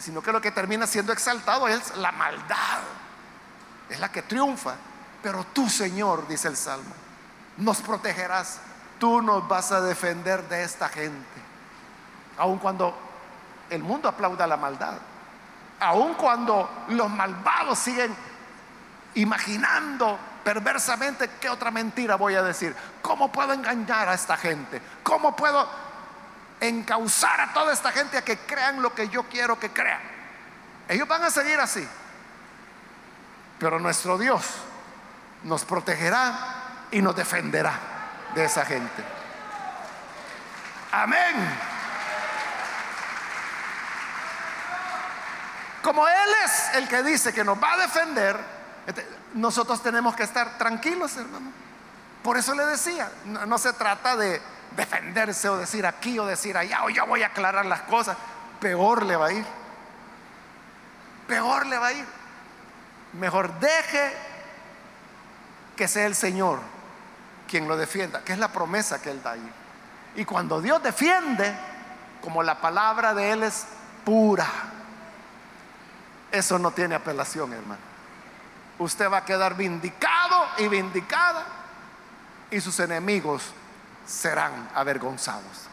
sino 0.00 0.22
que 0.22 0.32
lo 0.32 0.40
que 0.40 0.50
termina 0.50 0.88
siendo 0.88 1.12
exaltado 1.12 1.68
es 1.68 1.96
la 1.98 2.10
maldad, 2.10 2.80
es 3.92 4.00
la 4.00 4.10
que 4.10 4.22
triunfa. 4.22 4.74
Pero 5.22 5.44
tú, 5.52 5.68
Señor, 5.68 6.26
dice 6.26 6.48
el 6.48 6.56
Salmo, 6.56 6.92
nos 7.58 7.80
protegerás, 7.80 8.60
tú 8.98 9.22
nos 9.22 9.46
vas 9.46 9.70
a 9.70 9.80
defender 9.80 10.48
de 10.48 10.64
esta 10.64 10.88
gente, 10.88 11.40
aun 12.38 12.58
cuando 12.58 12.96
el 13.70 13.82
mundo 13.82 14.08
aplauda 14.08 14.46
la 14.46 14.56
maldad, 14.56 14.94
aun 15.78 16.14
cuando 16.14 16.86
los 16.88 17.08
malvados 17.10 17.78
siguen 17.78 18.14
imaginando 19.14 20.18
perversamente 20.42 21.30
qué 21.40 21.48
otra 21.48 21.70
mentira 21.70 22.16
voy 22.16 22.34
a 22.34 22.42
decir. 22.42 22.74
¿Cómo 23.00 23.30
puedo 23.30 23.52
engañar 23.52 24.08
a 24.08 24.14
esta 24.14 24.36
gente? 24.36 24.80
¿Cómo 25.02 25.36
puedo 25.36 25.68
encauzar 26.60 27.40
a 27.40 27.52
toda 27.52 27.72
esta 27.72 27.92
gente 27.92 28.18
a 28.18 28.24
que 28.24 28.38
crean 28.38 28.82
lo 28.82 28.94
que 28.94 29.08
yo 29.08 29.24
quiero 29.24 29.58
que 29.58 29.70
crean? 29.70 30.00
Ellos 30.88 31.06
van 31.06 31.22
a 31.22 31.30
seguir 31.30 31.60
así. 31.60 31.86
Pero 33.62 33.78
nuestro 33.78 34.18
Dios 34.18 34.44
nos 35.44 35.64
protegerá 35.64 36.88
y 36.90 37.00
nos 37.00 37.14
defenderá 37.14 37.78
de 38.34 38.44
esa 38.44 38.64
gente. 38.64 39.04
Amén. 40.90 41.36
Como 45.80 46.08
Él 46.08 46.30
es 46.44 46.74
el 46.74 46.88
que 46.88 47.04
dice 47.04 47.32
que 47.32 47.44
nos 47.44 47.62
va 47.62 47.74
a 47.74 47.76
defender, 47.76 48.36
este, 48.84 49.08
nosotros 49.34 49.80
tenemos 49.80 50.16
que 50.16 50.24
estar 50.24 50.58
tranquilos, 50.58 51.16
hermano. 51.16 51.52
Por 52.24 52.36
eso 52.36 52.56
le 52.56 52.66
decía, 52.66 53.12
no, 53.26 53.58
se 53.58 53.72
trata 53.74 54.16
de 54.16 54.42
defenderse 54.74 55.48
o 55.48 55.56
decir 55.56 55.86
aquí 55.86 56.18
o 56.18 56.26
decir 56.26 56.56
allá 56.56 56.82
o 56.82 56.90
yo 56.90 57.06
voy 57.06 57.22
a 57.22 57.28
aclarar 57.28 57.64
las 57.66 57.82
cosas. 57.82 58.16
Peor 58.58 59.04
le 59.04 59.14
va 59.14 59.26
a 59.26 59.32
ir. 59.32 59.46
Peor 61.28 61.66
le 61.66 61.78
va 61.78 61.86
a 61.86 61.92
ir. 61.92 62.21
Mejor 63.14 63.58
deje 63.60 64.12
que 65.76 65.88
sea 65.88 66.06
el 66.06 66.14
Señor 66.14 66.60
quien 67.48 67.68
lo 67.68 67.76
defienda, 67.76 68.22
que 68.24 68.32
es 68.32 68.38
la 68.38 68.48
promesa 68.48 69.00
que 69.02 69.10
Él 69.10 69.22
da 69.22 69.32
ahí. 69.32 69.52
Y 70.16 70.24
cuando 70.24 70.60
Dios 70.60 70.82
defiende, 70.82 71.54
como 72.22 72.42
la 72.42 72.60
palabra 72.60 73.14
de 73.14 73.32
Él 73.32 73.42
es 73.42 73.66
pura, 74.04 74.46
eso 76.30 76.58
no 76.58 76.70
tiene 76.70 76.94
apelación, 76.94 77.52
hermano 77.52 77.92
usted 78.78 79.10
va 79.10 79.18
a 79.18 79.24
quedar 79.24 79.56
vindicado 79.56 80.46
y 80.58 80.68
vindicada 80.68 81.44
y 82.50 82.60
sus 82.60 82.78
enemigos 82.80 83.42
serán 84.06 84.70
avergonzados. 84.74 85.68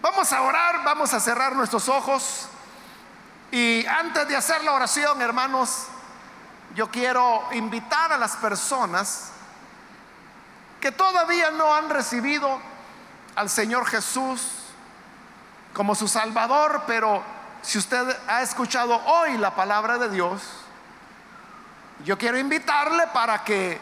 Vamos 0.00 0.32
a 0.32 0.42
orar, 0.42 0.84
vamos 0.84 1.14
a 1.14 1.20
cerrar 1.20 1.56
nuestros 1.56 1.88
ojos 1.88 2.48
y 3.54 3.86
antes 3.86 4.26
de 4.26 4.34
hacer 4.34 4.64
la 4.64 4.72
oración, 4.72 5.22
hermanos, 5.22 5.86
yo 6.74 6.90
quiero 6.90 7.44
invitar 7.52 8.12
a 8.12 8.18
las 8.18 8.34
personas 8.34 9.30
que 10.80 10.90
todavía 10.90 11.52
no 11.52 11.72
han 11.72 11.88
recibido 11.88 12.60
al 13.36 13.48
Señor 13.48 13.86
Jesús 13.86 14.40
como 15.72 15.94
su 15.94 16.08
Salvador, 16.08 16.82
pero 16.88 17.22
si 17.62 17.78
usted 17.78 18.04
ha 18.26 18.42
escuchado 18.42 18.96
hoy 19.06 19.38
la 19.38 19.54
palabra 19.54 19.98
de 19.98 20.08
Dios, 20.08 20.42
yo 22.04 22.18
quiero 22.18 22.36
invitarle 22.36 23.06
para 23.12 23.44
que 23.44 23.80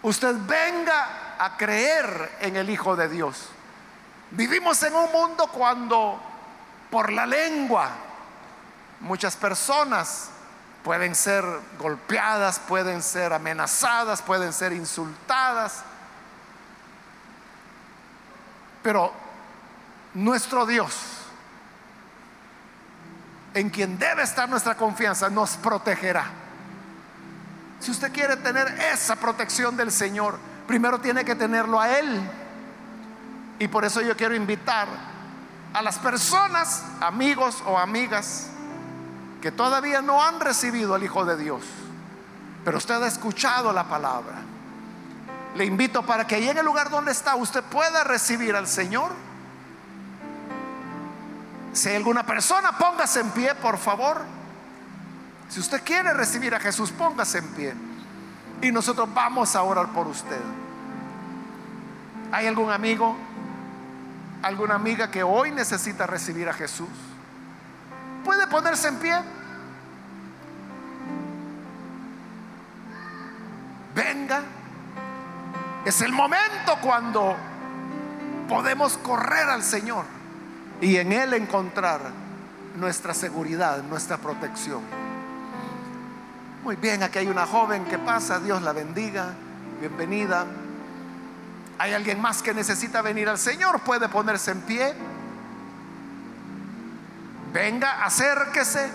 usted 0.00 0.36
venga 0.46 1.36
a 1.38 1.54
creer 1.58 2.38
en 2.40 2.56
el 2.56 2.70
Hijo 2.70 2.96
de 2.96 3.10
Dios. 3.10 3.50
Vivimos 4.30 4.82
en 4.84 4.94
un 4.94 5.12
mundo 5.12 5.48
cuando 5.48 6.18
por 6.90 7.12
la 7.12 7.26
lengua 7.26 7.90
Muchas 9.00 9.36
personas 9.36 10.30
pueden 10.82 11.14
ser 11.14 11.44
golpeadas, 11.78 12.58
pueden 12.60 13.02
ser 13.02 13.32
amenazadas, 13.32 14.22
pueden 14.22 14.52
ser 14.52 14.72
insultadas. 14.72 15.82
Pero 18.82 19.12
nuestro 20.14 20.64
Dios, 20.64 20.94
en 23.52 23.68
quien 23.68 23.98
debe 23.98 24.22
estar 24.22 24.48
nuestra 24.48 24.76
confianza, 24.76 25.28
nos 25.28 25.56
protegerá. 25.56 26.24
Si 27.80 27.90
usted 27.90 28.12
quiere 28.12 28.36
tener 28.36 28.68
esa 28.92 29.16
protección 29.16 29.76
del 29.76 29.92
Señor, 29.92 30.38
primero 30.66 30.98
tiene 31.00 31.24
que 31.24 31.34
tenerlo 31.34 31.78
a 31.80 31.98
Él. 31.98 32.20
Y 33.58 33.68
por 33.68 33.84
eso 33.84 34.00
yo 34.00 34.16
quiero 34.16 34.34
invitar 34.34 34.88
a 35.76 35.82
las 35.82 35.98
personas, 35.98 36.84
amigos 37.02 37.62
o 37.66 37.76
amigas, 37.76 38.46
que 39.42 39.52
todavía 39.52 40.00
no 40.00 40.24
han 40.24 40.40
recibido 40.40 40.94
al 40.94 41.04
Hijo 41.04 41.26
de 41.26 41.36
Dios, 41.36 41.60
pero 42.64 42.78
usted 42.78 42.94
ha 42.94 43.06
escuchado 43.06 43.74
la 43.74 43.84
palabra. 43.84 44.36
Le 45.54 45.66
invito 45.66 46.02
para 46.02 46.26
que 46.26 46.36
ahí 46.36 46.48
en 46.48 46.56
el 46.56 46.64
lugar 46.64 46.88
donde 46.88 47.12
está 47.12 47.36
usted 47.36 47.62
pueda 47.62 48.04
recibir 48.04 48.56
al 48.56 48.66
Señor. 48.66 49.12
Si 51.74 51.90
hay 51.90 51.96
alguna 51.96 52.24
persona, 52.24 52.78
póngase 52.78 53.20
en 53.20 53.30
pie, 53.32 53.54
por 53.56 53.76
favor. 53.76 54.22
Si 55.50 55.60
usted 55.60 55.82
quiere 55.84 56.14
recibir 56.14 56.54
a 56.54 56.58
Jesús, 56.58 56.90
póngase 56.90 57.36
en 57.36 57.48
pie. 57.48 57.74
Y 58.62 58.72
nosotros 58.72 59.12
vamos 59.12 59.54
a 59.54 59.62
orar 59.62 59.88
por 59.88 60.06
usted. 60.06 60.40
¿Hay 62.32 62.46
algún 62.46 62.70
amigo, 62.70 63.14
alguna 64.42 64.74
amiga 64.74 65.10
que 65.10 65.22
hoy 65.22 65.50
necesita 65.50 66.06
recibir 66.06 66.48
a 66.48 66.52
Jesús? 66.52 66.88
¿Puede 68.24 68.46
ponerse 68.46 68.88
en 68.88 68.96
pie? 68.96 69.14
Venga. 73.94 74.42
Es 75.84 76.00
el 76.00 76.12
momento 76.12 76.76
cuando 76.82 77.36
podemos 78.48 78.98
correr 78.98 79.48
al 79.48 79.62
Señor 79.62 80.04
y 80.80 80.96
en 80.96 81.12
Él 81.12 81.34
encontrar 81.34 82.00
nuestra 82.76 83.14
seguridad, 83.14 83.82
nuestra 83.84 84.18
protección. 84.18 84.82
Muy 86.64 86.76
bien, 86.76 87.02
aquí 87.02 87.18
hay 87.20 87.28
una 87.28 87.46
joven 87.46 87.84
que 87.84 87.98
pasa, 87.98 88.40
Dios 88.40 88.60
la 88.62 88.72
bendiga, 88.72 89.34
bienvenida. 89.80 90.46
¿Hay 91.78 91.92
alguien 91.92 92.20
más 92.20 92.42
que 92.42 92.54
necesita 92.54 93.02
venir 93.02 93.28
al 93.28 93.38
Señor? 93.38 93.80
Puede 93.80 94.08
ponerse 94.08 94.50
en 94.50 94.62
pie. 94.62 94.94
Venga, 97.52 98.04
acérquese. 98.04 98.90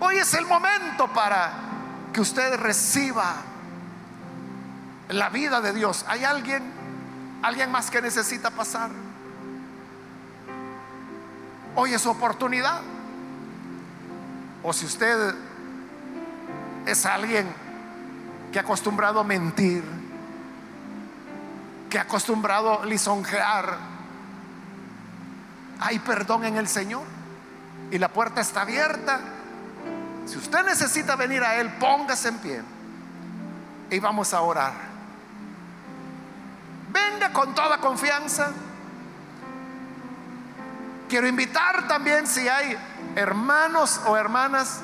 Hoy 0.00 0.16
es 0.16 0.34
el 0.34 0.46
momento 0.46 1.06
para 1.12 1.52
que 2.12 2.20
usted 2.20 2.56
reciba 2.56 3.36
la 5.08 5.28
vida 5.28 5.60
de 5.60 5.72
Dios. 5.72 6.04
¿Hay 6.08 6.24
alguien? 6.24 6.62
¿Alguien 7.42 7.70
más 7.70 7.90
que 7.90 8.02
necesita 8.02 8.50
pasar? 8.50 8.90
Hoy 11.76 11.94
es 11.94 12.04
oportunidad. 12.04 12.80
O 14.64 14.72
si 14.72 14.86
usted 14.86 15.34
es 16.86 17.06
alguien 17.06 17.46
que 18.52 18.58
ha 18.58 18.62
acostumbrado 18.62 19.20
a 19.20 19.24
mentir, 19.24 20.01
que 21.92 21.98
ha 21.98 22.02
acostumbrado 22.02 22.86
lisonjear, 22.86 23.76
hay 25.78 25.98
perdón 25.98 26.46
en 26.46 26.56
el 26.56 26.66
Señor 26.66 27.02
y 27.90 27.98
la 27.98 28.08
puerta 28.08 28.40
está 28.40 28.62
abierta. 28.62 29.20
Si 30.24 30.38
usted 30.38 30.64
necesita 30.64 31.16
venir 31.16 31.44
a 31.44 31.56
Él, 31.56 31.70
póngase 31.74 32.28
en 32.28 32.38
pie 32.38 32.62
y 33.90 34.00
vamos 34.00 34.32
a 34.32 34.40
orar. 34.40 34.72
Venga 36.90 37.30
con 37.30 37.54
toda 37.54 37.76
confianza. 37.76 38.52
Quiero 41.10 41.26
invitar 41.26 41.86
también 41.88 42.26
si 42.26 42.48
hay 42.48 42.74
hermanos 43.16 44.00
o 44.06 44.16
hermanas 44.16 44.80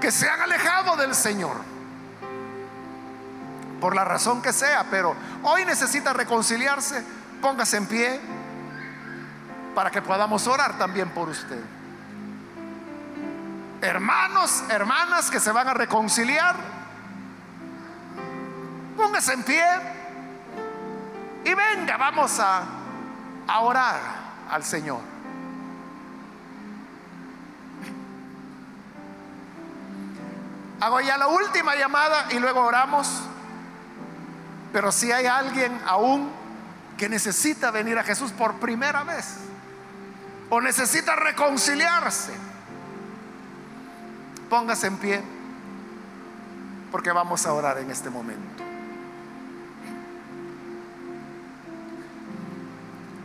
que 0.00 0.10
se 0.10 0.26
han 0.26 0.40
alejado 0.40 0.96
del 0.96 1.14
Señor, 1.14 1.58
por 3.80 3.94
la 3.94 4.04
razón 4.04 4.42
que 4.42 4.52
sea, 4.52 4.86
pero 4.90 5.14
hoy 5.42 5.64
necesita 5.64 6.12
reconciliarse, 6.12 7.04
póngase 7.40 7.76
en 7.76 7.86
pie 7.86 8.20
para 9.74 9.90
que 9.90 10.02
podamos 10.02 10.46
orar 10.46 10.76
también 10.78 11.10
por 11.10 11.28
usted. 11.28 11.62
Hermanos, 13.80 14.64
hermanas 14.70 15.30
que 15.30 15.38
se 15.38 15.52
van 15.52 15.68
a 15.68 15.74
reconciliar, 15.74 16.56
póngase 18.96 19.34
en 19.34 19.42
pie 19.44 19.64
y 21.44 21.54
venga, 21.54 21.96
vamos 21.96 22.38
a, 22.40 22.62
orar 23.60 24.00
al 24.50 24.64
Señor. 24.64 25.00
Hago 30.80 31.00
ya 31.00 31.16
la 31.16 31.28
última 31.28 31.74
llamada 31.74 32.26
y 32.30 32.38
luego 32.38 32.60
oramos. 32.60 33.22
Pero 34.72 34.92
si 34.92 35.12
hay 35.12 35.26
alguien 35.26 35.80
aún 35.86 36.30
que 36.96 37.08
necesita 37.08 37.70
venir 37.70 37.98
a 37.98 38.04
Jesús 38.04 38.32
por 38.32 38.54
primera 38.54 39.04
vez 39.04 39.36
o 40.50 40.60
necesita 40.60 41.16
reconciliarse, 41.16 42.32
póngase 44.48 44.86
en 44.86 44.96
pie 44.96 45.22
porque 46.90 47.12
vamos 47.12 47.46
a 47.46 47.52
orar 47.52 47.78
en 47.78 47.90
este 47.90 48.10
momento. 48.10 48.64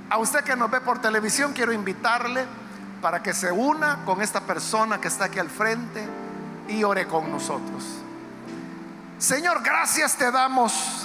A 0.09 0.17
usted 0.19 0.43
que 0.43 0.55
nos 0.55 0.69
ve 0.69 0.79
por 0.79 1.01
televisión, 1.01 1.53
quiero 1.53 1.73
invitarle 1.73 2.45
para 3.01 3.23
que 3.23 3.33
se 3.33 3.51
una 3.51 4.05
con 4.05 4.21
esta 4.21 4.41
persona 4.41 5.01
que 5.01 5.07
está 5.07 5.25
aquí 5.25 5.39
al 5.39 5.49
frente 5.49 6.07
y 6.67 6.83
ore 6.83 7.07
con 7.07 7.31
nosotros. 7.31 7.83
Señor, 9.17 9.63
gracias 9.63 10.15
te 10.15 10.31
damos 10.31 11.02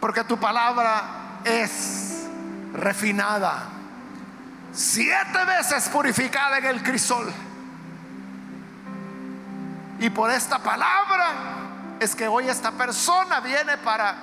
porque 0.00 0.24
tu 0.24 0.38
palabra 0.38 1.40
es 1.44 2.26
refinada, 2.72 3.64
siete 4.72 5.44
veces 5.44 5.88
purificada 5.88 6.58
en 6.58 6.64
el 6.66 6.82
crisol. 6.82 7.32
Y 10.00 10.10
por 10.10 10.30
esta 10.30 10.58
palabra 10.58 11.32
es 11.98 12.14
que 12.14 12.28
hoy 12.28 12.48
esta 12.48 12.70
persona 12.72 13.40
viene 13.40 13.76
para 13.78 14.14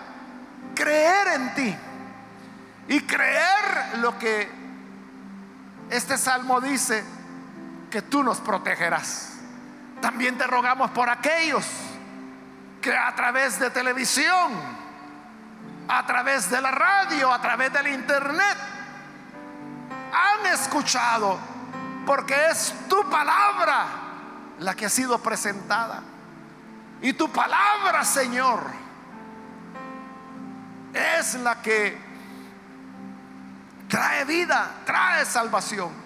creer 0.74 1.28
en 1.36 1.54
ti 1.56 1.76
y 2.88 3.02
creer 3.02 3.98
lo 3.98 4.18
que 4.18 4.50
este 5.90 6.18
salmo 6.18 6.62
dice 6.62 7.04
que 7.92 8.02
tú 8.02 8.24
nos 8.24 8.40
protegerás. 8.40 9.34
También 10.02 10.38
te 10.38 10.48
rogamos 10.48 10.92
por 10.92 11.10
aquellos 11.10 11.66
que 12.82 12.96
a 12.96 13.14
través 13.16 13.60
de 13.60 13.70
televisión, 13.70 14.52
a 15.88 16.06
través 16.06 16.50
de 16.50 16.62
la 16.62 16.72
radio, 16.72 17.32
a 17.32 17.42
través 17.42 17.72
del 17.72 17.88
internet, 17.88 18.58
han 20.12 20.46
escuchado, 20.54 21.38
porque 22.06 22.36
es 22.50 22.74
tu 22.88 23.10
palabra 23.10 23.86
la 24.60 24.74
que 24.76 24.86
ha 24.86 24.90
sido 24.90 25.20
presentada. 25.20 26.02
Y 27.02 27.14
tu 27.14 27.30
palabra, 27.30 28.04
Señor, 28.04 28.62
es 30.94 31.36
la 31.36 31.62
que 31.62 31.98
trae 33.90 34.26
vida, 34.26 34.72
trae 34.86 35.26
salvación. 35.26 36.06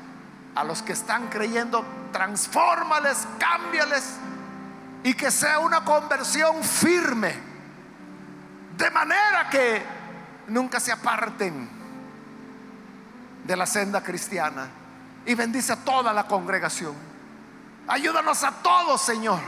A 0.55 0.63
los 0.63 0.81
que 0.81 0.93
están 0.93 1.27
creyendo, 1.27 1.85
transfórmales, 2.11 3.27
cámbiales 3.37 4.15
y 5.03 5.13
que 5.13 5.31
sea 5.31 5.59
una 5.59 5.85
conversión 5.85 6.63
firme, 6.63 7.48
de 8.79 8.89
manera 8.89 9.49
que 9.51 9.83
nunca 10.47 10.79
se 10.79 10.91
aparten 10.91 11.69
de 13.43 13.55
la 13.55 13.65
senda 13.65 14.01
cristiana. 14.01 14.69
Y 15.25 15.35
bendice 15.35 15.73
a 15.73 15.75
toda 15.75 16.13
la 16.13 16.25
congregación. 16.25 16.95
Ayúdanos 17.87 18.43
a 18.43 18.51
todos, 18.63 19.01
Señor, 19.01 19.41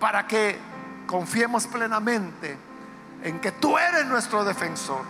para 0.00 0.26
que 0.26 0.58
confiemos 1.06 1.66
plenamente 1.68 2.58
en 3.22 3.40
que 3.40 3.52
tú 3.52 3.78
eres 3.78 4.06
nuestro 4.06 4.44
defensor, 4.44 5.04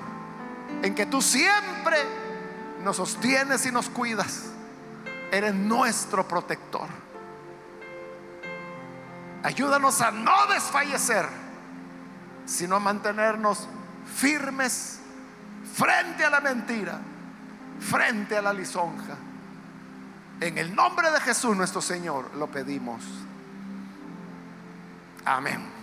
en 0.82 0.94
que 0.94 1.06
tú 1.06 1.22
siempre 1.22 1.96
nos 2.84 2.96
sostienes 2.96 3.64
y 3.64 3.72
nos 3.72 3.88
cuidas. 3.88 4.50
Eres 5.30 5.54
nuestro 5.54 6.28
protector. 6.28 6.88
Ayúdanos 9.42 10.02
a 10.02 10.10
no 10.10 10.46
desfallecer, 10.48 11.26
sino 12.44 12.76
a 12.76 12.80
mantenernos 12.80 13.68
firmes 14.16 15.00
frente 15.74 16.24
a 16.24 16.30
la 16.30 16.40
mentira, 16.40 16.98
frente 17.80 18.36
a 18.36 18.42
la 18.42 18.52
lisonja. 18.52 19.16
En 20.40 20.58
el 20.58 20.74
nombre 20.74 21.10
de 21.10 21.20
Jesús 21.20 21.56
nuestro 21.56 21.80
Señor 21.80 22.34
lo 22.36 22.48
pedimos. 22.48 23.02
Amén. 25.24 25.81